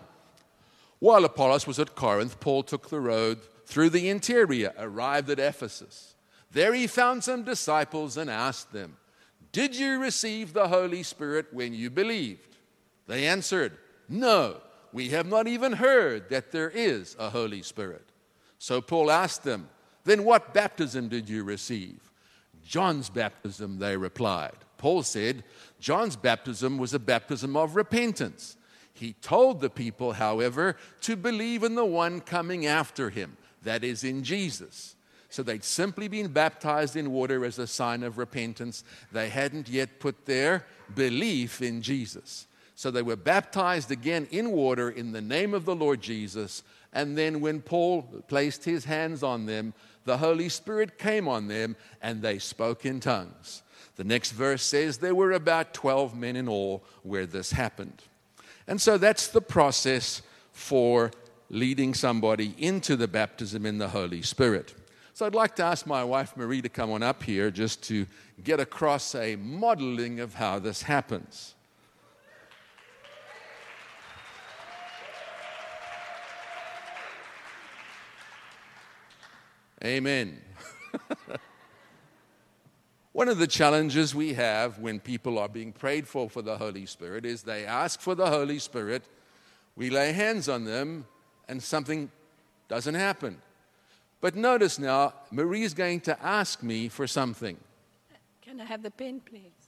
While 0.99 1.25
Apollos 1.25 1.67
was 1.67 1.79
at 1.79 1.95
Corinth, 1.95 2.41
Paul 2.41 2.62
took 2.62 2.91
the 2.91 3.01
road 3.01 3.38
through 3.67 3.91
the 3.91 4.09
interior, 4.09 4.73
arrived 4.79 5.31
at 5.31 5.38
Ephesus. 5.38 6.14
There 6.51 6.75
he 6.75 6.87
found 6.87 7.23
some 7.23 7.43
disciples 7.43 8.17
and 8.17 8.31
asked 8.31 8.73
them, 8.73 8.97
Did 9.53 9.77
you 9.77 10.01
receive 10.01 10.53
the 10.53 10.69
Holy 10.69 11.03
Spirit 11.03 11.47
when 11.53 11.75
you 11.75 11.91
believed? 11.91 12.57
They 13.07 13.27
answered, 13.27 13.77
No, 14.09 14.61
we 14.93 15.11
have 15.11 15.27
not 15.27 15.47
even 15.47 15.75
heard 15.75 16.31
that 16.31 16.51
there 16.51 16.71
is 16.71 17.14
a 17.19 17.31
Holy 17.31 17.62
Spirit. 17.62 18.07
So 18.59 18.81
Paul 18.81 19.11
asked 19.11 19.45
them, 19.45 19.69
Then 20.09 20.25
what 20.25 20.55
baptism 20.55 21.11
did 21.11 21.29
you 21.29 21.45
receive? 21.45 22.01
John's 22.64 23.11
baptism, 23.11 23.78
they 23.78 23.95
replied. 23.95 24.57
Paul 24.78 25.03
said, 25.03 25.45
John's 25.80 26.16
baptism 26.16 26.78
was 26.78 26.95
a 26.95 26.99
baptism 26.99 27.59
of 27.59 27.76
repentance. 27.76 28.57
He 28.95 29.12
told 29.20 29.61
the 29.61 29.68
people, 29.68 30.14
however, 30.14 30.76
to 31.03 31.14
believe 31.14 31.62
in 31.62 31.74
the 31.74 31.85
one 31.85 32.22
coming 32.22 32.64
after 32.64 33.11
him 33.11 33.37
that 33.64 33.85
is 33.85 34.03
in 34.03 34.24
Jesus. 34.24 34.97
So 35.28 35.43
they'd 35.43 35.62
simply 35.62 36.09
been 36.09 36.28
baptized 36.28 36.97
in 36.97 37.12
water 37.12 37.45
as 37.45 37.59
a 37.59 37.66
sign 37.66 38.03
of 38.03 38.16
repentance. 38.16 38.85
They 39.12 39.28
hadn't 39.28 39.68
yet 39.68 40.01
put 40.01 40.24
their 40.24 40.64
belief 40.95 41.61
in 41.61 41.82
Jesus. 41.82 42.47
So 42.76 42.91
they 42.91 43.03
were 43.03 43.16
baptized 43.16 43.91
again 43.91 44.26
in 44.30 44.53
water 44.53 44.89
in 44.89 45.12
the 45.12 45.20
name 45.20 45.53
of 45.53 45.66
the 45.66 45.76
Lord 45.76 46.01
Jesus. 46.01 46.62
And 46.93 47.18
then 47.18 47.41
when 47.41 47.61
Paul 47.61 48.03
placed 48.28 48.64
his 48.64 48.85
hands 48.85 49.22
on 49.22 49.47
them, 49.47 49.74
the 50.09 50.16
Holy 50.16 50.48
Spirit 50.48 50.96
came 50.96 51.28
on 51.28 51.48
them 51.48 51.76
and 52.00 52.22
they 52.22 52.38
spoke 52.38 52.86
in 52.86 52.98
tongues. 52.98 53.62
The 53.96 54.04
next 54.04 54.30
verse 54.32 54.62
says 54.62 54.96
there 54.96 55.14
were 55.14 55.32
about 55.32 55.74
12 55.74 56.16
men 56.16 56.34
in 56.34 56.48
all 56.48 56.82
where 57.02 57.26
this 57.26 57.52
happened. 57.52 58.02
And 58.66 58.80
so 58.80 58.96
that's 58.96 59.28
the 59.28 59.42
process 59.42 60.22
for 60.50 61.11
leading 61.50 61.92
somebody 61.92 62.54
into 62.56 62.96
the 62.96 63.06
baptism 63.06 63.66
in 63.66 63.76
the 63.76 63.88
Holy 63.88 64.22
Spirit. 64.22 64.74
So 65.12 65.26
I'd 65.26 65.34
like 65.34 65.56
to 65.56 65.64
ask 65.64 65.86
my 65.86 66.02
wife 66.04 66.34
Marie 66.38 66.62
to 66.62 66.70
come 66.70 66.90
on 66.90 67.02
up 67.02 67.22
here 67.22 67.50
just 67.50 67.82
to 67.88 68.06
get 68.42 68.61
across 68.61 69.14
a 69.14 69.36
modeling 69.36 70.20
of 70.20 70.34
how 70.34 70.59
this 70.59 70.80
happens. 70.80 71.54
Amen. 79.85 80.41
One 83.12 83.29
of 83.29 83.39
the 83.39 83.47
challenges 83.47 84.14
we 84.14 84.35
have 84.35 84.79
when 84.79 85.01
people 85.01 85.39
are 85.39 85.49
being 85.49 85.72
prayed 85.72 86.07
for 86.07 86.29
for 86.29 86.43
the 86.43 86.57
Holy 86.57 86.87
Spirit 86.87 87.24
is 87.24 87.43
they 87.43 87.64
ask 87.64 88.01
for 88.01 88.14
the 88.14 88.29
Holy 88.29 88.59
Spirit, 88.59 89.05
we 89.76 89.91
lay 89.91 90.12
hands 90.12 90.49
on 90.49 90.64
them, 90.64 91.07
and 91.49 91.62
something 91.62 92.11
doesn't 92.68 92.95
happen. 92.95 93.41
But 94.20 94.35
notice 94.35 94.79
now, 94.79 95.14
Marie 95.31 95.62
is 95.62 95.74
going 95.74 96.01
to 96.03 96.20
ask 96.24 96.62
me 96.62 96.89
for 96.89 97.07
something. 97.07 97.57
Can 98.43 98.61
I 98.61 98.64
have 98.64 98.83
the 98.83 98.91
pen, 98.91 99.20
please? 99.20 99.68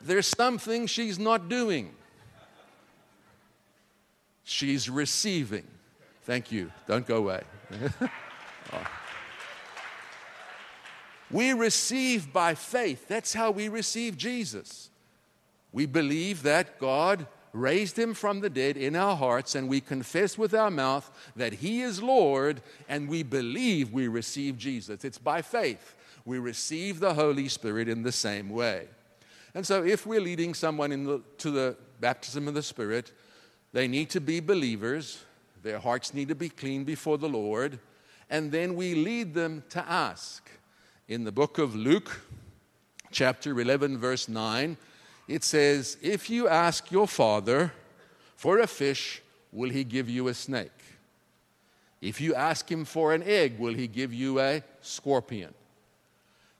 There's 0.00 0.26
something 0.26 0.86
she's 0.86 1.18
not 1.18 1.48
doing. 1.48 1.94
She's 4.44 4.88
receiving. 4.88 5.66
Thank 6.22 6.52
you. 6.52 6.72
Don't 6.86 7.06
go 7.06 7.16
away. 7.16 7.42
oh. 8.72 8.86
We 11.30 11.52
receive 11.52 12.32
by 12.32 12.54
faith. 12.54 13.08
That's 13.08 13.34
how 13.34 13.50
we 13.50 13.68
receive 13.68 14.16
Jesus. 14.16 14.90
We 15.72 15.84
believe 15.86 16.42
that 16.44 16.78
God 16.78 17.26
raised 17.52 17.98
him 17.98 18.14
from 18.14 18.40
the 18.40 18.50
dead 18.50 18.76
in 18.76 18.96
our 18.96 19.16
hearts, 19.16 19.54
and 19.54 19.68
we 19.68 19.80
confess 19.80 20.38
with 20.38 20.54
our 20.54 20.70
mouth 20.70 21.10
that 21.36 21.54
he 21.54 21.82
is 21.82 22.02
Lord, 22.02 22.62
and 22.88 23.08
we 23.08 23.22
believe 23.22 23.92
we 23.92 24.08
receive 24.08 24.56
Jesus. 24.56 25.04
It's 25.04 25.18
by 25.18 25.42
faith. 25.42 25.94
We 26.24 26.38
receive 26.38 27.00
the 27.00 27.14
Holy 27.14 27.48
Spirit 27.48 27.88
in 27.88 28.02
the 28.02 28.12
same 28.12 28.50
way. 28.50 28.88
And 29.54 29.66
so, 29.66 29.84
if 29.84 30.06
we're 30.06 30.20
leading 30.20 30.54
someone 30.54 30.90
the, 31.04 31.22
to 31.38 31.50
the 31.50 31.76
baptism 32.00 32.48
of 32.48 32.54
the 32.54 32.62
Spirit, 32.62 33.12
they 33.72 33.88
need 33.88 34.10
to 34.10 34.20
be 34.20 34.40
believers, 34.40 35.24
their 35.62 35.78
hearts 35.78 36.14
need 36.14 36.28
to 36.28 36.34
be 36.34 36.48
clean 36.48 36.84
before 36.84 37.18
the 37.18 37.28
Lord, 37.28 37.78
and 38.30 38.52
then 38.52 38.74
we 38.74 38.94
lead 38.94 39.34
them 39.34 39.64
to 39.70 39.86
ask. 39.88 40.50
In 41.08 41.24
the 41.24 41.32
book 41.32 41.58
of 41.58 41.74
Luke, 41.74 42.20
chapter 43.10 43.58
11, 43.58 43.98
verse 43.98 44.28
9, 44.28 44.76
it 45.26 45.44
says, 45.44 45.96
If 46.02 46.28
you 46.28 46.48
ask 46.48 46.90
your 46.90 47.08
father 47.08 47.72
for 48.36 48.58
a 48.58 48.66
fish, 48.66 49.22
will 49.52 49.70
he 49.70 49.84
give 49.84 50.08
you 50.08 50.28
a 50.28 50.34
snake? 50.34 50.70
If 52.00 52.20
you 52.20 52.34
ask 52.34 52.70
him 52.70 52.84
for 52.84 53.12
an 53.12 53.22
egg, 53.22 53.58
will 53.58 53.74
he 53.74 53.88
give 53.88 54.12
you 54.12 54.38
a 54.40 54.62
scorpion? 54.80 55.52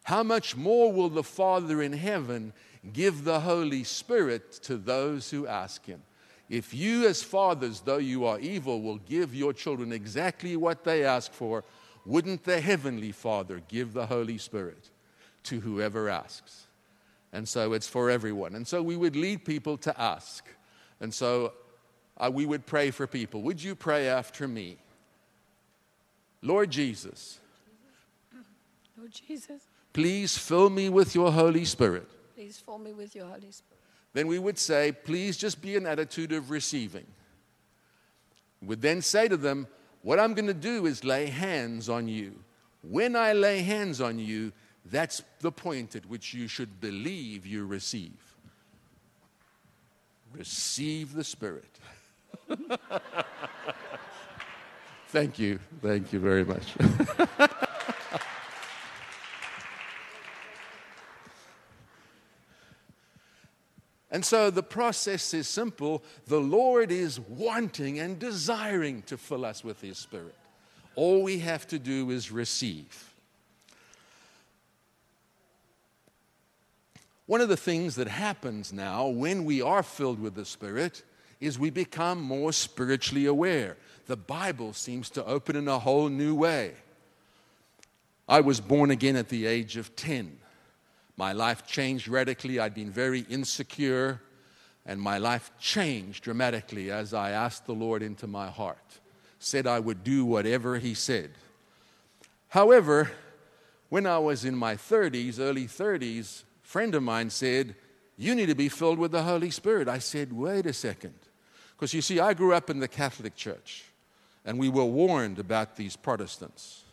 How 0.03 0.23
much 0.23 0.57
more 0.57 0.93
will 0.93 1.11
the 1.11 1.23
Father 1.23 1.83
in 1.83 1.93
heaven 1.93 2.53
give 2.93 3.25
the 3.25 3.41
Holy 3.41 3.85
Spirit 3.85 4.53
to 4.63 4.77
those 4.77 5.31
who 5.31 5.47
ask 5.47 5.85
him? 5.85 6.03
If 6.49 6.73
you, 6.73 7.07
as 7.07 7.23
fathers, 7.23 7.81
though 7.81 7.99
you 7.99 8.25
are 8.25 8.41
evil, 8.41 8.81
will 8.81 8.99
give 8.99 9.35
your 9.35 9.53
children 9.53 9.93
exactly 9.93 10.57
what 10.57 10.85
they 10.85 11.05
ask 11.05 11.33
for, 11.33 11.65
wouldn't 12.07 12.45
the 12.45 12.61
Heavenly 12.61 13.13
Father 13.13 13.61
give 13.69 13.93
the 13.93 14.07
Holy 14.07 14.39
Spirit 14.39 14.89
to 15.45 15.61
whoever 15.61 16.09
asks? 16.09 16.65
And 17.33 17.47
so 17.47 17.75
it's 17.75 17.87
for 17.87 18.09
everyone. 18.09 18.55
And 18.55 18.67
so 18.67 18.83
we 18.83 18.97
would 18.97 19.15
lead 19.15 19.45
people 19.45 19.77
to 19.79 20.01
ask. 20.01 20.47
And 21.01 21.13
so 21.13 21.53
uh, 22.17 22.31
we 22.33 22.47
would 22.47 22.65
pray 22.65 22.91
for 22.91 23.07
people. 23.07 23.43
Would 23.43 23.63
you 23.63 23.75
pray 23.75 24.09
after 24.09 24.49
me? 24.49 24.79
Lord 26.41 26.71
Jesus. 26.71 27.41
Lord 28.97 29.13
Jesus. 29.13 29.63
Please 29.93 30.39
fill 30.39 30.71
me 30.71 30.89
with 30.89 31.15
your 31.15 31.31
Holy 31.33 31.65
Spirit. 31.65 32.09
Please 32.39 32.63
fill 32.65 32.79
me 32.79 32.93
with 32.93 33.17
your 33.17 33.27
Holy 33.27 33.51
Spirit. 33.51 33.83
Then 34.13 34.29
we 34.29 34.39
would 34.39 34.59
say, 34.59 34.93
please 34.93 35.37
just 35.37 35.61
be 35.61 35.75
an 35.75 35.87
attitude 35.87 36.31
of 36.31 36.53
receiving. 36.53 37.05
We 38.61 38.69
would 38.69 38.81
then 38.81 39.03
say 39.03 39.27
to 39.27 39.37
them, 39.37 39.67
what 40.03 40.21
I'm 40.21 40.35
going 40.35 40.47
to 40.47 40.55
do 40.55 40.87
is 40.87 41.03
lay 41.03 41.27
hands 41.27 41.89
on 41.89 42.07
you. 42.07 42.39
When 42.83 43.17
I 43.17 43.33
lay 43.33 43.63
hands 43.63 44.01
on 44.01 44.21
you, 44.21 44.53
that's 44.85 45.21
the 45.41 45.51
point 45.51 45.97
at 45.97 46.07
which 46.07 46.33
you 46.33 46.47
should 46.47 46.81
believe 46.81 47.45
you 47.45 47.67
receive. 47.67 48.37
Receive 50.33 51.15
the 51.15 51.25
Spirit. 51.25 51.81
Thank 55.09 55.41
you. 55.41 55.59
Thank 55.83 56.13
you 56.13 56.21
very 56.21 56.45
much. 56.45 56.77
And 64.11 64.25
so 64.25 64.51
the 64.51 64.63
process 64.63 65.35
is 65.35 65.47
simple. 65.47 66.03
The 66.27 66.41
Lord 66.41 66.91
is 66.91 67.21
wanting 67.21 67.99
and 67.99 68.19
desiring 68.19 69.03
to 69.03 69.19
fill 69.19 69.45
us 69.45 69.63
with 69.63 69.81
His 69.81 69.99
Spirit. 69.99 70.35
All 70.95 71.23
we 71.23 71.41
have 71.41 71.67
to 71.69 71.79
do 71.79 72.11
is 72.11 72.33
receive. 72.33 73.13
One 77.27 77.43
of 77.43 77.51
the 77.51 77.59
things 77.59 77.97
that 77.97 78.09
happens 78.09 78.73
now 78.73 79.07
when 79.09 79.45
we 79.45 79.61
are 79.61 79.83
filled 79.83 80.19
with 80.19 80.35
the 80.35 80.47
Spirit 80.47 81.03
is 81.41 81.59
we 81.59 81.69
become 81.69 82.21
more 82.21 82.53
spiritually 82.53 83.27
aware. 83.27 83.77
The 84.07 84.17
Bible 84.17 84.73
seems 84.73 85.11
to 85.11 85.25
open 85.27 85.55
in 85.55 85.69
a 85.69 85.79
whole 85.79 86.09
new 86.09 86.35
way. 86.35 86.73
I 88.27 88.41
was 88.41 88.61
born 88.61 88.91
again 88.91 89.17
at 89.17 89.29
the 89.29 89.45
age 89.45 89.77
of 89.77 89.95
10. 89.95 90.39
My 91.19 91.33
life 91.33 91.67
changed 91.67 92.07
radically. 92.07 92.61
I'd 92.61 92.75
been 92.75 92.93
very 92.93 93.27
insecure, 93.29 94.21
and 94.87 95.03
my 95.03 95.19
life 95.19 95.51
changed 95.59 96.23
dramatically 96.23 96.93
as 96.93 97.13
I 97.13 97.33
asked 97.33 97.67
the 97.67 97.75
Lord 97.75 98.05
into 98.05 98.29
my 98.29 98.49
heart. 98.49 99.01
Said 99.41 99.67
I 99.67 99.81
would 99.81 100.05
do 100.05 100.25
whatever 100.25 100.79
He 100.79 100.95
said. 100.95 101.33
However, 102.47 103.11
when 103.89 104.07
I 104.07 104.19
was 104.19 104.45
in 104.45 104.55
my 104.55 104.77
30s, 104.77 105.41
early 105.41 105.67
30s, 105.67 106.43
a 106.43 106.67
friend 106.67 106.95
of 106.95 107.03
mine 107.03 107.31
said, 107.31 107.75
You 108.17 108.37
need 108.37 108.47
to 108.47 108.55
be 108.55 108.69
filled 108.69 109.01
with 109.01 109.11
the 109.11 109.25
Holy 109.25 109.51
Spirit. 109.51 109.89
I 109.89 109.99
said, 109.99 110.33
Wait 110.33 110.67
a 110.67 110.73
second. 110.73 111.15
Because 111.73 111.93
you 111.93 112.01
see, 112.01 112.21
I 112.21 112.33
grew 112.33 112.55
up 112.55 112.71
in 112.71 112.79
the 112.79 112.89
Catholic 112.89 113.35
Church, 113.35 113.87
and 114.45 114.57
we 114.57 114.69
were 114.69 114.85
warned 114.85 115.41
about 115.41 115.75
these 115.75 115.97
Protestants. 115.97 116.85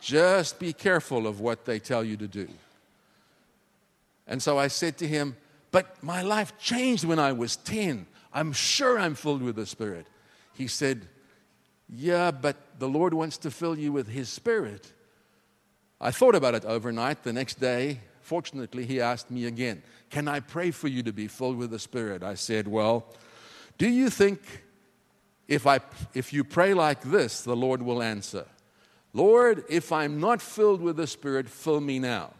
Just 0.00 0.58
be 0.58 0.72
careful 0.72 1.26
of 1.26 1.40
what 1.40 1.66
they 1.66 1.78
tell 1.78 2.02
you 2.02 2.16
to 2.16 2.28
do. 2.28 2.48
And 4.26 4.42
so 4.42 4.58
I 4.58 4.68
said 4.68 4.98
to 4.98 5.06
him, 5.06 5.36
But 5.70 6.02
my 6.02 6.22
life 6.22 6.58
changed 6.58 7.04
when 7.04 7.18
I 7.18 7.32
was 7.32 7.56
10. 7.56 8.06
I'm 8.32 8.52
sure 8.52 8.98
I'm 8.98 9.14
filled 9.14 9.42
with 9.42 9.56
the 9.56 9.66
Spirit. 9.66 10.06
He 10.52 10.66
said, 10.66 11.06
Yeah, 11.88 12.30
but 12.30 12.56
the 12.78 12.88
Lord 12.88 13.14
wants 13.14 13.38
to 13.38 13.50
fill 13.50 13.78
you 13.78 13.92
with 13.92 14.08
His 14.08 14.28
Spirit. 14.28 14.92
I 16.00 16.10
thought 16.10 16.34
about 16.34 16.54
it 16.54 16.64
overnight. 16.64 17.22
The 17.22 17.32
next 17.32 17.60
day, 17.60 18.00
fortunately, 18.20 18.84
he 18.84 19.00
asked 19.00 19.30
me 19.30 19.46
again, 19.46 19.82
Can 20.10 20.28
I 20.28 20.40
pray 20.40 20.70
for 20.70 20.88
you 20.88 21.02
to 21.04 21.12
be 21.12 21.28
filled 21.28 21.56
with 21.56 21.70
the 21.70 21.78
Spirit? 21.78 22.22
I 22.22 22.34
said, 22.34 22.68
Well, 22.68 23.06
do 23.78 23.88
you 23.88 24.10
think 24.10 24.40
if, 25.48 25.66
I, 25.66 25.80
if 26.14 26.32
you 26.32 26.42
pray 26.44 26.74
like 26.74 27.02
this, 27.02 27.42
the 27.42 27.56
Lord 27.56 27.80
will 27.82 28.02
answer? 28.02 28.46
Lord, 29.12 29.64
if 29.70 29.92
I'm 29.92 30.20
not 30.20 30.42
filled 30.42 30.82
with 30.82 30.96
the 30.96 31.06
Spirit, 31.06 31.48
fill 31.48 31.80
me 31.80 31.98
now. 31.98 32.32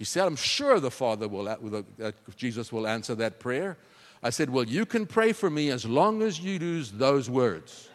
He 0.00 0.06
said, 0.06 0.26
I'm 0.26 0.34
sure 0.34 0.80
the 0.80 0.90
Father 0.90 1.28
will, 1.28 1.44
that 1.44 1.84
uh, 2.02 2.12
Jesus 2.34 2.72
will 2.72 2.86
answer 2.86 3.14
that 3.16 3.38
prayer. 3.38 3.76
I 4.22 4.30
said, 4.30 4.48
Well, 4.48 4.64
you 4.64 4.86
can 4.86 5.04
pray 5.04 5.34
for 5.34 5.50
me 5.50 5.68
as 5.68 5.84
long 5.84 6.22
as 6.22 6.40
you 6.40 6.52
use 6.58 6.90
those 6.90 7.28
words. 7.28 7.90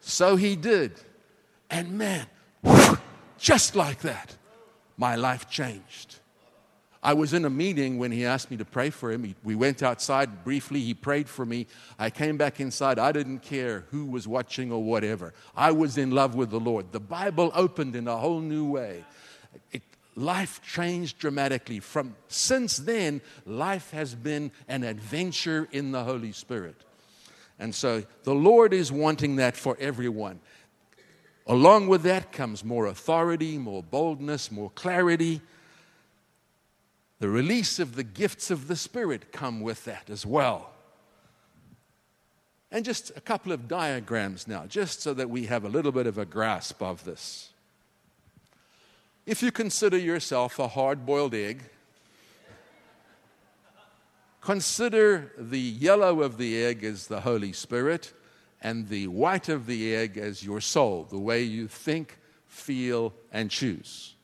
so 0.00 0.36
he 0.36 0.56
did. 0.56 0.98
And 1.68 1.92
man, 1.92 2.26
just 3.36 3.76
like 3.76 4.00
that, 4.00 4.34
my 4.96 5.16
life 5.16 5.50
changed. 5.50 6.16
I 7.02 7.12
was 7.12 7.34
in 7.34 7.44
a 7.44 7.50
meeting 7.50 7.98
when 7.98 8.12
he 8.12 8.24
asked 8.24 8.50
me 8.50 8.56
to 8.56 8.64
pray 8.64 8.88
for 8.88 9.12
him. 9.12 9.34
we 9.44 9.54
went 9.54 9.82
outside 9.82 10.42
briefly. 10.42 10.80
He 10.80 10.94
prayed 10.94 11.28
for 11.28 11.44
me. 11.44 11.66
I 11.98 12.08
came 12.08 12.38
back 12.38 12.60
inside. 12.60 12.98
I 12.98 13.12
didn't 13.12 13.40
care 13.40 13.84
who 13.90 14.06
was 14.06 14.26
watching 14.26 14.72
or 14.72 14.82
whatever. 14.82 15.34
I 15.54 15.70
was 15.70 15.98
in 15.98 16.12
love 16.12 16.34
with 16.34 16.48
the 16.48 16.60
Lord. 16.60 16.92
The 16.92 17.00
Bible 17.00 17.52
opened 17.54 17.94
in 17.94 18.08
a 18.08 18.16
whole 18.16 18.40
new 18.40 18.64
way 18.64 19.04
it, 19.72 19.82
life 20.16 20.60
changed 20.62 21.18
dramatically. 21.18 21.80
From 21.80 22.16
since 22.28 22.76
then, 22.76 23.20
life 23.46 23.90
has 23.90 24.14
been 24.14 24.50
an 24.68 24.84
adventure 24.84 25.68
in 25.72 25.92
the 25.92 26.04
Holy 26.04 26.32
Spirit. 26.32 26.76
And 27.58 27.74
so 27.74 28.02
the 28.24 28.34
Lord 28.34 28.72
is 28.72 28.90
wanting 28.90 29.36
that 29.36 29.56
for 29.56 29.76
everyone. 29.78 30.40
Along 31.46 31.88
with 31.88 32.02
that 32.02 32.32
comes 32.32 32.64
more 32.64 32.86
authority, 32.86 33.58
more 33.58 33.82
boldness, 33.82 34.50
more 34.50 34.70
clarity. 34.70 35.40
The 37.18 37.28
release 37.28 37.78
of 37.78 37.96
the 37.96 38.04
gifts 38.04 38.50
of 38.50 38.66
the 38.68 38.76
Spirit 38.76 39.32
come 39.32 39.60
with 39.60 39.84
that 39.84 40.08
as 40.08 40.24
well. 40.24 40.70
And 42.70 42.84
just 42.84 43.10
a 43.16 43.20
couple 43.20 43.52
of 43.52 43.66
diagrams 43.66 44.46
now, 44.46 44.64
just 44.66 45.02
so 45.02 45.12
that 45.14 45.28
we 45.28 45.46
have 45.46 45.64
a 45.64 45.68
little 45.68 45.92
bit 45.92 46.06
of 46.06 46.18
a 46.18 46.24
grasp 46.24 46.80
of 46.80 47.04
this. 47.04 47.49
If 49.30 49.44
you 49.44 49.52
consider 49.52 49.96
yourself 49.96 50.58
a 50.58 50.66
hard 50.66 51.06
boiled 51.06 51.36
egg, 51.36 51.62
consider 54.40 55.30
the 55.38 55.60
yellow 55.60 56.22
of 56.22 56.36
the 56.36 56.60
egg 56.60 56.82
as 56.82 57.06
the 57.06 57.20
Holy 57.20 57.52
Spirit 57.52 58.12
and 58.60 58.88
the 58.88 59.06
white 59.06 59.48
of 59.48 59.66
the 59.66 59.94
egg 59.94 60.18
as 60.18 60.44
your 60.44 60.60
soul, 60.60 61.06
the 61.08 61.16
way 61.16 61.44
you 61.44 61.68
think, 61.68 62.18
feel, 62.48 63.14
and 63.30 63.52
choose. 63.52 64.16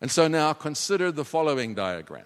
And 0.00 0.10
so 0.10 0.26
now 0.26 0.54
consider 0.54 1.12
the 1.12 1.26
following 1.26 1.74
diagram. 1.74 2.24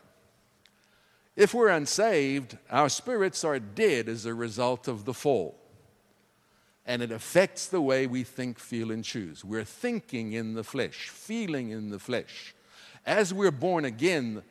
If 1.34 1.52
we're 1.52 1.66
unsaved, 1.66 2.58
our 2.70 2.90
spirits 2.90 3.42
are 3.42 3.58
dead 3.58 4.08
as 4.08 4.24
a 4.24 4.34
result 4.34 4.86
of 4.86 5.04
the 5.04 5.14
fall. 5.14 5.58
And 6.84 7.00
it 7.00 7.12
affects 7.12 7.68
the 7.68 7.80
way 7.80 8.06
we 8.06 8.24
think, 8.24 8.58
feel, 8.58 8.90
and 8.90 9.04
choose. 9.04 9.44
We're 9.44 9.64
thinking 9.64 10.32
in 10.32 10.54
the 10.54 10.64
flesh, 10.64 11.08
feeling 11.08 11.70
in 11.70 11.90
the 11.90 11.98
flesh. 11.98 12.54
As 13.06 13.32
we're 13.32 13.52
born 13.52 13.84
again, 13.84 14.42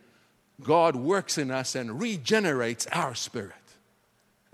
God 0.61 0.95
works 0.95 1.37
in 1.37 1.51
us 1.51 1.75
and 1.75 1.99
regenerates 1.99 2.87
our 2.87 3.15
spirit. 3.15 3.55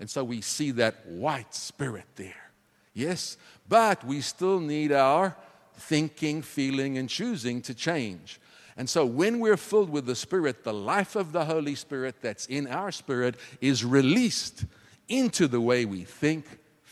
And 0.00 0.08
so 0.08 0.24
we 0.24 0.40
see 0.40 0.70
that 0.72 1.06
white 1.06 1.54
spirit 1.54 2.06
there. 2.16 2.50
Yes, 2.94 3.36
but 3.68 4.04
we 4.04 4.20
still 4.20 4.60
need 4.60 4.90
our 4.92 5.36
thinking, 5.74 6.42
feeling, 6.42 6.98
and 6.98 7.08
choosing 7.08 7.62
to 7.62 7.74
change. 7.74 8.40
And 8.76 8.88
so 8.88 9.04
when 9.04 9.40
we're 9.40 9.56
filled 9.56 9.90
with 9.90 10.06
the 10.06 10.14
Spirit, 10.14 10.62
the 10.62 10.72
life 10.72 11.16
of 11.16 11.32
the 11.32 11.44
Holy 11.44 11.74
Spirit 11.74 12.16
that's 12.20 12.46
in 12.46 12.68
our 12.68 12.92
spirit 12.92 13.34
is 13.60 13.84
released 13.84 14.64
into 15.08 15.48
the 15.48 15.60
way 15.60 15.84
we 15.84 16.04
think, 16.04 16.44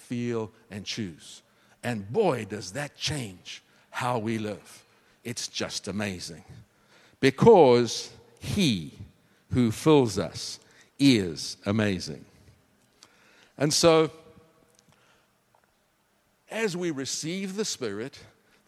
feel, 0.08 0.50
and 0.70 0.84
choose. 0.84 1.42
And 1.82 2.10
boy, 2.12 2.46
does 2.46 2.72
that 2.72 2.96
change 2.96 3.62
how 3.96 4.18
we 4.18 4.36
live. 4.36 4.84
It's 5.24 5.48
just 5.48 5.88
amazing. 5.88 6.44
Because 7.18 8.10
He 8.38 8.92
who 9.52 9.70
fills 9.70 10.18
us 10.18 10.60
is 10.98 11.56
amazing. 11.64 12.26
And 13.56 13.72
so, 13.72 14.10
as 16.50 16.76
we 16.76 16.90
receive 16.90 17.56
the 17.56 17.64
Spirit, 17.64 18.18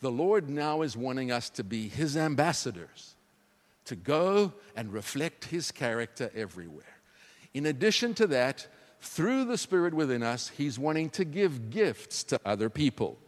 the 0.01 0.11
Lord 0.11 0.49
now 0.49 0.81
is 0.81 0.97
wanting 0.97 1.31
us 1.31 1.51
to 1.51 1.63
be 1.63 1.89
His 1.89 2.17
ambassadors, 2.17 3.15
to 3.85 3.97
go 3.97 4.55
and 4.75 4.91
reflect 4.91 5.45
His 5.45 5.71
character 5.71 6.31
everywhere. 6.35 6.97
In 7.53 7.67
addition 7.67 8.15
to 8.15 8.27
that, 8.29 8.67
through 9.01 9.45
the 9.45 9.59
Spirit 9.59 9.95
within 9.95 10.23
us, 10.23 10.49
He's 10.49 10.79
wanting 10.79 11.11
to 11.11 11.25
give 11.25 11.71
gifts 11.71 12.25
to 12.25 12.41
other 12.45 12.69
people. 12.71 13.19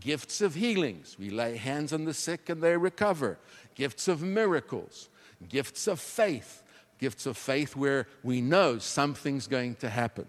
Gifts 0.00 0.40
of 0.40 0.54
healings. 0.54 1.16
We 1.18 1.30
lay 1.30 1.56
hands 1.56 1.92
on 1.92 2.04
the 2.04 2.14
sick 2.14 2.48
and 2.48 2.62
they 2.62 2.76
recover. 2.76 3.38
Gifts 3.74 4.08
of 4.08 4.22
miracles. 4.22 5.10
Gifts 5.48 5.86
of 5.86 6.00
faith. 6.00 6.62
Gifts 6.98 7.26
of 7.26 7.36
faith 7.36 7.76
where 7.76 8.06
we 8.22 8.40
know 8.40 8.78
something's 8.78 9.46
going 9.46 9.74
to 9.76 9.90
happen 9.90 10.26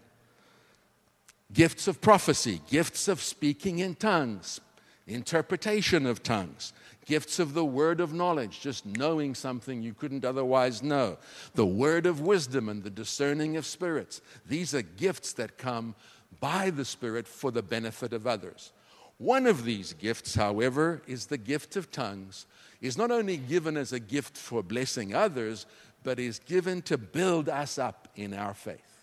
gifts 1.53 1.88
of 1.88 2.01
prophecy, 2.01 2.61
gifts 2.69 3.07
of 3.07 3.21
speaking 3.21 3.79
in 3.79 3.95
tongues, 3.95 4.59
interpretation 5.07 6.05
of 6.05 6.23
tongues, 6.23 6.73
gifts 7.05 7.39
of 7.39 7.53
the 7.53 7.65
word 7.65 7.99
of 7.99 8.13
knowledge, 8.13 8.61
just 8.61 8.85
knowing 8.85 9.35
something 9.35 9.81
you 9.81 9.93
couldn't 9.93 10.25
otherwise 10.25 10.81
know, 10.81 11.17
the 11.55 11.65
word 11.65 12.05
of 12.05 12.21
wisdom 12.21 12.69
and 12.69 12.83
the 12.83 12.89
discerning 12.89 13.57
of 13.57 13.65
spirits. 13.65 14.21
These 14.45 14.73
are 14.73 14.81
gifts 14.81 15.33
that 15.33 15.57
come 15.57 15.95
by 16.39 16.69
the 16.69 16.85
Spirit 16.85 17.27
for 17.27 17.51
the 17.51 17.61
benefit 17.61 18.13
of 18.13 18.27
others. 18.27 18.71
One 19.17 19.45
of 19.45 19.63
these 19.63 19.93
gifts, 19.93 20.35
however, 20.35 21.01
is 21.07 21.27
the 21.27 21.37
gift 21.37 21.75
of 21.75 21.91
tongues, 21.91 22.45
is 22.81 22.97
not 22.97 23.11
only 23.11 23.37
given 23.37 23.77
as 23.77 23.93
a 23.93 23.99
gift 23.99 24.37
for 24.37 24.63
blessing 24.63 25.13
others, 25.13 25.65
but 26.03 26.19
is 26.19 26.39
given 26.39 26.81
to 26.83 26.97
build 26.97 27.47
us 27.47 27.77
up 27.77 28.09
in 28.15 28.33
our 28.33 28.53
faith. 28.53 29.02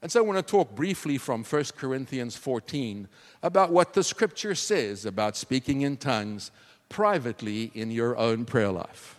And 0.00 0.12
so 0.12 0.20
I 0.20 0.22
want 0.22 0.38
to 0.38 0.48
talk 0.48 0.74
briefly 0.74 1.18
from 1.18 1.42
1 1.42 1.64
Corinthians 1.76 2.36
14 2.36 3.08
about 3.42 3.72
what 3.72 3.94
the 3.94 4.04
scripture 4.04 4.54
says 4.54 5.04
about 5.04 5.36
speaking 5.36 5.82
in 5.82 5.96
tongues 5.96 6.50
privately 6.88 7.72
in 7.74 7.90
your 7.90 8.16
own 8.16 8.44
prayer 8.44 8.70
life. 8.70 9.16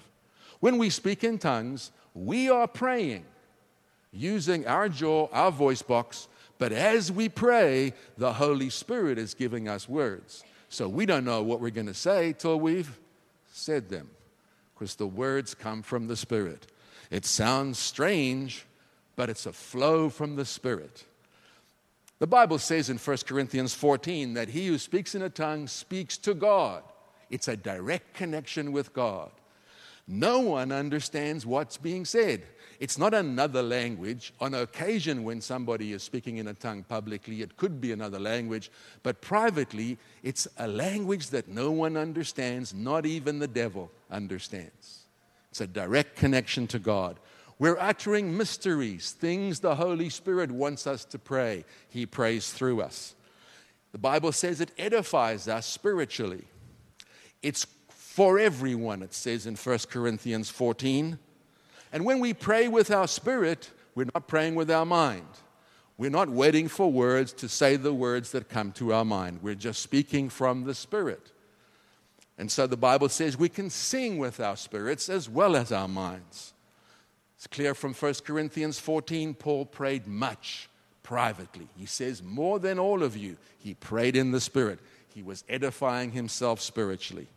When 0.60 0.78
we 0.78 0.90
speak 0.90 1.24
in 1.24 1.38
tongues, 1.38 1.92
we 2.14 2.50
are 2.50 2.68
praying 2.68 3.26
using 4.12 4.66
our 4.68 4.90
jaw, 4.90 5.28
our 5.32 5.52
voice 5.52 5.82
box, 5.82 6.28
but 6.58 6.72
as 6.72 7.12
we 7.12 7.30
pray, 7.30 7.94
the 8.18 8.34
Holy 8.34 8.70
Spirit 8.70 9.18
is 9.18 9.34
giving 9.34 9.68
us 9.68 9.88
words. 9.88 10.44
So 10.70 10.88
we 10.88 11.06
don't 11.06 11.26
know 11.26 11.42
what 11.44 11.62
we're 11.62 11.70
going 11.70 11.88
to 11.88 11.94
say 11.94 12.34
till 12.34 12.60
we've 12.60 13.00
said 13.52 13.90
them, 13.90 14.10
because 14.74 14.96
the 14.96 15.08
words 15.08 15.54
come 15.54 15.82
from 15.82 16.08
the 16.08 16.16
Spirit. 16.16 16.68
It 17.12 17.26
sounds 17.26 17.80
strange 17.80 18.66
but 19.20 19.30
it's 19.30 19.46
a 19.46 19.52
flow 19.52 20.08
from 20.08 20.38
the 20.38 20.46
Spirit. 20.46 21.04
The 22.20 22.26
Bible 22.26 22.58
says 22.58 22.90
in 22.90 22.98
1 22.98 23.18
Corinthians 23.28 23.74
14 23.74 24.36
that 24.36 24.48
he 24.48 24.68
who 24.68 24.78
speaks 24.78 25.14
in 25.14 25.22
a 25.22 25.30
tongue 25.30 25.68
speaks 25.68 26.18
to 26.20 26.34
God. 26.34 26.84
It's 27.30 27.50
a 27.50 27.58
direct 27.58 28.14
connection 28.14 28.72
with 28.72 28.94
God. 28.94 29.32
No 30.08 30.40
one 30.40 30.72
understands 30.72 31.46
what's 31.46 31.76
being 31.76 32.06
said. 32.06 32.44
It's 32.80 32.98
not 32.98 33.14
another 33.14 33.62
language. 33.62 34.34
On 34.40 34.54
occasion, 34.54 35.26
when 35.26 35.42
somebody 35.42 35.92
is 35.92 36.02
speaking 36.02 36.38
in 36.38 36.48
a 36.48 36.54
tongue 36.54 36.84
publicly, 36.84 37.42
it 37.42 37.58
could 37.58 37.82
be 37.82 37.92
another 37.92 38.20
language, 38.20 38.72
but 39.04 39.20
privately, 39.20 39.98
it's 40.24 40.48
a 40.56 40.68
language 40.70 41.28
that 41.32 41.50
no 41.50 41.72
one 41.72 41.98
understands, 41.98 42.74
not 42.74 43.06
even 43.06 43.40
the 43.40 43.50
devil 43.50 43.92
understands. 44.10 45.00
It's 45.52 45.60
a 45.60 45.68
direct 45.68 46.16
connection 46.16 46.68
to 46.68 46.80
God. 46.80 47.20
We're 47.60 47.78
uttering 47.78 48.36
mysteries, 48.36 49.12
things 49.12 49.60
the 49.60 49.76
Holy 49.76 50.10
Spirit 50.10 50.50
wants 50.50 50.88
us 50.88 51.04
to 51.06 51.20
pray. 51.20 51.66
He 51.90 52.06
prays 52.06 52.52
through 52.52 52.82
us. 52.82 53.16
The 53.92 53.98
Bible 53.98 54.32
says 54.32 54.62
it 54.62 54.72
edifies 54.78 55.48
us 55.48 55.66
spiritually. 55.66 56.46
It's 57.44 57.68
for 57.90 58.40
everyone, 58.40 59.04
it 59.04 59.14
says 59.14 59.46
in 59.46 59.56
1 59.56 59.80
Corinthians 59.90 60.50
14. 60.50 61.20
And 61.92 62.06
when 62.06 62.20
we 62.20 62.34
pray 62.34 62.68
with 62.68 62.92
our 62.92 63.08
spirit, 63.08 63.72
we're 63.94 64.08
not 64.14 64.28
praying 64.28 64.56
with 64.56 64.72
our 64.72 64.86
mind. 64.86 65.28
We're 65.98 66.10
not 66.10 66.30
waiting 66.30 66.70
for 66.70 66.90
words 66.90 67.34
to 67.34 67.50
say 67.50 67.76
the 67.76 67.94
words 67.94 68.32
that 68.32 68.48
come 68.48 68.72
to 68.74 68.94
our 68.94 69.04
mind. 69.04 69.40
We're 69.42 69.56
just 69.56 69.82
speaking 69.82 70.30
from 70.30 70.64
the 70.64 70.74
Spirit. 70.74 71.34
And 72.38 72.50
so 72.50 72.68
the 72.68 72.78
Bible 72.78 73.10
says 73.10 73.38
we 73.38 73.50
can 73.50 73.70
sing 73.70 74.18
with 74.18 74.40
our 74.40 74.56
spirits 74.56 75.10
as 75.10 75.28
well 75.28 75.58
as 75.58 75.74
our 75.74 75.90
minds. 75.90 76.54
It's 77.40 77.48
clear 77.48 77.74
from 77.74 77.94
1 77.94 78.16
Corinthians 78.26 78.80
14, 78.80 79.34
Paul 79.34 79.66
prayed 79.66 80.08
much 80.08 80.68
privately. 81.04 81.70
He 81.78 81.86
says, 81.86 82.22
More 82.22 82.60
than 82.60 82.78
all 82.78 83.02
of 83.02 83.16
you, 83.16 83.38
he 83.58 83.76
prayed 83.76 84.18
in 84.18 84.32
the 84.32 84.42
Spirit. 84.42 84.80
He 85.16 85.24
was 85.24 85.46
edifying 85.48 86.12
himself 86.12 86.60
spiritually. 86.60 87.28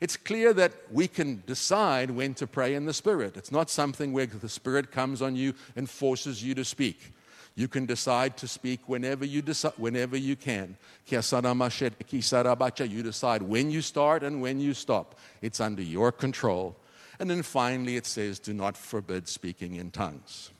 It's 0.00 0.16
clear 0.16 0.52
that 0.54 0.72
we 0.90 1.06
can 1.06 1.44
decide 1.46 2.10
when 2.10 2.34
to 2.34 2.48
pray 2.48 2.74
in 2.74 2.86
the 2.86 2.92
Spirit. 2.92 3.36
It's 3.36 3.52
not 3.52 3.70
something 3.70 4.12
where 4.12 4.26
the 4.26 4.48
Spirit 4.48 4.90
comes 4.90 5.22
on 5.22 5.36
you 5.36 5.54
and 5.76 5.88
forces 5.88 6.42
you 6.42 6.56
to 6.56 6.64
speak. 6.64 7.12
You 7.54 7.68
can 7.68 7.86
decide 7.86 8.36
to 8.38 8.48
speak 8.48 8.88
whenever 8.88 9.24
you, 9.24 9.42
decide, 9.42 9.74
whenever 9.76 10.16
you 10.16 10.34
can. 10.34 10.76
You 11.06 11.20
decide 11.20 13.42
when 13.42 13.70
you 13.70 13.80
start 13.80 14.24
and 14.24 14.42
when 14.42 14.58
you 14.58 14.74
stop. 14.74 15.14
It's 15.40 15.60
under 15.60 15.82
your 15.82 16.10
control. 16.10 16.74
And 17.18 17.30
then 17.30 17.42
finally, 17.42 17.96
it 17.96 18.06
says, 18.06 18.38
do 18.38 18.52
not 18.52 18.76
forbid 18.76 19.28
speaking 19.28 19.76
in 19.76 19.90
tongues. 19.90 20.50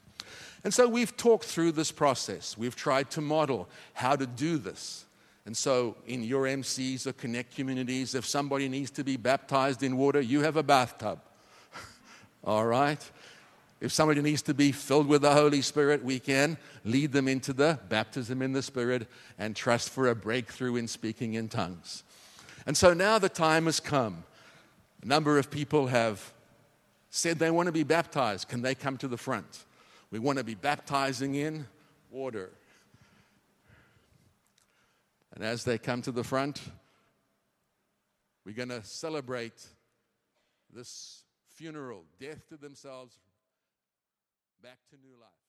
And 0.64 0.74
so 0.74 0.88
we've 0.88 1.16
talked 1.16 1.44
through 1.44 1.72
this 1.72 1.92
process. 1.92 2.58
We've 2.58 2.74
tried 2.74 3.10
to 3.12 3.20
model 3.20 3.68
how 3.94 4.16
to 4.16 4.26
do 4.26 4.58
this. 4.58 5.04
And 5.44 5.56
so, 5.56 5.96
in 6.08 6.24
your 6.24 6.42
MCs 6.42 7.06
or 7.06 7.12
connect 7.12 7.54
communities, 7.54 8.16
if 8.16 8.26
somebody 8.26 8.68
needs 8.68 8.90
to 8.92 9.04
be 9.04 9.16
baptized 9.16 9.84
in 9.84 9.96
water, 9.96 10.20
you 10.20 10.40
have 10.40 10.56
a 10.56 10.62
bathtub. 10.64 11.20
All 12.44 12.66
right? 12.66 12.98
If 13.80 13.92
somebody 13.92 14.22
needs 14.22 14.42
to 14.42 14.54
be 14.54 14.72
filled 14.72 15.06
with 15.06 15.22
the 15.22 15.32
Holy 15.32 15.62
Spirit, 15.62 16.02
we 16.02 16.18
can 16.18 16.56
lead 16.84 17.12
them 17.12 17.28
into 17.28 17.52
the 17.52 17.78
baptism 17.88 18.42
in 18.42 18.52
the 18.52 18.62
Spirit 18.62 19.06
and 19.38 19.54
trust 19.54 19.90
for 19.90 20.08
a 20.08 20.16
breakthrough 20.16 20.74
in 20.74 20.88
speaking 20.88 21.34
in 21.34 21.48
tongues. 21.48 22.02
And 22.66 22.76
so 22.76 22.92
now 22.92 23.20
the 23.20 23.28
time 23.28 23.66
has 23.66 23.78
come. 23.78 24.24
A 25.02 25.06
number 25.06 25.38
of 25.38 25.50
people 25.50 25.86
have 25.86 26.32
said 27.16 27.38
they 27.38 27.50
want 27.50 27.66
to 27.66 27.72
be 27.72 27.82
baptized. 27.82 28.48
Can 28.48 28.62
they 28.62 28.74
come 28.74 28.96
to 28.98 29.08
the 29.08 29.16
front? 29.16 29.64
We 30.10 30.18
want 30.18 30.38
to 30.38 30.44
be 30.44 30.54
baptizing 30.54 31.34
in 31.34 31.66
water. 32.10 32.50
And 35.34 35.42
as 35.42 35.64
they 35.64 35.78
come 35.78 36.02
to 36.02 36.12
the 36.12 36.24
front, 36.24 36.60
We're 38.46 38.54
going 38.54 38.68
to 38.68 38.84
celebrate 38.84 39.60
this 40.72 41.24
funeral, 41.56 42.04
death 42.20 42.48
to 42.50 42.56
themselves, 42.56 43.16
back 44.62 44.78
to 44.90 44.96
new 45.04 45.16
life. 45.20 45.45